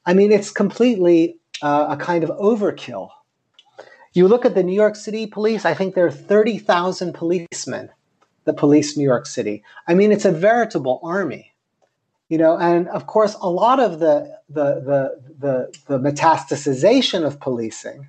I 0.06 0.14
mean, 0.14 0.32
it's 0.32 0.50
completely 0.50 1.36
uh, 1.62 1.88
a 1.90 1.96
kind 1.96 2.24
of 2.24 2.30
overkill. 2.38 3.10
You 4.12 4.28
look 4.28 4.44
at 4.44 4.54
the 4.54 4.62
New 4.62 4.74
York 4.74 4.96
City 4.96 5.26
police, 5.26 5.64
I 5.64 5.74
think 5.74 5.94
there 5.94 6.06
are 6.06 6.10
30,000 6.10 7.12
policemen 7.14 7.90
that 8.44 8.56
police 8.56 8.96
New 8.96 9.04
York 9.04 9.26
City. 9.26 9.62
I 9.86 9.94
mean, 9.94 10.10
it's 10.10 10.24
a 10.24 10.32
veritable 10.32 11.00
army 11.02 11.50
you 12.30 12.38
know 12.38 12.56
and 12.56 12.88
of 12.88 13.06
course 13.06 13.36
a 13.42 13.50
lot 13.50 13.78
of 13.78 13.98
the 13.98 14.38
the 14.48 14.80
the 14.80 15.20
the, 15.38 15.78
the 15.86 15.98
metastasization 15.98 17.26
of 17.26 17.40
policing 17.40 18.08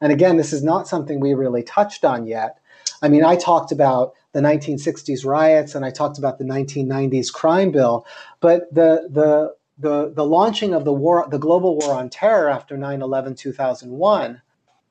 and 0.00 0.12
again 0.12 0.36
this 0.36 0.52
is 0.52 0.62
not 0.62 0.88
something 0.88 1.20
we 1.20 1.34
really 1.34 1.62
touched 1.62 2.04
on 2.04 2.26
yet. 2.26 2.58
I 3.02 3.08
mean 3.08 3.24
i 3.24 3.36
talked 3.36 3.72
about 3.72 4.14
the 4.32 4.40
1960s 4.40 5.24
riots 5.24 5.74
and 5.74 5.84
i 5.84 5.90
talked 5.90 6.18
about 6.18 6.38
the 6.38 6.44
1990s 6.44 7.32
crime 7.32 7.70
bill 7.70 8.06
but 8.40 8.72
the 8.72 9.08
the 9.10 9.56
the, 9.80 10.12
the 10.12 10.24
launching 10.24 10.74
of 10.74 10.84
the 10.84 10.92
war 10.92 11.26
the 11.30 11.38
global 11.38 11.78
war 11.78 11.94
on 11.94 12.10
terror 12.10 12.48
after 12.48 12.76
9-11 12.76 13.36
2001 13.36 14.42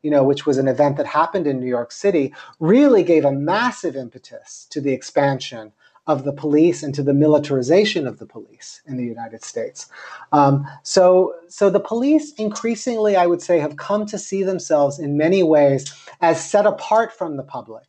you 0.02 0.12
know, 0.12 0.24
which 0.24 0.46
was 0.46 0.58
an 0.58 0.68
event 0.68 0.96
that 0.96 1.06
happened 1.06 1.48
in 1.48 1.60
New 1.60 1.68
York 1.68 1.92
City, 1.92 2.34
really 2.60 3.04
gave 3.04 3.26
a 3.26 3.32
massive 3.32 3.96
impetus 3.96 4.66
to 4.70 4.80
the 4.80 4.94
expansion 4.94 5.74
of 6.08 6.24
the 6.24 6.32
police 6.32 6.84
and 6.84 6.96
to 6.96 7.04
the 7.04 7.14
militarization 7.14 8.08
of 8.08 8.18
the 8.18 8.26
police 8.26 8.82
in 8.88 8.98
the 8.98 9.04
United 9.04 9.44
States. 9.44 9.88
Um, 10.32 10.66
so, 10.84 11.36
so 11.50 11.70
the 11.70 11.80
police 11.80 12.34
increasingly, 12.34 13.16
I 13.16 13.28
would 13.28 13.42
say, 13.42 13.60
have 13.60 13.76
come 13.76 14.06
to 14.08 14.18
see 14.18 14.44
themselves 14.44 15.00
in 15.00 15.18
many 15.18 15.44
ways 15.44 15.94
as 16.22 16.50
set 16.50 16.66
apart 16.66 17.12
from 17.12 17.38
the 17.38 17.44
public. 17.44 17.84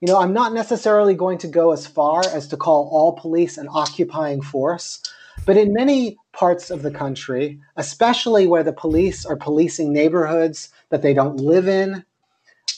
You 0.00 0.08
know, 0.08 0.20
I'm 0.20 0.34
not 0.34 0.52
necessarily 0.52 1.14
going 1.14 1.38
to 1.38 1.48
go 1.48 1.72
as 1.72 1.86
far 1.86 2.22
as 2.26 2.46
to 2.48 2.56
call 2.56 2.88
all 2.92 3.12
police 3.12 3.56
an 3.56 3.68
occupying 3.70 4.42
force, 4.42 5.02
but 5.46 5.56
in 5.56 5.72
many 5.72 6.18
parts 6.32 6.70
of 6.70 6.82
the 6.82 6.90
country, 6.90 7.60
especially 7.76 8.46
where 8.46 8.62
the 8.62 8.72
police 8.72 9.24
are 9.24 9.36
policing 9.36 9.92
neighborhoods 9.92 10.68
that 10.90 11.00
they 11.00 11.14
don't 11.14 11.40
live 11.40 11.68
in, 11.68 12.04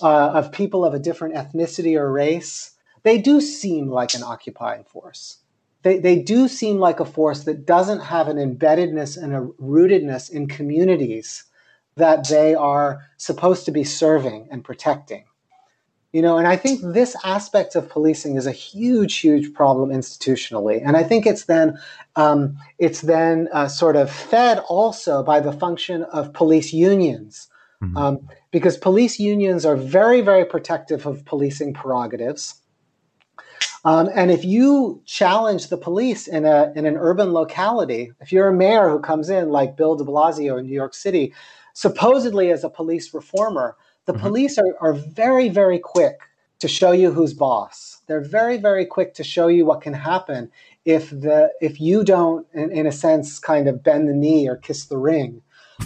uh, 0.01 0.29
of 0.29 0.53
people 0.53 0.85
of 0.85 0.95
a 0.95 0.99
different 0.99 1.35
ethnicity 1.35 1.99
or 1.99 2.13
race, 2.13 2.73
they 3.07 3.19
do 3.19 3.41
seem 3.41 3.89
like 3.89 4.15
an 4.15 4.25
occupying 4.25 4.83
force. 4.83 5.39
They, 5.85 6.01
they 6.01 6.19
do 6.19 6.49
seem 6.49 6.79
like 6.81 6.99
a 6.99 7.05
force 7.05 7.45
that 7.45 7.65
doesn't 7.65 8.01
have 8.01 8.27
an 8.27 8.37
embeddedness 8.37 9.17
and 9.17 9.33
a 9.33 9.43
rootedness 9.63 10.29
in 10.29 10.49
communities 10.49 11.45
that 11.95 12.29
they 12.29 12.57
are 12.57 13.03
supposed 13.17 13.65
to 13.67 13.71
be 13.71 13.85
serving 13.85 14.49
and 14.51 14.65
protecting. 14.65 15.25
You 16.13 16.21
know, 16.21 16.37
and 16.37 16.49
I 16.49 16.57
think 16.57 16.81
this 16.83 17.15
aspect 17.23 17.77
of 17.77 17.89
policing 17.89 18.35
is 18.35 18.47
a 18.47 18.53
huge, 18.53 19.19
huge 19.19 19.55
problem 19.55 19.91
institutionally, 19.91 20.83
and 20.85 20.97
I 20.97 21.05
think 21.05 21.27
it's 21.27 21.45
then 21.45 21.79
um, 22.17 22.57
it's 22.79 23.03
then 23.03 23.49
uh, 23.53 23.69
sort 23.69 23.95
of 23.95 24.11
fed 24.11 24.59
also 24.69 25.23
by 25.23 25.39
the 25.39 25.53
function 25.53 26.03
of 26.05 26.33
police 26.33 26.73
unions, 26.73 27.49
mm-hmm. 27.81 27.97
um, 27.97 28.29
because 28.51 28.77
police 28.77 29.21
unions 29.21 29.65
are 29.65 29.77
very, 29.77 30.23
very 30.23 30.45
protective 30.45 31.07
of 31.07 31.25
policing 31.25 31.73
prerogatives. 31.73 32.63
Um, 33.87 34.11
and 34.17 34.33
if 34.33 34.45
you 34.45 35.01
challenge 35.07 35.69
the 35.69 35.77
police 35.77 36.27
in 36.27 36.45
a 36.45 36.73
in 36.75 36.87
an 36.87 36.97
urban 36.97 37.33
locality, 37.33 38.11
if 38.21 38.33
you're 38.33 38.49
a 38.49 38.53
mayor 38.53 38.91
who 38.91 38.99
comes 38.99 39.31
in 39.31 39.51
like 39.51 39.77
Bill 39.77 39.95
De 39.95 40.03
Blasio 40.03 40.59
in 40.59 40.67
New 40.67 40.75
York 40.75 40.93
City, 40.93 41.33
supposedly 41.73 42.51
as 42.51 42.65
a 42.65 42.69
police 42.69 43.15
reformer, 43.15 43.77
the 44.07 44.13
mm-hmm. 44.13 44.23
police 44.23 44.59
are, 44.59 44.77
are 44.81 44.93
very 44.93 45.49
very 45.49 45.79
quick 45.79 46.19
to 46.59 46.67
show 46.67 46.91
you 46.91 47.13
who's 47.13 47.33
boss. 47.33 48.03
They're 48.09 48.29
very 48.29 48.57
very 48.57 48.87
quick 48.87 49.15
to 49.15 49.23
show 49.23 49.47
you 49.47 49.65
what 49.65 49.83
can 49.83 49.95
happen 49.95 50.51
if 50.85 51.11
the 51.11 51.53
if 51.61 51.81
you 51.81 52.03
don't, 52.03 52.45
in, 52.55 52.73
in 52.73 52.87
a 52.89 52.93
sense, 52.93 53.39
kind 53.39 53.69
of 53.69 53.85
bend 53.85 54.09
the 54.09 54.15
knee 54.15 54.49
or 54.49 54.57
kiss 54.57 54.87
the 54.87 54.99
ring. 54.99 55.43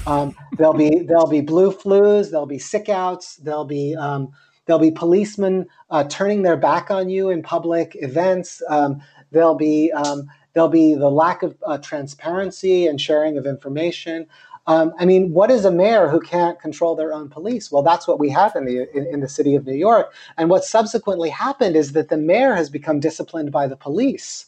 Um, 0.07 0.35
there'll 0.57 0.73
be 0.73 1.01
there'll 1.01 1.27
be 1.27 1.43
blue 1.43 1.71
flus, 1.71 2.31
there'll 2.31 2.47
be 2.47 2.59
sick 2.59 2.89
outs, 2.89 3.37
there'll 3.37 3.67
be 3.67 3.95
um, 3.95 4.33
There'll 4.71 4.79
be 4.79 4.93
policemen 4.93 5.67
uh, 5.91 6.05
turning 6.05 6.43
their 6.43 6.57
back 6.57 6.93
on 6.93 7.11
you 7.11 7.29
in 7.29 7.43
public 7.43 7.97
events. 7.97 8.63
Um, 8.69 9.03
there'll 9.33 9.57
be 9.57 9.91
um, 9.91 10.31
there'll 10.53 10.69
be 10.69 10.95
the 10.95 11.11
lack 11.11 11.43
of 11.43 11.57
uh, 11.67 11.79
transparency 11.79 12.87
and 12.87 13.01
sharing 13.01 13.37
of 13.37 13.47
information. 13.47 14.29
Um, 14.69 14.93
I 14.97 15.07
mean, 15.07 15.33
what 15.33 15.51
is 15.51 15.65
a 15.65 15.73
mayor 15.73 16.07
who 16.07 16.21
can't 16.21 16.61
control 16.61 16.95
their 16.95 17.13
own 17.13 17.29
police? 17.29 17.73
Well, 17.73 17.83
that's 17.83 18.07
what 18.07 18.21
we 18.21 18.29
have 18.29 18.55
in 18.55 18.65
the 18.65 18.89
in, 18.97 19.07
in, 19.07 19.19
the 19.19 19.29
city 19.29 19.57
of 19.57 19.67
New 19.67 19.75
York. 19.75 20.15
And 20.39 20.49
what 20.49 20.63
subsequently 20.63 21.31
happened 21.31 21.75
is 21.75 21.91
that 21.95 22.09
the 22.09 22.17
mayor 22.17 22.55
has 22.55 22.71
become 22.71 23.01
disciplined 23.01 23.51
by 23.51 23.67
the 23.67 23.77
police. 23.77 24.47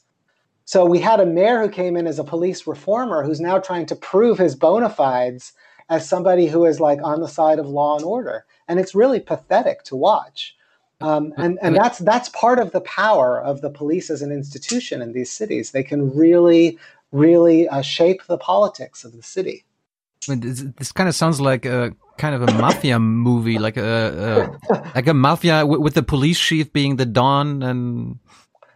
So 0.66 0.87
we 0.87 1.01
had 1.01 1.18
a 1.18 1.27
mayor 1.27 1.62
who 1.62 1.68
came 1.68 1.97
in 1.97 2.07
as 2.07 2.20
a 2.20 2.25
police 2.25 2.64
reformer 2.64 3.25
who's 3.25 3.41
now 3.41 3.59
trying 3.59 3.87
to 3.87 3.97
prove 3.97 4.39
his 4.39 4.55
bona 4.55 4.89
fides 4.89 5.53
as 5.89 6.09
somebody 6.09 6.47
who 6.47 6.64
is 6.64 6.79
like 6.79 7.01
on 7.03 7.20
the 7.20 7.27
side 7.27 7.59
of 7.59 7.66
law 7.66 7.97
and 7.97 8.05
order 8.05 8.47
and 8.69 8.81
it's 8.81 8.95
really 8.95 9.21
pathetic 9.21 9.83
to 9.85 9.97
watch. 9.97 10.57
Um, 11.03 11.35
and 11.37 11.59
and 11.61 11.75
that's 11.75 11.99
that's 11.99 12.29
part 12.29 12.59
of 12.59 12.71
the 12.73 12.81
power 12.83 13.41
of 13.43 13.61
the 13.61 13.71
police 13.71 14.09
as 14.09 14.23
an 14.23 14.31
institution 14.31 15.03
in 15.03 15.13
these 15.13 15.33
cities. 15.33 15.73
They 15.73 15.83
can 15.83 16.15
really, 16.15 16.79
really 17.11 17.69
uh, 17.69 17.83
shape 17.83 18.25
the 18.27 18.39
politics 18.39 19.05
of 19.05 19.13
the 19.13 19.23
city. 19.23 19.65
This, 20.29 20.65
this, 20.79 20.93
kind 20.93 21.09
of 21.09 21.17
sounds 21.17 21.41
like 21.41 21.65
a 21.65 21.97
kind 22.17 22.37
of 22.37 22.43
a 22.43 22.53
mafia 22.55 23.01
movie, 23.01 23.59
like 23.59 23.77
a, 23.77 24.55
a 24.71 24.93
like 24.95 25.09
a 25.09 25.15
mafia 25.15 25.67
with 25.67 25.95
the 25.95 26.05
police 26.05 26.39
chief 26.39 26.73
being 26.73 26.95
the 26.95 27.07
don, 27.07 27.65
and 27.65 28.21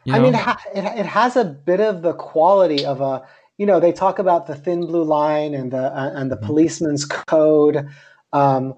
you 0.04 0.12
know? 0.12 0.18
I 0.18 0.22
mean, 0.22 0.34
it, 0.34 0.84
it, 0.84 0.98
it 1.00 1.06
has 1.06 1.36
a 1.36 1.44
bit 1.44 1.80
of 1.80 2.02
the 2.02 2.14
quality 2.14 2.84
of 2.84 3.00
a. 3.00 3.22
You 3.58 3.64
know, 3.64 3.80
they 3.80 3.92
talk 3.92 4.18
about 4.18 4.46
the 4.46 4.54
thin 4.54 4.80
blue 4.80 5.04
line 5.04 5.54
and 5.54 5.70
the 5.70 5.96
uh, 5.96 6.10
and 6.14 6.30
the 6.30 6.36
mm-hmm. 6.36 6.46
policeman's 6.46 7.04
code. 7.04 7.88
Um, 8.32 8.74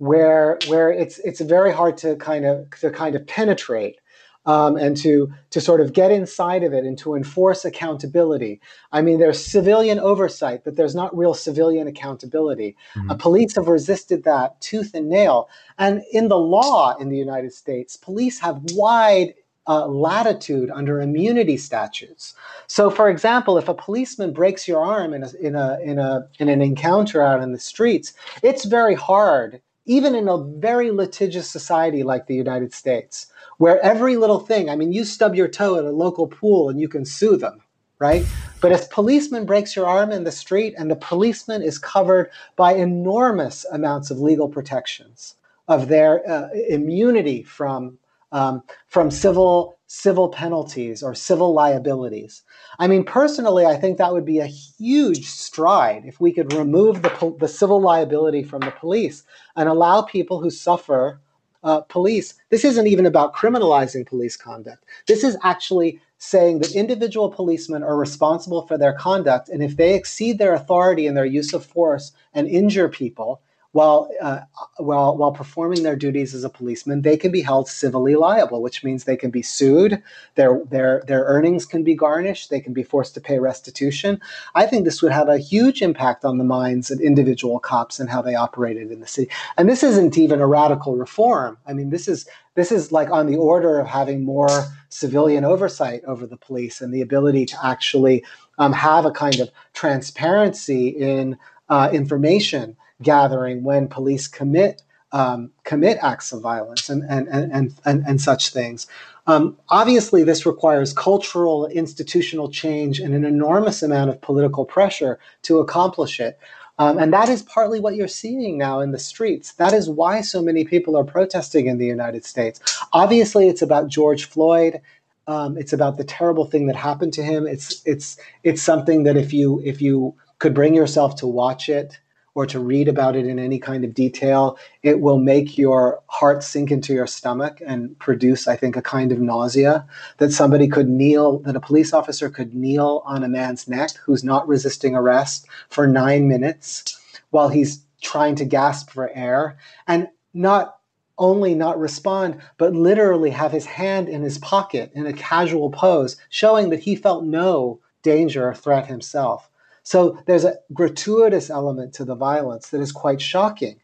where 0.00 0.58
where 0.66 0.90
it's 0.90 1.18
it's 1.18 1.42
very 1.42 1.70
hard 1.70 1.94
to 1.98 2.16
kind 2.16 2.46
of 2.46 2.70
to 2.80 2.90
kind 2.90 3.14
of 3.14 3.26
penetrate 3.26 3.98
um, 4.46 4.76
and 4.78 4.96
to 4.96 5.30
to 5.50 5.60
sort 5.60 5.82
of 5.82 5.92
get 5.92 6.10
inside 6.10 6.62
of 6.62 6.72
it 6.72 6.84
and 6.84 6.96
to 6.98 7.14
enforce 7.14 7.66
accountability. 7.66 8.62
I 8.92 9.02
mean, 9.02 9.18
there's 9.18 9.44
civilian 9.44 9.98
oversight, 9.98 10.64
but 10.64 10.76
there's 10.76 10.94
not 10.94 11.14
real 11.14 11.34
civilian 11.34 11.86
accountability. 11.86 12.76
Mm-hmm. 12.94 13.10
Uh, 13.10 13.14
police 13.16 13.54
have 13.56 13.68
resisted 13.68 14.24
that 14.24 14.58
tooth 14.62 14.94
and 14.94 15.10
nail, 15.10 15.50
and 15.78 16.02
in 16.10 16.28
the 16.28 16.38
law 16.38 16.96
in 16.96 17.10
the 17.10 17.18
United 17.18 17.52
States, 17.52 17.96
police 17.96 18.40
have 18.40 18.58
wide 18.72 19.34
uh, 19.66 19.86
latitude 19.86 20.70
under 20.70 21.02
immunity 21.02 21.58
statutes. 21.58 22.32
So, 22.68 22.88
for 22.88 23.10
example, 23.10 23.58
if 23.58 23.68
a 23.68 23.74
policeman 23.74 24.32
breaks 24.32 24.66
your 24.66 24.82
arm 24.82 25.12
in 25.12 25.24
a, 25.24 25.30
in 25.42 25.54
a 25.54 25.78
in 25.84 25.98
a 25.98 26.26
in 26.38 26.48
an 26.48 26.62
encounter 26.62 27.20
out 27.20 27.42
in 27.42 27.52
the 27.52 27.58
streets, 27.58 28.14
it's 28.42 28.64
very 28.64 28.94
hard 28.94 29.60
even 29.86 30.14
in 30.14 30.28
a 30.28 30.42
very 30.42 30.90
litigious 30.90 31.48
society 31.48 32.02
like 32.02 32.26
the 32.26 32.34
United 32.34 32.72
States, 32.72 33.26
where 33.58 33.80
every 33.80 34.16
little 34.16 34.40
thing, 34.40 34.68
I 34.68 34.76
mean, 34.76 34.92
you 34.92 35.04
stub 35.04 35.34
your 35.34 35.48
toe 35.48 35.76
at 35.76 35.84
a 35.84 35.90
local 35.90 36.26
pool 36.26 36.68
and 36.68 36.80
you 36.80 36.88
can 36.88 37.04
sue 37.04 37.36
them, 37.36 37.60
right? 37.98 38.24
But 38.60 38.72
if 38.72 38.90
policeman 38.90 39.46
breaks 39.46 39.74
your 39.74 39.86
arm 39.86 40.12
in 40.12 40.24
the 40.24 40.32
street 40.32 40.74
and 40.76 40.90
the 40.90 40.96
policeman 40.96 41.62
is 41.62 41.78
covered 41.78 42.30
by 42.56 42.74
enormous 42.74 43.64
amounts 43.72 44.10
of 44.10 44.20
legal 44.20 44.48
protections 44.48 45.36
of 45.68 45.88
their 45.88 46.28
uh, 46.28 46.48
immunity 46.68 47.42
from 47.42 47.98
um, 48.32 48.62
from 48.86 49.10
civil 49.10 49.76
civil 49.92 50.28
penalties 50.28 51.02
or 51.02 51.16
civil 51.16 51.52
liabilities. 51.52 52.42
I 52.78 52.86
mean, 52.86 53.02
personally, 53.02 53.66
I 53.66 53.74
think 53.74 53.98
that 53.98 54.12
would 54.12 54.24
be 54.24 54.38
a 54.38 54.46
huge 54.46 55.26
stride 55.26 56.04
if 56.06 56.20
we 56.20 56.32
could 56.32 56.52
remove 56.52 57.02
the, 57.02 57.36
the 57.40 57.48
civil 57.48 57.80
liability 57.80 58.44
from 58.44 58.60
the 58.60 58.70
police 58.70 59.24
and 59.56 59.68
allow 59.68 60.02
people 60.02 60.40
who 60.40 60.48
suffer 60.48 61.20
uh, 61.62 61.80
police, 61.82 62.34
this 62.50 62.64
isn't 62.64 62.86
even 62.86 63.04
about 63.04 63.34
criminalizing 63.34 64.06
police 64.06 64.36
conduct. 64.36 64.84
This 65.06 65.24
is 65.24 65.36
actually 65.42 66.00
saying 66.18 66.60
that 66.60 66.74
individual 66.74 67.30
policemen 67.30 67.82
are 67.82 67.96
responsible 67.96 68.66
for 68.66 68.78
their 68.78 68.92
conduct. 68.92 69.48
And 69.48 69.62
if 69.62 69.76
they 69.76 69.94
exceed 69.94 70.38
their 70.38 70.54
authority 70.54 71.06
in 71.06 71.14
their 71.14 71.24
use 71.24 71.52
of 71.52 71.64
force 71.64 72.12
and 72.32 72.46
injure 72.46 72.88
people, 72.88 73.40
while, 73.72 74.10
uh, 74.20 74.40
while, 74.78 75.16
while 75.16 75.30
performing 75.30 75.84
their 75.84 75.94
duties 75.94 76.34
as 76.34 76.42
a 76.42 76.48
policeman, 76.48 77.02
they 77.02 77.16
can 77.16 77.30
be 77.30 77.42
held 77.42 77.68
civilly 77.68 78.16
liable, 78.16 78.62
which 78.62 78.82
means 78.82 79.04
they 79.04 79.16
can 79.16 79.30
be 79.30 79.42
sued, 79.42 80.02
their, 80.34 80.60
their, 80.70 81.04
their 81.06 81.24
earnings 81.24 81.64
can 81.64 81.84
be 81.84 81.94
garnished, 81.94 82.50
they 82.50 82.60
can 82.60 82.72
be 82.72 82.82
forced 82.82 83.14
to 83.14 83.20
pay 83.20 83.38
restitution. 83.38 84.20
I 84.56 84.66
think 84.66 84.84
this 84.84 85.02
would 85.02 85.12
have 85.12 85.28
a 85.28 85.38
huge 85.38 85.82
impact 85.82 86.24
on 86.24 86.38
the 86.38 86.44
minds 86.44 86.90
of 86.90 87.00
individual 87.00 87.60
cops 87.60 88.00
and 88.00 88.10
how 88.10 88.22
they 88.22 88.34
operated 88.34 88.90
in 88.90 89.00
the 89.00 89.06
city. 89.06 89.30
And 89.56 89.68
this 89.68 89.84
isn't 89.84 90.18
even 90.18 90.40
a 90.40 90.46
radical 90.48 90.96
reform. 90.96 91.56
I 91.66 91.72
mean, 91.72 91.90
this 91.90 92.08
is 92.08 92.26
this 92.56 92.72
is 92.72 92.90
like 92.90 93.10
on 93.10 93.26
the 93.26 93.36
order 93.36 93.78
of 93.78 93.86
having 93.86 94.24
more 94.24 94.66
civilian 94.88 95.44
oversight 95.44 96.02
over 96.04 96.26
the 96.26 96.36
police 96.36 96.80
and 96.80 96.92
the 96.92 97.00
ability 97.00 97.46
to 97.46 97.56
actually 97.64 98.24
um, 98.58 98.72
have 98.72 99.06
a 99.06 99.12
kind 99.12 99.38
of 99.38 99.48
transparency 99.72 100.88
in 100.88 101.38
uh, 101.68 101.88
information 101.92 102.76
gathering 103.02 103.62
when 103.62 103.88
police 103.88 104.28
commit 104.28 104.82
um, 105.12 105.50
commit 105.64 105.98
acts 106.02 106.32
of 106.32 106.40
violence 106.40 106.88
and 106.88 107.02
and 107.08 107.28
and 107.28 107.74
and, 107.84 108.04
and 108.06 108.20
such 108.20 108.50
things. 108.50 108.86
Um, 109.26 109.56
obviously, 109.68 110.24
this 110.24 110.46
requires 110.46 110.92
cultural, 110.92 111.66
institutional 111.66 112.50
change 112.50 113.00
and 113.00 113.14
an 113.14 113.24
enormous 113.24 113.82
amount 113.82 114.10
of 114.10 114.20
political 114.20 114.64
pressure 114.64 115.18
to 115.42 115.60
accomplish 115.60 116.20
it. 116.20 116.38
Um, 116.78 116.98
and 116.98 117.12
that 117.12 117.28
is 117.28 117.42
partly 117.42 117.78
what 117.78 117.94
you're 117.94 118.08
seeing 118.08 118.56
now 118.56 118.80
in 118.80 118.90
the 118.90 118.98
streets. 118.98 119.52
That 119.52 119.74
is 119.74 119.90
why 119.90 120.22
so 120.22 120.40
many 120.40 120.64
people 120.64 120.96
are 120.96 121.04
protesting 121.04 121.66
in 121.66 121.76
the 121.76 121.86
United 121.86 122.24
States. 122.24 122.58
Obviously, 122.94 123.48
it's 123.48 123.60
about 123.60 123.88
George 123.88 124.24
Floyd. 124.24 124.80
Um, 125.26 125.58
it's 125.58 125.74
about 125.74 125.98
the 125.98 126.04
terrible 126.04 126.46
thing 126.46 126.66
that 126.68 126.76
happened 126.76 127.12
to 127.14 127.22
him. 127.22 127.46
It's 127.46 127.82
it's 127.84 128.16
it's 128.42 128.62
something 128.62 129.02
that 129.04 129.16
if 129.16 129.32
you 129.32 129.60
if 129.64 129.82
you 129.82 130.14
could 130.38 130.54
bring 130.54 130.74
yourself 130.74 131.16
to 131.16 131.26
watch 131.26 131.68
it, 131.68 132.00
or 132.34 132.46
to 132.46 132.60
read 132.60 132.88
about 132.88 133.16
it 133.16 133.26
in 133.26 133.38
any 133.38 133.58
kind 133.58 133.84
of 133.84 133.94
detail, 133.94 134.58
it 134.82 135.00
will 135.00 135.18
make 135.18 135.58
your 135.58 136.02
heart 136.06 136.42
sink 136.42 136.70
into 136.70 136.92
your 136.92 137.06
stomach 137.06 137.60
and 137.66 137.98
produce, 137.98 138.46
I 138.46 138.56
think, 138.56 138.76
a 138.76 138.82
kind 138.82 139.12
of 139.12 139.20
nausea 139.20 139.86
that 140.18 140.32
somebody 140.32 140.68
could 140.68 140.88
kneel, 140.88 141.40
that 141.40 141.56
a 141.56 141.60
police 141.60 141.92
officer 141.92 142.30
could 142.30 142.54
kneel 142.54 143.02
on 143.04 143.24
a 143.24 143.28
man's 143.28 143.68
neck 143.68 143.90
who's 144.04 144.22
not 144.22 144.46
resisting 144.46 144.94
arrest 144.94 145.46
for 145.68 145.86
nine 145.86 146.28
minutes 146.28 147.00
while 147.30 147.48
he's 147.48 147.82
trying 148.00 148.34
to 148.36 148.44
gasp 148.44 148.90
for 148.90 149.10
air 149.14 149.58
and 149.86 150.08
not 150.32 150.76
only 151.18 151.54
not 151.54 151.78
respond, 151.78 152.40
but 152.56 152.72
literally 152.72 153.30
have 153.30 153.52
his 153.52 153.66
hand 153.66 154.08
in 154.08 154.22
his 154.22 154.38
pocket 154.38 154.90
in 154.94 155.06
a 155.06 155.12
casual 155.12 155.70
pose, 155.70 156.16
showing 156.30 156.70
that 156.70 156.80
he 156.80 156.96
felt 156.96 157.24
no 157.24 157.78
danger 158.02 158.48
or 158.48 158.54
threat 158.54 158.86
himself. 158.86 159.49
So 159.90 160.16
there's 160.26 160.44
a 160.44 160.54
gratuitous 160.72 161.50
element 161.50 161.94
to 161.94 162.04
the 162.04 162.14
violence 162.14 162.68
that 162.68 162.80
is 162.80 162.92
quite 162.92 163.20
shocking. 163.20 163.80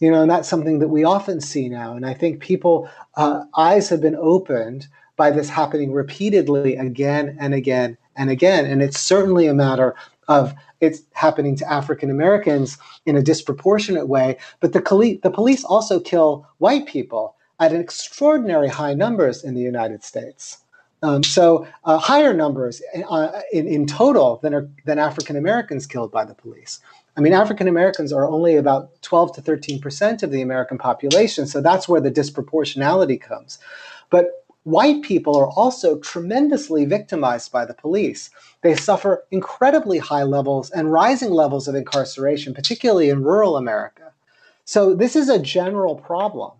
You 0.00 0.10
know, 0.10 0.22
and 0.22 0.30
that's 0.30 0.48
something 0.48 0.78
that 0.78 0.88
we 0.88 1.04
often 1.04 1.42
see 1.42 1.68
now. 1.68 1.94
And 1.94 2.06
I 2.06 2.14
think 2.14 2.40
people, 2.40 2.88
uh, 3.16 3.44
eyes 3.54 3.90
have 3.90 4.00
been 4.00 4.16
opened 4.16 4.86
by 5.16 5.30
this 5.30 5.50
happening 5.50 5.92
repeatedly 5.92 6.76
again 6.76 7.36
and 7.38 7.52
again 7.52 7.98
and 8.16 8.30
again. 8.30 8.64
And 8.64 8.82
it's 8.82 8.98
certainly 8.98 9.46
a 9.46 9.52
matter 9.52 9.94
of 10.26 10.54
it's 10.80 11.02
happening 11.12 11.54
to 11.56 11.70
African 11.70 12.08
Americans 12.08 12.78
in 13.04 13.14
a 13.14 13.22
disproportionate 13.22 14.08
way. 14.08 14.38
But 14.60 14.72
the, 14.72 15.18
the 15.22 15.30
police 15.30 15.64
also 15.64 16.00
kill 16.00 16.46
white 16.60 16.86
people 16.86 17.36
at 17.60 17.72
an 17.72 17.80
extraordinary 17.82 18.68
high 18.68 18.94
numbers 18.94 19.44
in 19.44 19.52
the 19.52 19.60
United 19.60 20.02
States. 20.02 20.61
Um, 21.02 21.24
so 21.24 21.66
uh, 21.84 21.98
higher 21.98 22.32
numbers 22.32 22.80
uh, 23.10 23.40
in, 23.52 23.66
in 23.66 23.86
total 23.86 24.38
than, 24.42 24.54
are, 24.54 24.68
than 24.84 24.98
African 24.98 25.36
Americans 25.36 25.86
killed 25.86 26.12
by 26.12 26.24
the 26.24 26.34
police. 26.34 26.80
I 27.16 27.20
mean, 27.20 27.32
African 27.32 27.68
Americans 27.68 28.12
are 28.12 28.26
only 28.26 28.56
about 28.56 29.02
12 29.02 29.34
to 29.34 29.42
13 29.42 29.80
percent 29.80 30.22
of 30.22 30.30
the 30.30 30.40
American 30.40 30.78
population, 30.78 31.46
so 31.46 31.60
that's 31.60 31.88
where 31.88 32.00
the 32.00 32.10
disproportionality 32.10 33.20
comes. 33.20 33.58
But 34.08 34.30
white 34.64 35.02
people 35.02 35.36
are 35.36 35.50
also 35.50 35.98
tremendously 35.98 36.84
victimized 36.84 37.50
by 37.50 37.64
the 37.66 37.74
police. 37.74 38.30
They 38.62 38.76
suffer 38.76 39.24
incredibly 39.30 39.98
high 39.98 40.22
levels 40.22 40.70
and 40.70 40.92
rising 40.92 41.30
levels 41.30 41.68
of 41.68 41.74
incarceration, 41.74 42.54
particularly 42.54 43.10
in 43.10 43.24
rural 43.24 43.56
America. 43.56 44.12
So 44.64 44.94
this 44.94 45.16
is 45.16 45.28
a 45.28 45.38
general 45.38 45.96
problem, 45.96 46.52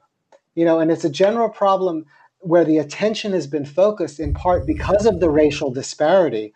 you 0.54 0.64
know, 0.64 0.80
and 0.80 0.90
it's 0.90 1.04
a 1.04 1.10
general 1.10 1.48
problem 1.48 2.04
where 2.42 2.64
the 2.64 2.78
attention 2.78 3.32
has 3.32 3.46
been 3.46 3.64
focused 3.64 4.20
in 4.20 4.34
part 4.34 4.66
because 4.66 5.06
of 5.06 5.20
the 5.20 5.30
racial 5.30 5.70
disparity. 5.70 6.52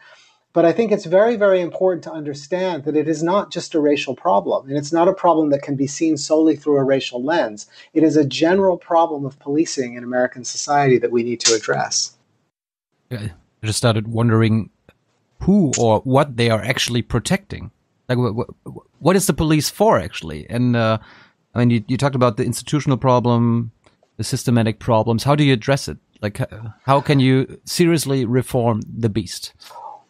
But 0.53 0.65
I 0.65 0.73
think 0.73 0.91
it's 0.91 1.05
very, 1.05 1.37
very 1.37 1.61
important 1.61 2.03
to 2.05 2.13
understand 2.13 2.85
that 2.85 2.97
it 2.97 3.09
is 3.09 3.23
not 3.23 3.53
just 3.53 3.75
a 3.75 3.81
racial 3.81 4.17
problem, 4.17 4.69
and 4.69 4.77
it's 4.77 4.93
not 4.93 5.07
a 5.07 5.13
problem 5.13 5.51
that 5.51 5.63
can 5.63 5.77
be 5.77 5.87
seen 5.87 6.17
solely 6.17 6.57
through 6.57 6.77
a 6.77 6.83
racial 6.83 7.23
lens. 7.23 7.67
It 7.93 8.03
is 8.03 8.17
a 8.17 8.25
general 8.25 8.79
problem 8.79 9.27
of 9.27 9.39
policing 9.39 9.95
in 9.95 10.03
American 10.03 10.45
society 10.45 10.99
that 10.99 11.13
we 11.13 11.23
need 11.23 11.41
to 11.41 11.55
address. 11.55 12.17
I 13.11 13.31
just 13.63 13.79
started 13.79 14.09
wondering 14.09 14.71
who 15.43 15.73
or 15.79 16.01
what 16.01 16.37
they 16.37 16.51
are 16.51 16.63
actually 16.63 17.03
protecting. 17.03 17.71
Like, 18.09 18.19
what, 18.99 19.15
is 19.15 19.27
the 19.27 19.35
police 19.35 19.69
for, 19.69 19.99
actually? 19.99 20.49
And 20.49 20.75
uh, 20.75 20.99
I 21.55 21.59
mean, 21.59 21.71
you, 21.71 21.85
you 21.87 21.97
talked 21.97 22.15
about 22.15 22.39
the 22.39 22.45
institutional 22.45 22.97
problem, 22.97 23.73
the 24.17 24.25
systematic 24.25 24.79
problems? 24.79 25.25
How 25.25 25.35
do 25.35 25.45
you 25.45 25.53
address 25.53 25.89
it? 25.89 25.99
Like, 26.23 26.41
how 26.85 27.01
can 27.01 27.21
you 27.21 27.61
seriously 27.65 28.25
reform 28.25 28.83
the 28.89 29.09
beast? 29.09 29.53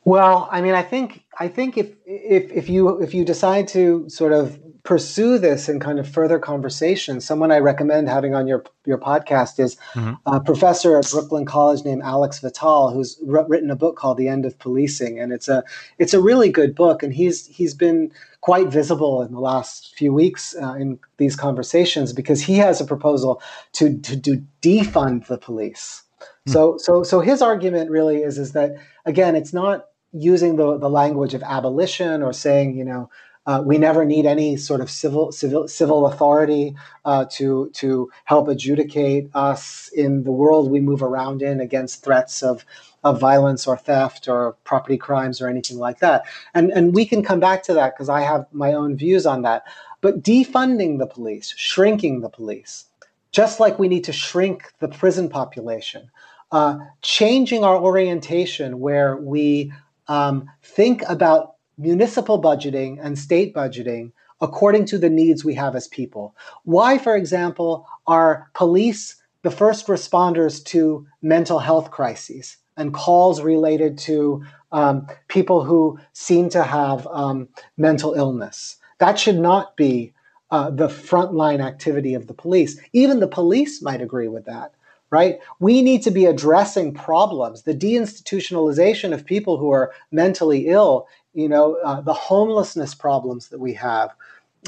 Well, 0.04 0.48
I 0.52 0.60
mean, 0.60 0.74
I 0.74 0.82
think 0.82 1.24
I 1.40 1.48
think 1.48 1.76
if 1.76 1.92
if 2.06 2.50
if 2.52 2.68
you 2.68 3.02
if 3.02 3.12
you 3.12 3.24
decide 3.24 3.66
to 3.68 4.08
sort 4.08 4.32
of 4.32 4.56
pursue 4.84 5.36
this 5.36 5.68
in 5.68 5.80
kind 5.80 5.98
of 5.98 6.08
further 6.08 6.38
conversation, 6.38 7.20
someone 7.20 7.50
I 7.50 7.58
recommend 7.58 8.08
having 8.08 8.32
on 8.32 8.46
your 8.46 8.64
your 8.84 8.98
podcast 8.98 9.58
is 9.58 9.76
mm-hmm. 9.94 10.14
a 10.24 10.40
professor 10.40 10.96
at 10.96 11.10
Brooklyn 11.10 11.44
College 11.44 11.84
named 11.84 12.02
Alex 12.04 12.38
Vitale, 12.38 12.92
who's 12.92 13.18
written 13.26 13.68
a 13.68 13.74
book 13.74 13.96
called 13.96 14.16
The 14.16 14.28
End 14.28 14.46
of 14.46 14.56
Policing, 14.60 15.18
and 15.18 15.32
it's 15.32 15.48
a 15.48 15.64
it's 15.98 16.14
a 16.14 16.20
really 16.20 16.50
good 16.50 16.76
book, 16.76 17.02
and 17.02 17.12
he's 17.12 17.44
he's 17.48 17.74
been 17.74 18.12
quite 18.46 18.68
visible 18.68 19.22
in 19.22 19.32
the 19.32 19.40
last 19.40 19.92
few 19.96 20.12
weeks 20.12 20.54
uh, 20.62 20.74
in 20.74 21.00
these 21.16 21.34
conversations 21.34 22.12
because 22.12 22.40
he 22.40 22.54
has 22.58 22.80
a 22.80 22.84
proposal 22.84 23.42
to 23.72 23.98
to, 23.98 24.20
to 24.20 24.40
defund 24.62 25.26
the 25.26 25.36
police. 25.36 26.04
Mm. 26.46 26.52
So 26.52 26.76
so 26.78 27.02
so 27.02 27.18
his 27.18 27.42
argument 27.42 27.90
really 27.90 28.18
is 28.22 28.38
is 28.38 28.52
that 28.52 28.76
again, 29.04 29.34
it's 29.34 29.52
not 29.52 29.86
using 30.12 30.54
the 30.54 30.78
the 30.78 30.88
language 30.88 31.34
of 31.34 31.42
abolition 31.42 32.22
or 32.22 32.32
saying 32.32 32.76
you 32.78 32.84
know 32.84 33.10
uh, 33.46 33.62
we 33.64 33.78
never 33.78 34.04
need 34.04 34.26
any 34.26 34.56
sort 34.56 34.80
of 34.80 34.90
civil 34.90 35.30
civil 35.30 35.68
civil 35.68 36.06
authority 36.06 36.74
uh, 37.04 37.24
to 37.30 37.70
to 37.74 38.10
help 38.24 38.48
adjudicate 38.48 39.30
us 39.34 39.88
in 39.94 40.24
the 40.24 40.32
world 40.32 40.70
we 40.70 40.80
move 40.80 41.02
around 41.02 41.42
in 41.42 41.60
against 41.60 42.02
threats 42.02 42.42
of 42.42 42.64
of 43.04 43.20
violence 43.20 43.66
or 43.66 43.76
theft 43.76 44.26
or 44.26 44.56
property 44.64 44.96
crimes 44.96 45.40
or 45.40 45.48
anything 45.48 45.78
like 45.78 46.00
that. 46.00 46.24
And 46.54 46.70
and 46.72 46.94
we 46.94 47.06
can 47.06 47.22
come 47.22 47.40
back 47.40 47.62
to 47.64 47.74
that 47.74 47.94
because 47.94 48.08
I 48.08 48.22
have 48.22 48.46
my 48.52 48.72
own 48.72 48.96
views 48.96 49.26
on 49.26 49.42
that. 49.42 49.62
But 50.00 50.22
defunding 50.22 50.98
the 50.98 51.06
police, 51.06 51.54
shrinking 51.56 52.20
the 52.20 52.28
police, 52.28 52.84
just 53.32 53.60
like 53.60 53.78
we 53.78 53.88
need 53.88 54.04
to 54.04 54.12
shrink 54.12 54.72
the 54.80 54.88
prison 54.88 55.28
population, 55.28 56.10
uh, 56.52 56.78
changing 57.02 57.64
our 57.64 57.76
orientation 57.76 58.80
where 58.80 59.16
we 59.16 59.72
um, 60.08 60.50
think 60.62 61.02
about 61.08 61.55
municipal 61.78 62.40
budgeting 62.40 62.98
and 63.02 63.18
state 63.18 63.54
budgeting 63.54 64.12
according 64.40 64.84
to 64.86 64.98
the 64.98 65.08
needs 65.08 65.44
we 65.44 65.54
have 65.54 65.74
as 65.74 65.88
people. 65.88 66.34
Why, 66.64 66.98
for 66.98 67.16
example, 67.16 67.86
are 68.06 68.50
police 68.54 69.16
the 69.42 69.50
first 69.50 69.86
responders 69.86 70.62
to 70.66 71.06
mental 71.22 71.58
health 71.58 71.90
crises 71.90 72.56
and 72.76 72.92
calls 72.92 73.40
related 73.40 73.96
to 73.98 74.44
um, 74.72 75.06
people 75.28 75.64
who 75.64 75.98
seem 76.12 76.48
to 76.50 76.62
have 76.62 77.06
um, 77.06 77.48
mental 77.76 78.14
illness? 78.14 78.76
That 78.98 79.18
should 79.18 79.38
not 79.38 79.76
be 79.76 80.12
uh, 80.50 80.70
the 80.70 80.88
frontline 80.88 81.64
activity 81.64 82.14
of 82.14 82.26
the 82.26 82.34
police. 82.34 82.78
Even 82.92 83.20
the 83.20 83.28
police 83.28 83.82
might 83.82 84.00
agree 84.00 84.28
with 84.28 84.44
that 84.44 84.74
right? 85.18 85.34
We 85.58 85.74
need 85.82 86.02
to 86.02 86.10
be 86.10 86.26
addressing 86.26 86.94
problems. 86.94 87.62
The 87.62 87.74
deinstitutionalization 87.74 89.12
of 89.14 89.24
people 89.24 89.54
who 89.56 89.70
are 89.70 89.92
mentally 90.10 90.60
ill 90.68 91.06
you 91.36 91.50
know, 91.50 91.76
uh, 91.84 92.00
the 92.00 92.14
homelessness 92.14 92.94
problems 92.94 93.48
that 93.48 93.60
we 93.60 93.74
have, 93.74 94.14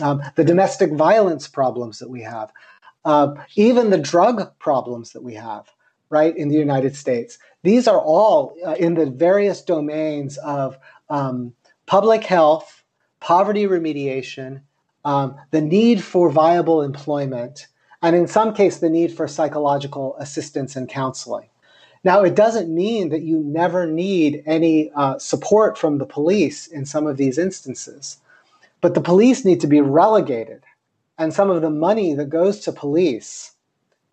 um, 0.03 0.23
the 0.37 0.45
domestic 0.45 0.93
violence 0.93 1.49
problems 1.49 1.99
that 1.99 2.11
we 2.11 2.21
have, 2.21 2.53
uh, 3.07 3.35
even 3.57 3.89
the 3.89 3.99
drug 3.99 4.53
problems 4.59 5.13
that 5.13 5.23
we 5.23 5.35
have, 5.35 5.67
right, 6.11 6.37
in 6.37 6.51
the 6.51 6.59
United 6.59 6.95
States. 6.95 7.39
These 7.63 7.89
are 7.89 7.99
all 7.99 8.55
uh, 8.67 8.75
in 8.75 8.95
the 8.95 9.07
various 9.07 9.63
domains 9.63 10.37
of 10.39 10.77
um, 11.09 11.55
public 11.87 12.23
health, 12.23 12.85
poverty 13.21 13.65
remediation, 13.65 14.61
um, 15.07 15.37
the 15.53 15.63
need 15.63 16.05
for 16.05 16.29
viable 16.29 16.83
employment, 16.83 17.67
and 18.03 18.15
in 18.15 18.29
some 18.29 18.55
case, 18.55 18.79
the 18.79 18.91
need 18.91 19.13
for 19.13 19.27
psychological 19.27 20.17
assistance 20.19 20.77
and 20.77 20.89
counseling. 20.89 21.49
Now, 22.05 22.23
it 22.23 22.37
doesn't 22.37 22.73
mean 22.73 23.09
that 23.09 23.23
you 23.23 23.41
never 23.41 23.87
need 23.87 24.43
any 24.47 24.91
uh, 24.95 25.19
support 25.19 25.77
from 25.77 25.99
the 25.99 26.07
police 26.07 26.67
in 26.69 26.87
some 26.87 27.07
of 27.07 27.17
these 27.17 27.39
instances, 27.39 28.19
but 28.81 28.95
the 28.95 29.01
police 29.01 29.45
need 29.45 29.61
to 29.61 29.67
be 29.67 29.81
relegated, 29.81 30.63
and 31.19 31.35
some 31.35 31.51
of 31.51 31.61
the 31.61 31.71
money 31.71 32.15
that 32.15 32.31
goes 32.31 32.61
to 32.61 32.73
police 32.73 33.57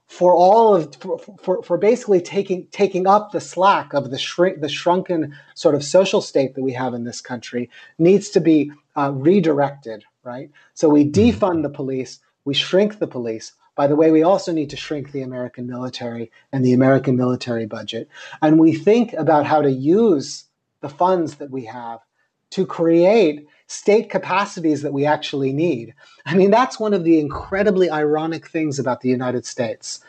for 0.08 0.36
all 0.36 0.76
of 0.76 0.96
for, 0.96 1.18
for, 1.18 1.64
for, 1.64 1.78
basically 1.78 2.22
taking 2.22 2.68
taking 2.68 3.08
up 3.08 3.32
the 3.32 3.42
slack 3.42 3.94
of 3.94 4.12
the 4.12 4.18
shrink 4.18 4.62
the 4.62 4.70
shrunken 4.70 5.36
sort 5.56 5.74
of 5.74 5.84
social 5.84 6.22
state 6.22 6.54
that 6.54 6.62
we 6.62 6.74
have 6.74 6.94
in 6.94 7.04
this 7.04 7.22
country 7.22 7.70
needs 7.98 8.30
to 8.30 8.40
be 8.40 8.72
uh, 8.96 9.12
redirected 9.14 10.04
right 10.24 10.52
so 10.76 10.88
we 10.88 11.06
mm-hmm. 11.06 11.20
defund 11.20 11.64
the 11.64 11.70
police 11.70 12.20
we 12.46 12.54
shrink 12.54 13.00
the 13.00 13.08
police 13.08 13.54
by 13.76 13.88
the 13.88 13.96
way 13.96 14.12
we 14.12 14.24
also 14.24 14.52
need 14.52 14.70
to 14.70 14.78
shrink 14.78 15.12
the 15.12 15.22
american 15.22 15.68
military 15.68 16.32
and 16.52 16.64
the 16.64 16.74
american 16.74 17.16
military 17.16 17.66
budget 17.66 18.10
and 18.42 18.60
we 18.60 18.74
think 18.74 19.14
about 19.14 19.46
how 19.46 19.62
to 19.62 19.72
use 19.72 20.46
the 20.82 20.90
funds 20.90 21.36
that 21.36 21.50
we 21.50 21.66
have 21.66 22.00
to 22.52 22.66
create 22.66 23.48
state 23.68 24.10
capacities 24.10 24.82
that 24.82 24.94
we 24.94 25.06
actually 25.06 25.52
need. 25.52 25.94
I 26.26 26.36
mean, 26.36 26.52
that's 26.52 26.80
one 26.80 26.94
of 26.94 27.04
the 27.04 27.20
incredibly 27.20 27.90
ironic 27.90 28.48
things 28.48 28.80
about 28.80 29.02
the 29.02 29.10
United 29.10 29.46
States, 29.46 30.00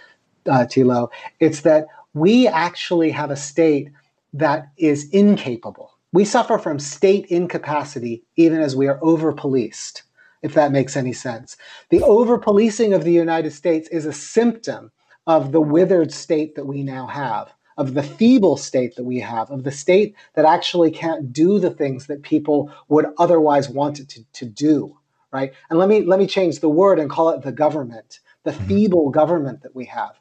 uh, 0.46 0.66
Thilo. 0.66 1.08
It's 1.40 1.62
that 1.62 1.86
we 2.14 2.46
actually 2.46 3.10
have 3.10 3.30
a 3.30 3.36
state 3.36 3.90
that 4.32 4.68
is 4.76 5.08
incapable. 5.10 5.92
We 6.12 6.24
suffer 6.24 6.58
from 6.58 6.78
state 6.78 7.26
incapacity 7.26 8.22
even 8.36 8.60
as 8.60 8.76
we 8.76 8.86
are 8.86 8.98
over 9.02 9.32
policed, 9.32 10.02
if 10.42 10.54
that 10.54 10.72
makes 10.72 10.96
any 10.96 11.12
sense. 11.12 11.56
The 11.90 12.02
over 12.02 12.38
policing 12.38 12.92
of 12.92 13.04
the 13.04 13.12
United 13.12 13.52
States 13.52 13.88
is 13.88 14.06
a 14.06 14.12
symptom 14.12 14.92
of 15.26 15.52
the 15.52 15.60
withered 15.60 16.12
state 16.12 16.54
that 16.54 16.66
we 16.66 16.82
now 16.82 17.06
have 17.06 17.52
of 17.76 17.94
the 17.94 18.02
feeble 18.02 18.56
state 18.56 18.96
that 18.96 19.04
we 19.04 19.20
have, 19.20 19.50
of 19.50 19.64
the 19.64 19.70
state 19.70 20.14
that 20.34 20.44
actually 20.44 20.90
can't 20.90 21.32
do 21.32 21.58
the 21.58 21.70
things 21.70 22.06
that 22.06 22.22
people 22.22 22.72
would 22.88 23.06
otherwise 23.18 23.68
want 23.68 24.00
it 24.00 24.08
to, 24.08 24.24
to 24.32 24.46
do, 24.46 24.96
right? 25.30 25.52
And 25.68 25.78
let 25.78 25.88
me 25.88 26.02
let 26.02 26.18
me 26.18 26.26
change 26.26 26.60
the 26.60 26.68
word 26.68 26.98
and 26.98 27.10
call 27.10 27.30
it 27.30 27.42
the 27.42 27.52
government, 27.52 28.20
the 28.44 28.52
mm-hmm. 28.52 28.66
feeble 28.66 29.10
government 29.10 29.62
that 29.62 29.74
we 29.74 29.84
have. 29.86 30.18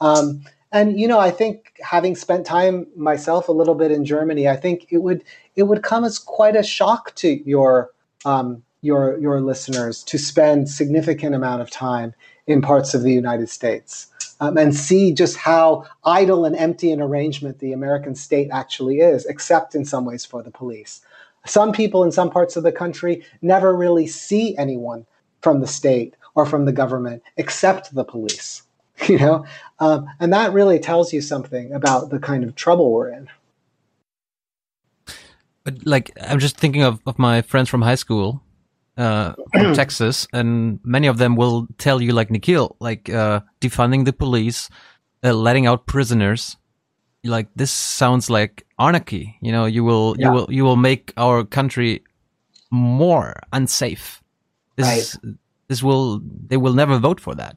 Um, 0.00 0.42
and 0.70 1.00
you 1.00 1.08
know, 1.08 1.18
I 1.18 1.30
think 1.30 1.72
having 1.80 2.14
spent 2.14 2.44
time 2.44 2.86
myself 2.94 3.48
a 3.48 3.52
little 3.52 3.74
bit 3.74 3.90
in 3.90 4.04
Germany, 4.04 4.48
I 4.48 4.56
think 4.56 4.86
it 4.90 4.98
would 4.98 5.24
it 5.56 5.62
would 5.62 5.82
come 5.82 6.04
as 6.04 6.18
quite 6.18 6.56
a 6.56 6.62
shock 6.62 7.14
to 7.16 7.28
your 7.48 7.90
um, 8.26 8.62
your 8.80 9.18
your 9.18 9.40
listeners 9.40 10.02
to 10.04 10.18
spend 10.18 10.68
significant 10.68 11.34
amount 11.34 11.62
of 11.62 11.70
time 11.70 12.14
in 12.46 12.62
parts 12.62 12.94
of 12.94 13.02
the 13.02 13.12
United 13.12 13.48
States 13.48 14.06
um, 14.40 14.56
and 14.56 14.74
see 14.74 15.12
just 15.12 15.36
how 15.36 15.84
idle 16.04 16.44
and 16.44 16.56
empty 16.56 16.92
an 16.92 17.00
arrangement 17.00 17.58
the 17.58 17.72
American 17.72 18.14
state 18.14 18.48
actually 18.52 19.00
is, 19.00 19.26
except 19.26 19.74
in 19.74 19.84
some 19.84 20.04
ways 20.04 20.24
for 20.24 20.42
the 20.42 20.50
police. 20.50 21.00
Some 21.46 21.72
people 21.72 22.04
in 22.04 22.12
some 22.12 22.30
parts 22.30 22.56
of 22.56 22.62
the 22.62 22.72
country 22.72 23.24
never 23.42 23.74
really 23.74 24.06
see 24.06 24.56
anyone 24.56 25.06
from 25.40 25.60
the 25.60 25.66
state 25.66 26.14
or 26.34 26.46
from 26.46 26.64
the 26.64 26.72
government 26.72 27.22
except 27.36 27.94
the 27.94 28.04
police. 28.04 28.62
You 29.06 29.16
know, 29.16 29.46
um, 29.78 30.08
and 30.18 30.32
that 30.32 30.52
really 30.52 30.80
tells 30.80 31.12
you 31.12 31.20
something 31.20 31.72
about 31.72 32.10
the 32.10 32.18
kind 32.18 32.42
of 32.42 32.56
trouble 32.56 32.90
we're 32.90 33.10
in. 33.10 33.28
But 35.62 35.86
like, 35.86 36.10
I'm 36.20 36.40
just 36.40 36.56
thinking 36.56 36.82
of, 36.82 37.00
of 37.06 37.16
my 37.16 37.42
friends 37.42 37.68
from 37.68 37.82
high 37.82 37.94
school 37.94 38.42
uh, 38.98 39.34
Texas, 39.74 40.26
and 40.32 40.80
many 40.82 41.06
of 41.06 41.18
them 41.18 41.36
will 41.36 41.68
tell 41.78 42.02
you, 42.02 42.12
like 42.12 42.30
Nikhil, 42.30 42.76
like 42.80 43.08
uh, 43.08 43.40
defunding 43.60 44.04
the 44.04 44.12
police, 44.12 44.68
uh, 45.24 45.32
letting 45.32 45.66
out 45.66 45.86
prisoners. 45.86 46.56
Like 47.24 47.48
this 47.56 47.70
sounds 47.70 48.30
like 48.30 48.66
anarchy. 48.78 49.36
You 49.40 49.52
know, 49.52 49.66
you 49.66 49.84
will 49.84 50.16
yeah. 50.18 50.26
you 50.26 50.32
will 50.32 50.46
you 50.50 50.64
will 50.64 50.76
make 50.76 51.12
our 51.16 51.44
country 51.44 52.02
more 52.70 53.34
unsafe. 53.52 54.22
This 54.76 55.16
right. 55.22 55.34
this 55.68 55.82
will 55.82 56.20
they 56.46 56.56
will 56.56 56.74
never 56.74 56.98
vote 56.98 57.20
for 57.20 57.34
that. 57.34 57.56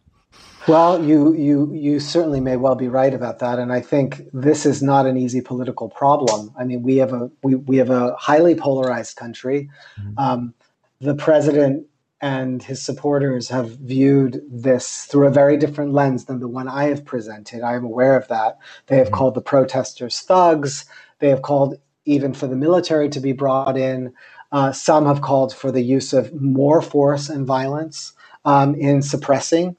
Well, 0.67 1.03
you 1.03 1.33
you 1.33 1.73
you 1.73 1.99
certainly 1.99 2.39
may 2.39 2.55
well 2.55 2.75
be 2.75 2.87
right 2.87 3.13
about 3.13 3.39
that, 3.39 3.57
and 3.57 3.73
I 3.73 3.81
think 3.81 4.21
this 4.31 4.65
is 4.65 4.83
not 4.83 5.07
an 5.07 5.17
easy 5.17 5.41
political 5.41 5.89
problem. 5.89 6.53
I 6.57 6.65
mean, 6.65 6.83
we 6.83 6.97
have 6.97 7.13
a 7.13 7.31
we, 7.41 7.55
we 7.55 7.77
have 7.77 7.89
a 7.89 8.15
highly 8.15 8.53
polarized 8.53 9.15
country. 9.15 9.69
Mm-hmm. 9.99 10.19
Um, 10.19 10.53
the 11.01 11.15
president 11.15 11.87
and 12.21 12.61
his 12.61 12.81
supporters 12.81 13.49
have 13.49 13.71
viewed 13.79 14.41
this 14.47 15.05
through 15.05 15.27
a 15.27 15.31
very 15.31 15.57
different 15.57 15.91
lens 15.91 16.25
than 16.25 16.39
the 16.39 16.47
one 16.47 16.67
I 16.67 16.85
have 16.85 17.03
presented. 17.03 17.63
I 17.63 17.73
am 17.73 17.83
aware 17.83 18.15
of 18.15 18.27
that. 18.27 18.59
They 18.85 18.97
have 18.97 19.07
mm-hmm. 19.07 19.15
called 19.15 19.35
the 19.35 19.41
protesters 19.41 20.19
thugs. 20.19 20.85
They 21.17 21.29
have 21.29 21.41
called 21.41 21.79
even 22.05 22.33
for 22.33 22.45
the 22.45 22.55
military 22.55 23.09
to 23.09 23.19
be 23.19 23.31
brought 23.31 23.75
in. 23.75 24.13
Uh, 24.51 24.71
some 24.71 25.07
have 25.07 25.21
called 25.21 25.55
for 25.55 25.71
the 25.71 25.81
use 25.81 26.13
of 26.13 26.39
more 26.39 26.81
force 26.81 27.29
and 27.29 27.47
violence 27.47 28.13
um, 28.45 28.75
in 28.75 29.01
suppressing 29.01 29.75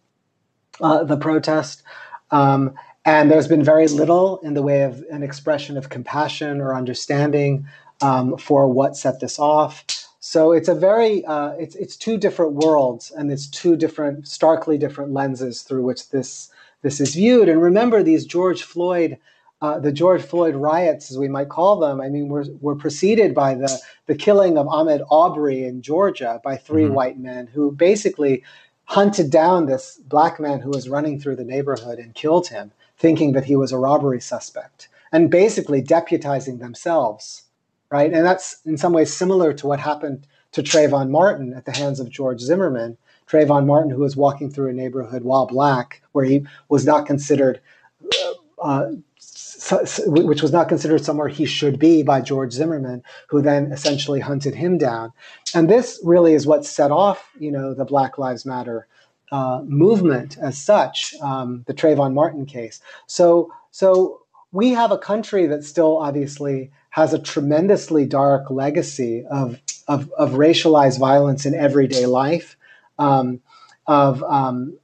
uh, 0.81 1.05
the 1.05 1.17
protest. 1.17 1.83
Um, 2.33 2.75
and 3.05 3.31
there's 3.31 3.49
been 3.49 3.65
very 3.65 3.87
little 3.87 4.41
in 4.41 4.55
the 4.55 4.63
way 4.63 4.83
of 4.83 5.05
an 5.11 5.23
expression 5.23 5.77
of 5.77 5.91
compassion 5.91 6.61
or 6.61 6.75
understanding 6.75 7.67
um, 8.01 8.37
for 8.37 8.69
what 8.69 8.97
set 8.97 9.21
this 9.21 9.39
off. 9.39 9.85
So 10.33 10.53
it's 10.53 10.69
a 10.69 10.75
very 10.75 11.23
uh, 11.27 11.51
it's 11.59 11.75
it's 11.75 11.95
two 11.95 12.17
different 12.17 12.55
worlds 12.55 13.11
and 13.11 13.31
it's 13.31 13.47
two 13.47 13.77
different 13.77 14.27
starkly 14.27 14.79
different 14.79 15.13
lenses 15.13 15.61
through 15.61 15.83
which 15.83 16.09
this 16.09 16.49
this 16.81 17.03
is 17.03 17.15
viewed. 17.15 17.51
And 17.51 17.61
remember 17.61 18.03
these 18.03 18.25
George 18.25 18.63
Floyd. 18.63 19.19
Uh, 19.61 19.79
the 19.79 19.93
George 19.93 20.23
Floyd 20.23 20.57
riots, 20.57 21.09
as 21.09 21.19
we 21.19 21.29
might 21.29 21.49
call 21.49 21.79
them, 21.79 22.01
I 22.01 22.09
mean, 22.09 22.27
were, 22.27 22.47
were 22.61 22.75
preceded 22.75 23.33
by 23.33 23.55
the, 23.55 23.71
the 24.07 24.17
killing 24.17 24.59
of 24.59 24.67
Ahmaud 24.67 25.07
Arbery 25.09 25.63
in 25.63 25.83
Georgia 25.83 26.41
by 26.43 26.57
3 26.57 26.83
mm-hmm. 26.83 26.95
white 26.95 27.17
men 27.17 27.47
who 27.47 27.71
basically 27.71 28.43
hunted 28.87 29.31
down 29.31 29.67
this 29.67 30.01
black 30.09 30.41
man 30.41 30.59
who 30.59 30.71
was 30.71 30.89
running 30.89 31.21
through 31.21 31.37
the 31.37 31.45
neighborhood 31.45 32.01
and 32.01 32.17
killed 32.17 32.49
him, 32.49 32.73
thinking 32.99 33.35
that 33.35 33.45
he 33.45 33.55
was 33.55 33.71
a 33.71 33.79
robbery 33.79 34.21
suspect, 34.21 34.89
and 35.13 35.31
basically 35.31 35.81
deputizing 35.81 36.59
themselves 36.59 37.45
right? 37.93 38.11
And 38.11 38.25
that's 38.25 38.57
in 38.65 38.79
some 38.79 38.95
ways 38.95 39.13
similar 39.13 39.53
to 39.53 39.67
what 39.67 39.79
happened 39.79 40.27
to 40.53 40.63
Trayvon 40.63 41.11
Martin 41.11 41.53
at 41.53 41.67
the 41.67 41.73
hands 41.73 42.01
of 42.01 42.09
George 42.09 42.41
Zimmerman. 42.41 42.97
Trayvon 43.29 43.67
Martin, 43.67 43.91
who 43.91 44.01
was 44.01 44.17
walking 44.17 44.51
through 44.51 44.71
a 44.71 44.73
neighborhood 44.73 45.23
while 45.25 45.47
black, 45.47 46.03
where 46.13 46.25
he 46.25 46.47
was 46.71 46.87
not 46.87 47.07
considered, 47.07 47.61
uh, 48.63 48.87
which 50.07 50.43
was 50.43 50.53
not 50.53 50.69
considered 50.69 51.05
somewhere 51.05 51.29
he 51.29 51.45
should 51.45 51.79
be 51.79 52.03
by 52.03 52.23
George 52.23 52.53
Zimmerman, 52.53 53.03
who 53.29 53.43
then 53.43 53.71
essentially 53.73 54.21
hunted 54.21 54.55
him 54.55 54.79
down. 54.79 55.13
And 55.55 55.69
this 55.69 56.01
really 56.03 56.33
is 56.33 56.47
what 56.47 56.65
set 56.65 56.91
off, 56.91 57.31
you 57.39 57.53
know, 57.53 57.75
the 57.75 57.85
Black 57.85 58.17
Lives 58.17 58.47
Matter 58.47 58.87
uh, 59.31 59.63
movement 59.67 60.39
as 60.39 60.57
such, 60.57 61.15
um, 61.21 61.65
the 61.67 61.75
Trayvon 61.75 62.15
Martin 62.15 62.47
case. 62.47 62.81
So, 63.07 63.53
so 63.71 64.23
we 64.51 64.71
have 64.71 64.93
a 64.93 64.99
country 64.99 65.47
that 65.47 65.65
still 65.65 65.99
obviously 65.99 66.71
has 66.93 67.15
a 67.15 67.19
tremendously 67.19 68.05
dark 68.05 68.51
legacy 68.51 69.25
of, 69.31 69.59
of, 69.89 70.11
of 70.19 70.33
racialized 70.33 70.99
violence 70.99 71.47
in 71.47 71.55
everyday 71.55 72.05
life, 72.05 72.55
um, 72.99 73.41
of, 73.87 74.23
um, 74.25 74.77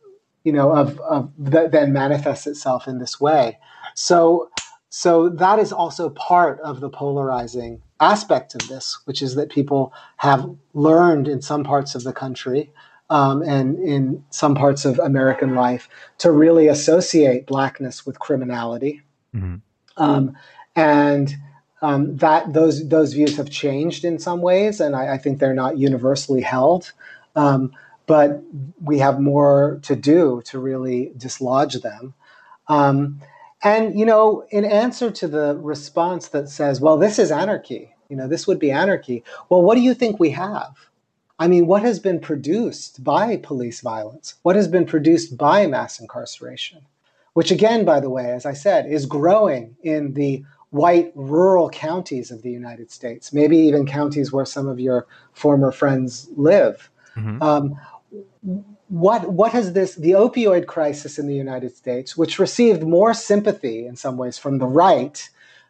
you 0.42 0.50
know, 0.50 0.74
of, 0.74 0.98
of 1.00 1.30
that 1.38 1.70
then 1.70 1.92
manifests 1.92 2.46
itself 2.46 2.88
in 2.88 2.98
this 2.98 3.20
way. 3.20 3.58
So, 3.94 4.50
so 4.88 5.28
that 5.28 5.58
is 5.58 5.70
also 5.70 6.08
part 6.08 6.58
of 6.60 6.80
the 6.80 6.88
polarizing 6.88 7.82
aspect 8.00 8.54
of 8.54 8.66
this, 8.68 8.98
which 9.04 9.20
is 9.20 9.34
that 9.34 9.50
people 9.50 9.92
have 10.16 10.48
learned 10.72 11.28
in 11.28 11.42
some 11.42 11.62
parts 11.62 11.94
of 11.94 12.04
the 12.04 12.14
country 12.14 12.72
um, 13.10 13.42
and 13.42 13.78
in 13.78 14.24
some 14.30 14.54
parts 14.54 14.86
of 14.86 14.98
American 14.98 15.54
life 15.54 15.90
to 16.16 16.32
really 16.32 16.68
associate 16.68 17.46
blackness 17.46 18.06
with 18.06 18.18
criminality. 18.18 19.02
Mm-hmm. 19.34 19.56
Um, 20.02 20.38
and 20.74 21.36
um, 21.82 22.16
that 22.16 22.52
those 22.52 22.88
those 22.88 23.12
views 23.12 23.36
have 23.36 23.50
changed 23.50 24.04
in 24.04 24.18
some 24.18 24.40
ways, 24.42 24.80
and 24.80 24.96
I, 24.96 25.14
I 25.14 25.18
think 25.18 25.38
they're 25.38 25.54
not 25.54 25.78
universally 25.78 26.42
held. 26.42 26.92
Um, 27.36 27.72
but 28.06 28.42
we 28.80 28.98
have 28.98 29.20
more 29.20 29.78
to 29.82 29.94
do 29.94 30.42
to 30.46 30.58
really 30.58 31.12
dislodge 31.16 31.74
them. 31.82 32.14
Um, 32.66 33.20
and 33.62 33.98
you 33.98 34.06
know, 34.06 34.46
in 34.50 34.64
answer 34.64 35.10
to 35.10 35.28
the 35.28 35.56
response 35.56 36.28
that 36.28 36.48
says, 36.48 36.80
"Well, 36.80 36.96
this 36.96 37.18
is 37.18 37.30
anarchy," 37.30 37.94
you 38.08 38.16
know, 38.16 38.28
this 38.28 38.46
would 38.46 38.58
be 38.58 38.70
anarchy. 38.70 39.24
Well, 39.48 39.62
what 39.62 39.74
do 39.74 39.80
you 39.80 39.94
think 39.94 40.18
we 40.18 40.30
have? 40.30 40.74
I 41.38 41.46
mean, 41.46 41.66
what 41.66 41.82
has 41.82 42.00
been 42.00 42.18
produced 42.18 43.04
by 43.04 43.36
police 43.36 43.80
violence? 43.80 44.34
What 44.42 44.56
has 44.56 44.66
been 44.66 44.86
produced 44.86 45.36
by 45.36 45.66
mass 45.66 46.00
incarceration? 46.00 46.80
Which, 47.34 47.52
again, 47.52 47.84
by 47.84 48.00
the 48.00 48.10
way, 48.10 48.32
as 48.32 48.44
I 48.44 48.54
said, 48.54 48.86
is 48.86 49.06
growing 49.06 49.76
in 49.82 50.14
the 50.14 50.44
white 50.70 51.12
rural 51.14 51.70
counties 51.70 52.30
of 52.30 52.42
the 52.42 52.50
United 52.50 52.90
States, 52.90 53.32
maybe 53.32 53.56
even 53.56 53.86
counties 53.86 54.32
where 54.32 54.44
some 54.44 54.68
of 54.68 54.78
your 54.78 55.06
former 55.32 55.72
friends 55.72 56.28
live. 56.36 56.90
Mm-hmm. 57.16 57.42
Um, 57.42 57.80
what 58.88 59.30
what 59.30 59.52
has 59.52 59.72
this 59.72 59.96
the 59.96 60.12
opioid 60.12 60.66
crisis 60.66 61.18
in 61.18 61.26
the 61.26 61.34
United 61.34 61.76
States, 61.76 62.16
which 62.16 62.38
received 62.38 62.82
more 62.82 63.12
sympathy 63.12 63.86
in 63.86 63.96
some 63.96 64.16
ways 64.16 64.38
from 64.38 64.58
the 64.58 64.66
right, 64.66 65.28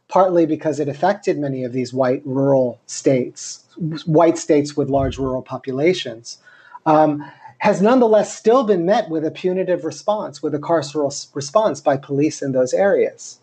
partly 0.09 0.47
because 0.47 0.79
it 0.79 0.89
affected 0.89 1.39
many 1.39 1.65
of 1.65 1.73
these 1.73 1.93
white 1.93 2.23
rural 2.25 2.81
states, 2.87 3.65
white 4.07 4.39
states 4.39 4.77
with 4.77 4.89
large 4.89 5.19
rural 5.19 5.43
populations, 5.43 6.39
um, 6.87 7.25
has 7.59 7.83
nonetheless 7.83 8.37
still 8.37 8.63
been 8.63 8.87
met 8.87 9.11
with 9.11 9.25
a 9.25 9.31
punitive 9.31 9.85
response, 9.85 10.43
with 10.43 10.55
a 10.55 10.59
carceral 10.59 11.35
response 11.35 11.81
by 11.81 11.97
police 11.97 12.41
in 12.41 12.53
those 12.53 12.73
areas. 12.73 13.41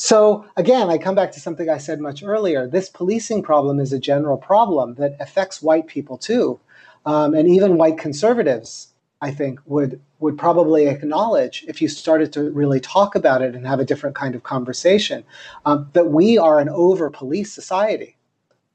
So 0.00 0.46
again, 0.56 0.88
I 0.88 0.96
come 0.96 1.14
back 1.14 1.30
to 1.32 1.40
something 1.40 1.68
I 1.68 1.76
said 1.76 2.00
much 2.00 2.22
earlier. 2.22 2.66
This 2.66 2.88
policing 2.88 3.42
problem 3.42 3.78
is 3.78 3.92
a 3.92 3.98
general 3.98 4.38
problem 4.38 4.94
that 4.94 5.14
affects 5.20 5.60
white 5.60 5.88
people 5.88 6.16
too, 6.16 6.58
um, 7.04 7.34
and 7.34 7.46
even 7.46 7.76
white 7.76 7.98
conservatives 7.98 8.94
I 9.20 9.30
think 9.30 9.60
would 9.66 10.00
would 10.18 10.38
probably 10.38 10.86
acknowledge 10.86 11.66
if 11.68 11.82
you 11.82 11.88
started 11.88 12.32
to 12.32 12.50
really 12.50 12.80
talk 12.80 13.14
about 13.14 13.42
it 13.42 13.54
and 13.54 13.66
have 13.66 13.78
a 13.78 13.84
different 13.84 14.16
kind 14.16 14.34
of 14.34 14.42
conversation 14.42 15.22
um, 15.66 15.90
that 15.92 16.08
we 16.08 16.38
are 16.38 16.60
an 16.60 16.70
over 16.70 17.10
police 17.10 17.52
society. 17.52 18.16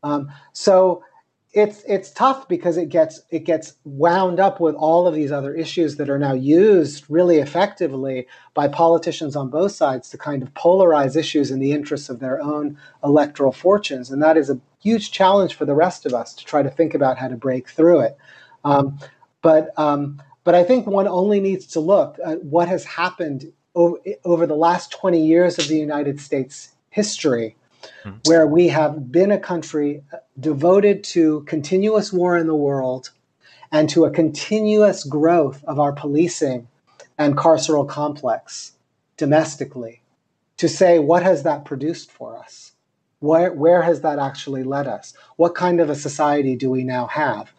Um, 0.04 0.32
so 0.54 1.04
it's 1.56 1.84
it's 1.88 2.12
tough 2.12 2.49
because 2.49 2.76
it 2.76 2.89
gets 2.89 3.22
it 3.30 3.45
gets 3.45 3.76
wound 3.86 4.41
up 4.41 4.60
with 4.60 4.76
all 4.76 5.08
of 5.08 5.16
these 5.16 5.32
other 5.32 5.56
issues 5.56 5.95
that 5.95 6.10
are 6.10 6.20
now 6.20 6.34
used 6.34 7.06
really 7.08 7.38
effectively 7.38 8.28
by 8.53 8.68
politicians 8.68 9.38
on 9.38 9.49
both 9.49 9.72
sides 9.72 10.10
to 10.10 10.18
kind 10.18 10.43
of 10.43 10.53
polarize 10.53 11.16
issues 11.16 11.51
in 11.51 11.60
the 11.60 11.72
interests 11.72 12.10
of 12.10 12.20
their 12.20 12.41
own 12.41 12.78
electoral 13.06 13.53
fortunes, 13.53 14.12
and 14.12 14.22
that 14.22 14.36
is 14.36 14.49
a 14.49 14.60
huge 14.82 15.12
challenge 15.12 15.56
for 15.56 15.64
the 15.64 15.74
rest 15.74 16.06
of 16.06 16.14
us 16.14 16.34
to 16.34 16.43
try 16.43 16.62
to 16.62 16.70
think 16.70 16.93
about 16.93 17.18
how 17.18 17.30
to 17.30 17.38
break 17.38 17.70
through 17.70 18.01
it. 18.01 18.18
Um, 18.66 18.99
but 19.41 19.78
um, 19.80 20.22
but 20.43 20.56
I 20.56 20.64
think 20.66 20.86
one 20.86 21.08
only 21.08 21.39
needs 21.39 21.66
to 21.68 21.80
look 21.80 22.20
at 22.24 22.43
what 22.43 22.68
has 22.68 22.84
happened 22.84 23.53
over, 23.76 23.97
over 24.26 24.45
the 24.45 24.58
last 24.58 24.91
20 24.91 25.26
years 25.26 25.58
of 25.58 25.70
the 25.70 25.78
United 25.78 26.20
States 26.20 26.76
history, 26.89 27.56
mm-hmm. 28.04 28.18
where 28.26 28.48
we 28.48 28.68
have 28.68 29.12
been 29.12 29.32
a 29.32 29.40
country 29.40 30.04
devoted 30.40 31.04
to 31.04 31.42
continuous 31.42 32.12
war 32.12 32.38
in 32.38 32.48
the 32.48 32.56
world 32.56 33.12
and 33.72 33.90
to 33.90 34.06
a 34.06 34.12
continuous 34.12 35.04
growth 35.04 35.64
of 35.66 35.80
our 35.80 35.92
policing 35.92 36.68
and 37.18 37.38
carceral 37.38 37.88
complex 37.88 38.74
domestically 39.18 40.02
to 40.58 40.68
say 40.68 41.00
what 41.00 41.24
has 41.24 41.44
that 41.44 41.66
produced 41.66 42.12
for 42.12 42.38
us 42.38 42.74
where, 43.20 43.54
where 43.54 43.82
has 43.82 44.02
that 44.02 44.20
actually 44.20 44.64
led 44.64 44.88
us 44.88 45.14
what 45.38 45.56
kind 45.56 45.80
of 45.80 45.90
a 45.90 45.96
society 45.96 46.56
do 46.56 46.70
we 46.70 46.84
now 46.84 47.08
have 47.08 47.52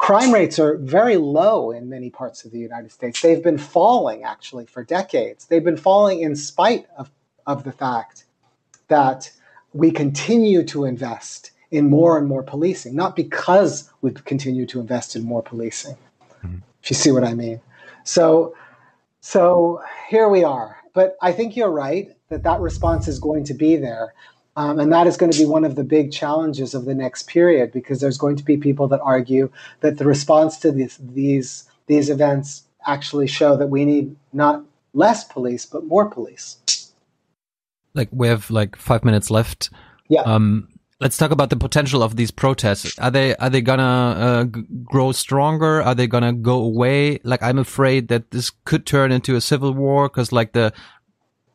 Crime 0.00 0.32
rates 0.32 0.58
are 0.58 0.78
very 0.78 1.18
low 1.18 1.72
in 1.72 1.90
many 1.90 2.08
parts 2.08 2.46
of 2.46 2.52
the 2.52 2.58
United 2.58 2.90
States. 2.90 3.20
They've 3.20 3.44
been 3.44 3.58
falling 3.58 4.24
actually 4.24 4.64
for 4.64 4.82
decades. 4.82 5.44
They've 5.44 5.62
been 5.62 5.76
falling 5.76 6.20
in 6.20 6.34
spite 6.36 6.86
of, 6.96 7.10
of 7.46 7.64
the 7.64 7.72
fact 7.72 8.24
that 8.88 9.30
we 9.72 9.90
continue 9.90 10.64
to 10.64 10.84
invest 10.84 11.50
in 11.70 11.88
more 11.88 12.18
and 12.18 12.26
more 12.26 12.42
policing, 12.42 12.94
not 12.94 13.14
because 13.14 13.90
we 14.02 14.10
continue 14.10 14.66
to 14.66 14.80
invest 14.80 15.14
in 15.14 15.22
more 15.22 15.42
policing. 15.42 15.96
Mm-hmm. 16.44 16.58
If 16.82 16.90
you 16.90 16.96
see 16.96 17.12
what 17.12 17.24
I 17.24 17.34
mean. 17.34 17.60
So, 18.04 18.56
so 19.20 19.82
here 20.08 20.28
we 20.28 20.42
are. 20.42 20.76
But 20.92 21.16
I 21.22 21.32
think 21.32 21.56
you're 21.56 21.70
right 21.70 22.10
that 22.28 22.42
that 22.42 22.60
response 22.60 23.06
is 23.06 23.18
going 23.18 23.44
to 23.44 23.54
be 23.54 23.76
there. 23.76 24.14
Um, 24.56 24.80
and 24.80 24.92
that 24.92 25.06
is 25.06 25.16
going 25.16 25.30
to 25.30 25.38
be 25.38 25.46
one 25.46 25.64
of 25.64 25.76
the 25.76 25.84
big 25.84 26.10
challenges 26.10 26.74
of 26.74 26.84
the 26.84 26.94
next 26.94 27.28
period 27.28 27.70
because 27.70 28.00
there's 28.00 28.18
going 28.18 28.36
to 28.36 28.44
be 28.44 28.56
people 28.56 28.88
that 28.88 29.00
argue 29.00 29.50
that 29.80 29.98
the 29.98 30.04
response 30.04 30.58
to 30.58 30.72
these 30.72 30.98
these 30.98 31.64
these 31.86 32.10
events 32.10 32.64
actually 32.86 33.28
show 33.28 33.56
that 33.56 33.68
we 33.68 33.84
need 33.84 34.16
not 34.32 34.64
less 34.92 35.22
police 35.24 35.64
but 35.64 35.86
more 35.86 36.10
police. 36.10 36.56
Like 37.94 38.08
we 38.12 38.28
have 38.28 38.50
like 38.50 38.76
five 38.76 39.04
minutes 39.04 39.30
left. 39.30 39.70
Yeah. 40.08 40.22
Um, 40.22 40.68
let's 41.00 41.16
talk 41.16 41.30
about 41.30 41.50
the 41.50 41.56
potential 41.56 42.02
of 42.02 42.16
these 42.16 42.30
protests. 42.30 42.98
Are 42.98 43.10
they 43.10 43.34
are 43.36 43.50
they 43.50 43.62
gonna 43.62 43.82
uh, 43.82 44.44
grow 44.84 45.12
stronger? 45.12 45.82
Are 45.82 45.94
they 45.94 46.06
gonna 46.06 46.32
go 46.32 46.60
away? 46.60 47.20
Like 47.24 47.42
I'm 47.42 47.58
afraid 47.58 48.08
that 48.08 48.30
this 48.30 48.50
could 48.64 48.86
turn 48.86 49.12
into 49.12 49.36
a 49.36 49.40
civil 49.40 49.72
war 49.72 50.08
because 50.08 50.32
like 50.32 50.52
the 50.52 50.72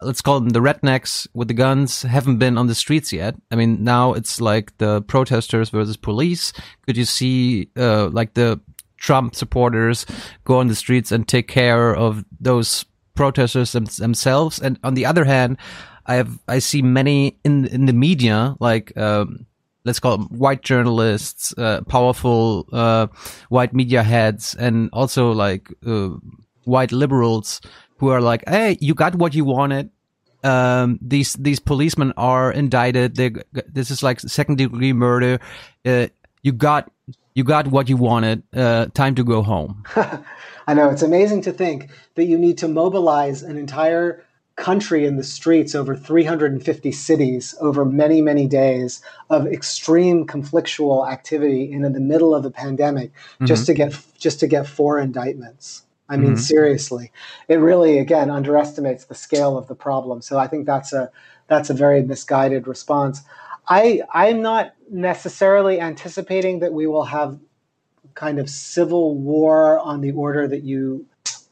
let's 0.01 0.21
call 0.21 0.39
them 0.39 0.49
the 0.49 0.59
rednecks 0.59 1.27
with 1.33 1.47
the 1.47 1.53
guns 1.53 2.01
haven't 2.03 2.37
been 2.37 2.57
on 2.57 2.67
the 2.67 2.75
streets 2.75 3.13
yet. 3.13 3.35
I 3.51 3.55
mean, 3.55 3.83
now 3.83 4.13
it's 4.13 4.41
like 4.41 4.77
the 4.77 5.01
protesters 5.03 5.69
versus 5.69 5.97
police. 5.97 6.53
Could 6.85 6.97
you 6.97 7.05
see, 7.05 7.69
uh, 7.77 8.09
like 8.09 8.33
the 8.33 8.59
Trump 8.97 9.35
supporters 9.35 10.05
go 10.43 10.59
on 10.59 10.67
the 10.67 10.75
streets 10.75 11.11
and 11.11 11.27
take 11.27 11.47
care 11.47 11.95
of 11.95 12.25
those 12.39 12.85
protesters 13.15 13.71
them 13.71 13.85
themselves? 13.97 14.59
And 14.59 14.79
on 14.83 14.93
the 14.93 15.05
other 15.05 15.25
hand, 15.25 15.57
I 16.05 16.15
have, 16.15 16.39
I 16.47 16.59
see 16.59 16.81
many 16.81 17.37
in, 17.43 17.65
in 17.65 17.85
the 17.85 17.93
media, 17.93 18.55
like, 18.59 18.95
um, 18.97 19.45
let's 19.85 19.99
call 19.99 20.17
them 20.17 20.27
white 20.27 20.61
journalists, 20.61 21.53
uh, 21.57 21.81
powerful, 21.87 22.67
uh, 22.71 23.07
white 23.49 23.73
media 23.73 24.03
heads, 24.03 24.55
and 24.55 24.89
also 24.93 25.31
like, 25.31 25.71
uh, 25.85 26.09
white 26.65 26.91
liberals 26.91 27.61
who 27.97 28.09
are 28.09 28.21
like, 28.21 28.43
"Hey, 28.47 28.77
you 28.81 28.93
got 28.93 29.15
what 29.15 29.33
you 29.33 29.45
wanted. 29.45 29.89
Um, 30.43 30.99
these 31.01 31.33
these 31.33 31.59
policemen 31.59 32.13
are 32.17 32.51
indicted. 32.51 33.15
They, 33.15 33.31
this 33.71 33.89
is 33.89 34.03
like 34.03 34.19
second 34.19 34.57
degree 34.57 34.93
murder. 34.93 35.39
Uh, 35.85 36.07
you 36.43 36.51
got 36.51 36.91
you 37.33 37.43
got 37.43 37.67
what 37.67 37.89
you 37.89 37.97
wanted. 37.97 38.43
Uh, 38.53 38.87
time 38.93 39.15
to 39.15 39.23
go 39.23 39.41
home." 39.41 39.83
I 40.67 40.73
know 40.73 40.89
it's 40.89 41.03
amazing 41.03 41.41
to 41.43 41.53
think 41.53 41.91
that 42.15 42.25
you 42.25 42.37
need 42.37 42.57
to 42.59 42.67
mobilize 42.67 43.43
an 43.43 43.55
entire 43.55 44.24
country 44.55 45.05
in 45.05 45.17
the 45.17 45.23
streets 45.23 45.75
over 45.75 45.95
350 45.95 46.91
cities 46.91 47.55
over 47.59 47.83
many 47.83 48.21
many 48.21 48.47
days 48.47 49.01
of 49.29 49.45
extreme 49.45 50.25
conflictual 50.25 51.11
activity 51.11 51.73
and 51.73 51.85
in 51.85 51.91
the 51.91 51.99
middle 51.99 52.33
of 52.33 52.45
a 52.45 52.51
pandemic 52.51 53.11
mm-hmm. 53.13 53.45
just 53.45 53.65
to 53.65 53.73
get 53.73 53.99
just 54.17 54.39
to 54.39 54.47
get 54.47 54.65
four 54.65 54.97
indictments 54.97 55.83
I 56.07 56.17
mean, 56.17 56.33
mm-hmm. 56.33 56.39
seriously, 56.39 57.11
it 57.47 57.55
really 57.55 57.97
again 57.97 58.29
underestimates 58.29 59.05
the 59.05 59.15
scale 59.15 59.57
of 59.57 59.67
the 59.67 59.75
problem. 59.75 60.21
So 60.21 60.37
I 60.37 60.47
think 60.47 60.65
that's 60.65 60.93
a 60.93 61.09
that's 61.47 61.69
a 61.69 61.73
very 61.73 62.03
misguided 62.03 62.67
response. 62.67 63.21
I 63.67 64.01
I'm 64.13 64.41
not 64.41 64.73
necessarily 64.91 65.79
anticipating 65.81 66.59
that 66.59 66.73
we 66.73 66.85
will 66.85 67.05
have 67.05 67.39
kind 68.13 68.39
of 68.39 68.49
civil 68.49 69.17
war 69.17 69.79
on 69.79 70.01
the 70.01 70.11
order 70.11 70.47
that 70.47 70.63
you 70.63 71.05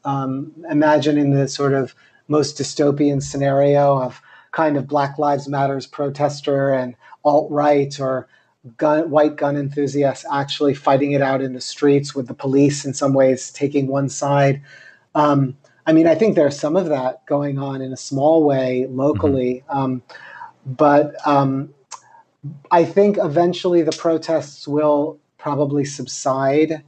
um, 0.06 0.52
imagine 0.70 1.18
in 1.18 1.32
the 1.32 1.48
sort 1.48 1.74
of 1.74 1.96
most 2.28 2.58
dystopian 2.58 3.22
scenario 3.22 4.02
of 4.02 4.22
kind 4.52 4.78
of 4.78 4.88
Black 4.88 5.18
Lives 5.18 5.48
Matters 5.48 5.88
protester 5.88 6.74
and 6.74 6.96
alt 7.24 7.50
right 7.52 8.00
or 8.00 8.28
gun, 8.78 9.10
white 9.10 9.36
gun 9.36 9.58
enthusiasts 9.58 10.26
actually 10.32 10.74
fighting 10.74 11.12
it 11.12 11.22
out 11.22 11.42
in 11.42 11.54
the 11.54 11.62
streets 11.62 12.16
with 12.16 12.28
the 12.28 12.34
police 12.34 12.86
in 12.86 12.94
some 12.94 13.14
ways 13.14 13.52
taking 13.52 13.88
one 13.88 14.10
side. 14.10 14.62
Um, 15.16 15.58
I 15.86 15.92
mean, 15.92 16.08
I 16.08 16.16
think 16.16 16.36
there's 16.36 16.58
some 16.58 16.76
of 16.76 16.88
that 16.88 17.26
going 17.26 17.58
on 17.58 17.82
in 17.82 17.92
a 17.92 17.98
small 17.98 18.46
way 18.46 18.88
locally, 18.90 19.64
mm-hmm. 19.68 19.78
um, 19.78 20.02
but 20.66 21.16
um, 21.28 21.74
I 22.72 22.86
think 22.86 23.18
eventually 23.18 23.82
the 23.82 23.92
protests 23.92 24.68
will 24.68 25.20
probably 25.38 25.84
subside 25.84 26.84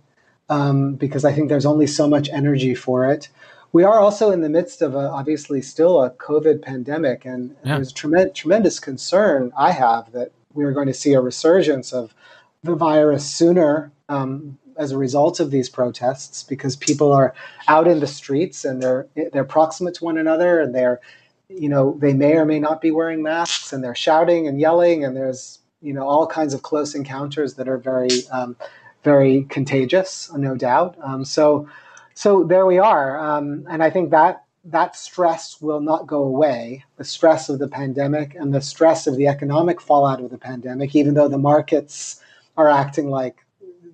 um, 0.49 0.95
because 0.95 1.25
I 1.25 1.33
think 1.33 1.49
there's 1.49 1.65
only 1.65 1.87
so 1.87 2.07
much 2.07 2.29
energy 2.29 2.75
for 2.75 3.09
it. 3.09 3.27
We 3.75 3.83
are 3.83 3.99
also 3.99 4.31
in 4.31 4.39
the 4.39 4.47
midst 4.47 4.81
of 4.81 4.95
a, 4.95 5.09
obviously 5.09 5.61
still 5.61 6.01
a 6.01 6.09
COVID 6.11 6.61
pandemic, 6.61 7.25
and 7.25 7.57
yeah. 7.65 7.75
there's 7.75 7.91
tremendous, 7.91 8.39
tremendous 8.39 8.79
concern 8.79 9.51
I 9.57 9.71
have 9.71 10.13
that 10.13 10.31
we 10.53 10.63
are 10.63 10.71
going 10.71 10.87
to 10.87 10.93
see 10.93 11.11
a 11.11 11.19
resurgence 11.19 11.91
of 11.91 12.15
the 12.63 12.73
virus 12.73 13.29
sooner 13.29 13.91
um, 14.07 14.57
as 14.77 14.93
a 14.93 14.97
result 14.97 15.41
of 15.41 15.51
these 15.51 15.67
protests 15.67 16.41
because 16.41 16.77
people 16.77 17.11
are 17.11 17.33
out 17.67 17.85
in 17.85 17.99
the 17.99 18.07
streets 18.07 18.63
and 18.63 18.81
they're 18.81 19.07
they're 19.33 19.43
proximate 19.43 19.95
to 19.95 20.05
one 20.05 20.17
another 20.17 20.61
and 20.61 20.73
they're 20.73 21.01
you 21.49 21.67
know 21.67 21.97
they 21.99 22.13
may 22.13 22.37
or 22.37 22.45
may 22.45 22.61
not 22.61 22.79
be 22.79 22.91
wearing 22.91 23.21
masks 23.21 23.73
and 23.73 23.83
they're 23.83 23.93
shouting 23.93 24.47
and 24.47 24.57
yelling 24.57 25.03
and 25.03 25.17
there's 25.17 25.59
you 25.81 25.91
know 25.91 26.07
all 26.07 26.25
kinds 26.25 26.53
of 26.53 26.61
close 26.61 26.95
encounters 26.95 27.55
that 27.55 27.67
are 27.67 27.77
very 27.77 28.25
um, 28.31 28.55
very 29.03 29.43
contagious 29.49 30.31
no 30.33 30.55
doubt 30.55 30.95
um, 31.03 31.25
so 31.25 31.67
so 32.15 32.43
there 32.43 32.65
we 32.65 32.79
are 32.79 33.19
um, 33.19 33.65
and 33.69 33.83
i 33.83 33.89
think 33.89 34.09
that 34.09 34.45
that 34.65 34.95
stress 34.95 35.61
will 35.61 35.79
not 35.79 36.07
go 36.07 36.23
away 36.23 36.83
the 36.97 37.03
stress 37.03 37.49
of 37.49 37.59
the 37.59 37.67
pandemic 37.67 38.33
and 38.35 38.53
the 38.53 38.61
stress 38.61 39.05
of 39.05 39.15
the 39.15 39.27
economic 39.27 39.79
fallout 39.79 40.21
of 40.21 40.31
the 40.31 40.37
pandemic, 40.39 40.95
even 40.95 41.13
though 41.13 41.27
the 41.27 41.37
markets 41.37 42.19
are 42.57 42.67
acting 42.67 43.09
like 43.09 43.45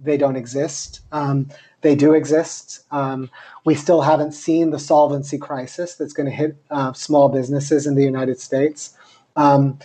they 0.01 0.17
don't 0.17 0.37
exist. 0.37 1.01
Um, 1.11 1.49
they 1.81 1.95
do 1.95 2.13
exist. 2.13 2.83
Um, 2.91 3.29
we 3.65 3.75
still 3.75 4.01
haven't 4.01 4.31
seen 4.31 4.69
the 4.69 4.79
solvency 4.79 5.37
crisis 5.37 5.95
that's 5.95 6.13
going 6.13 6.29
to 6.29 6.35
hit 6.35 6.55
uh, 6.69 6.93
small 6.93 7.27
businesses 7.27 7.85
in 7.85 7.95
the 7.95 8.03
United 8.03 8.39
States. 8.39 8.95
Um, 9.35 9.77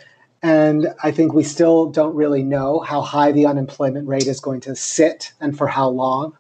and 0.42 0.94
I 1.02 1.10
think 1.10 1.32
we 1.32 1.42
still 1.42 1.86
don't 1.86 2.14
really 2.14 2.42
know 2.42 2.80
how 2.80 3.00
high 3.00 3.32
the 3.32 3.46
unemployment 3.46 4.06
rate 4.06 4.26
is 4.26 4.38
going 4.38 4.60
to 4.62 4.76
sit 4.76 5.32
and 5.40 5.56
for 5.56 5.66
how 5.66 5.88
long. 5.88 6.36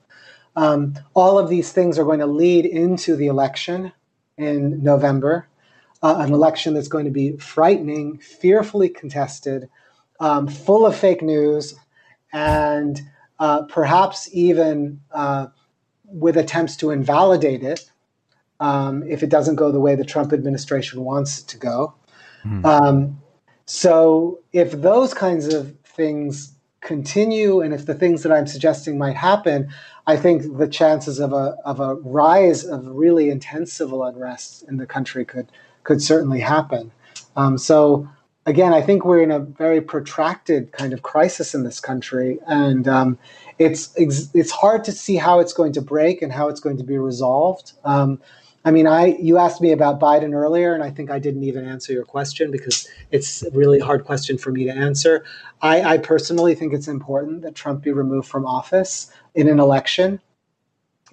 Um, 0.56 0.94
all 1.14 1.38
of 1.38 1.48
these 1.48 1.72
things 1.72 1.98
are 1.98 2.04
going 2.04 2.20
to 2.20 2.26
lead 2.26 2.64
into 2.64 3.14
the 3.14 3.26
election 3.26 3.92
in 4.38 4.82
November, 4.82 5.46
uh, 6.02 6.16
an 6.18 6.32
election 6.32 6.74
that's 6.74 6.88
going 6.88 7.04
to 7.04 7.10
be 7.10 7.36
frightening, 7.36 8.18
fearfully 8.18 8.88
contested, 8.88 9.68
um, 10.18 10.48
full 10.48 10.86
of 10.86 10.96
fake 10.96 11.22
news, 11.22 11.74
and 12.32 13.00
uh, 13.38 13.62
perhaps 13.64 14.28
even 14.32 15.00
uh, 15.12 15.48
with 16.04 16.36
attempts 16.36 16.76
to 16.76 16.90
invalidate 16.90 17.62
it 17.62 17.90
um, 18.60 19.02
if 19.02 19.22
it 19.22 19.28
doesn't 19.28 19.56
go 19.56 19.70
the 19.70 19.80
way 19.80 19.94
the 19.94 20.04
Trump 20.04 20.32
administration 20.32 21.02
wants 21.02 21.40
it 21.40 21.48
to 21.48 21.58
go. 21.58 21.94
Um, 22.64 23.20
so, 23.66 24.40
if 24.52 24.72
those 24.72 25.12
kinds 25.12 25.52
of 25.52 25.76
things 25.84 26.55
continue, 26.86 27.60
and 27.60 27.74
if 27.74 27.84
the 27.84 27.94
things 27.94 28.22
that 28.22 28.32
I'm 28.32 28.46
suggesting 28.46 28.96
might 28.96 29.16
happen, 29.16 29.68
I 30.06 30.16
think 30.16 30.56
the 30.56 30.68
chances 30.68 31.18
of 31.18 31.32
a 31.32 31.56
of 31.64 31.80
a 31.80 31.96
rise 31.96 32.64
of 32.64 32.86
really 32.86 33.28
intense 33.28 33.72
civil 33.72 34.04
unrest 34.04 34.64
in 34.68 34.78
the 34.78 34.86
country 34.86 35.24
could 35.24 35.50
could 35.82 36.00
certainly 36.00 36.40
happen. 36.40 36.92
Um, 37.36 37.58
so 37.58 38.08
again, 38.46 38.72
I 38.72 38.80
think 38.80 39.04
we're 39.04 39.22
in 39.22 39.32
a 39.32 39.40
very 39.40 39.80
protracted 39.80 40.72
kind 40.72 40.92
of 40.92 41.02
crisis 41.02 41.54
in 41.54 41.64
this 41.64 41.80
country, 41.80 42.38
and 42.46 42.86
um, 42.88 43.18
it's 43.58 43.92
it's 43.96 44.50
hard 44.52 44.84
to 44.84 44.92
see 44.92 45.16
how 45.16 45.40
it's 45.40 45.52
going 45.52 45.72
to 45.72 45.82
break 45.82 46.22
and 46.22 46.32
how 46.32 46.48
it's 46.48 46.60
going 46.60 46.78
to 46.78 46.84
be 46.84 46.98
resolved. 46.98 47.72
Um, 47.84 48.20
I 48.66 48.72
mean, 48.72 48.88
I 48.88 49.16
you 49.20 49.38
asked 49.38 49.60
me 49.60 49.70
about 49.70 50.00
Biden 50.00 50.34
earlier, 50.34 50.74
and 50.74 50.82
I 50.82 50.90
think 50.90 51.08
I 51.08 51.20
didn't 51.20 51.44
even 51.44 51.64
answer 51.64 51.92
your 51.92 52.04
question 52.04 52.50
because 52.50 52.88
it's 53.12 53.44
a 53.44 53.50
really 53.52 53.78
hard 53.78 54.04
question 54.04 54.36
for 54.38 54.50
me 54.50 54.64
to 54.64 54.72
answer. 54.72 55.24
I, 55.62 55.82
I 55.82 55.98
personally 55.98 56.56
think 56.56 56.74
it's 56.74 56.88
important 56.88 57.42
that 57.42 57.54
Trump 57.54 57.84
be 57.84 57.92
removed 57.92 58.26
from 58.26 58.44
office 58.44 59.08
in 59.36 59.48
an 59.48 59.60
election. 59.60 60.20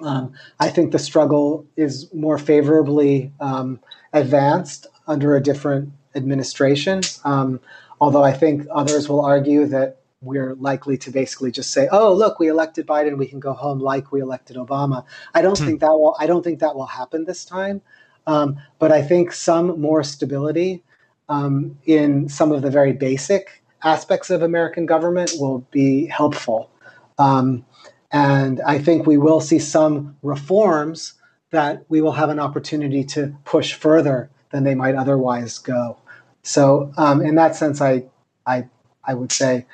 Um, 0.01 0.33
I 0.59 0.69
think 0.69 0.91
the 0.91 0.99
struggle 0.99 1.67
is 1.77 2.11
more 2.11 2.39
favorably 2.39 3.31
um, 3.39 3.79
advanced 4.13 4.87
under 5.05 5.35
a 5.35 5.43
different 5.43 5.93
administration. 6.15 7.01
Um, 7.23 7.59
although 8.01 8.23
I 8.23 8.33
think 8.33 8.65
others 8.71 9.07
will 9.07 9.23
argue 9.23 9.67
that 9.67 9.99
we're 10.23 10.55
likely 10.55 10.97
to 10.97 11.11
basically 11.11 11.51
just 11.51 11.71
say, 11.71 11.87
"Oh, 11.91 12.13
look, 12.13 12.39
we 12.39 12.47
elected 12.47 12.87
Biden. 12.87 13.17
We 13.17 13.27
can 13.27 13.39
go 13.39 13.53
home 13.53 13.79
like 13.79 14.11
we 14.11 14.21
elected 14.21 14.55
Obama." 14.57 15.05
I 15.33 15.41
don't 15.41 15.57
hmm. 15.57 15.65
think 15.65 15.79
that 15.81 15.91
will. 15.91 16.15
I 16.19 16.27
don't 16.27 16.43
think 16.43 16.59
that 16.59 16.75
will 16.75 16.85
happen 16.85 17.25
this 17.25 17.45
time. 17.45 17.81
Um, 18.25 18.57
but 18.79 18.91
I 18.91 19.01
think 19.01 19.33
some 19.33 19.79
more 19.79 20.03
stability 20.03 20.83
um, 21.29 21.77
in 21.85 22.29
some 22.29 22.51
of 22.51 22.61
the 22.61 22.71
very 22.71 22.93
basic 22.93 23.63
aspects 23.83 24.29
of 24.29 24.41
American 24.41 24.85
government 24.85 25.33
will 25.37 25.59
be 25.71 26.05
helpful. 26.05 26.69
Um, 27.17 27.65
and 28.11 28.61
I 28.61 28.77
think 28.77 29.05
we 29.05 29.17
will 29.17 29.41
see 29.41 29.59
some 29.59 30.15
reforms 30.21 31.13
that 31.51 31.83
we 31.89 32.01
will 32.01 32.13
have 32.13 32.29
an 32.29 32.39
opportunity 32.39 33.03
to 33.03 33.35
push 33.45 33.73
further 33.73 34.29
than 34.51 34.63
they 34.63 34.75
might 34.75 34.95
otherwise 34.95 35.57
go. 35.57 35.97
So, 36.43 36.91
um, 36.97 37.21
in 37.21 37.35
that 37.35 37.55
sense, 37.55 37.81
I, 37.81 38.05
I, 38.45 38.67
I 39.03 39.13
would 39.13 39.31
say 39.31 39.65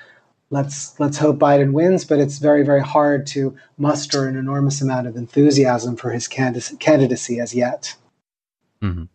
let's 0.50 1.00
let's 1.00 1.18
hope 1.18 1.38
Biden 1.38 1.74
wins, 1.74 2.06
but 2.06 2.20
it's 2.20 2.40
very 2.40 2.64
very 2.64 2.82
hard 2.82 3.28
to 3.28 3.56
muster 3.78 4.28
an 4.28 4.36
enormous 4.36 4.82
amount 4.82 5.08
of 5.08 5.16
enthusiasm 5.16 5.96
for 5.96 6.12
his 6.12 6.28
candidacy 6.28 7.40
as 7.40 7.54
yet. 7.54 7.96
Mm-hmm. 8.82 9.06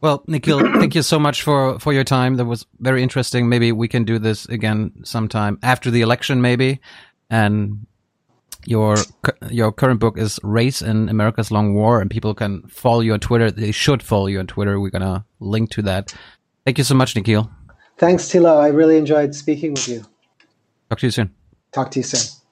Well, 0.00 0.22
Nikhil, 0.26 0.60
thank 0.78 0.94
you 0.94 1.02
so 1.02 1.18
much 1.18 1.42
for 1.42 1.78
for 1.78 1.92
your 1.92 2.04
time. 2.04 2.36
That 2.36 2.44
was 2.44 2.66
very 2.80 3.02
interesting. 3.02 3.48
Maybe 3.48 3.72
we 3.72 3.88
can 3.88 4.04
do 4.04 4.18
this 4.18 4.46
again 4.46 4.92
sometime 5.04 5.58
after 5.62 5.90
the 5.90 6.02
election, 6.02 6.40
maybe. 6.42 6.80
And 7.30 7.86
your 8.66 8.96
your 9.50 9.72
current 9.72 10.00
book 10.00 10.18
is 10.18 10.38
Race 10.42 10.82
and 10.82 11.08
America's 11.08 11.50
Long 11.50 11.74
War, 11.74 12.00
and 12.00 12.10
people 12.10 12.34
can 12.34 12.62
follow 12.68 13.00
you 13.00 13.12
on 13.14 13.20
Twitter. 13.20 13.50
They 13.50 13.72
should 13.72 14.02
follow 14.02 14.26
you 14.26 14.40
on 14.40 14.46
Twitter. 14.46 14.78
We're 14.80 14.90
gonna 14.90 15.24
link 15.40 15.70
to 15.70 15.82
that. 15.82 16.14
Thank 16.64 16.78
you 16.78 16.84
so 16.84 16.94
much, 16.94 17.14
Nikhil. 17.14 17.50
Thanks, 17.96 18.24
Thilo. 18.24 18.58
I 18.58 18.68
really 18.68 18.96
enjoyed 18.96 19.34
speaking 19.34 19.72
with 19.72 19.88
you. 19.88 20.04
Talk 20.90 20.98
to 21.00 21.06
you 21.06 21.10
soon. 21.10 21.34
Talk 21.72 21.90
to 21.92 21.98
you 22.00 22.04
soon. 22.04 22.43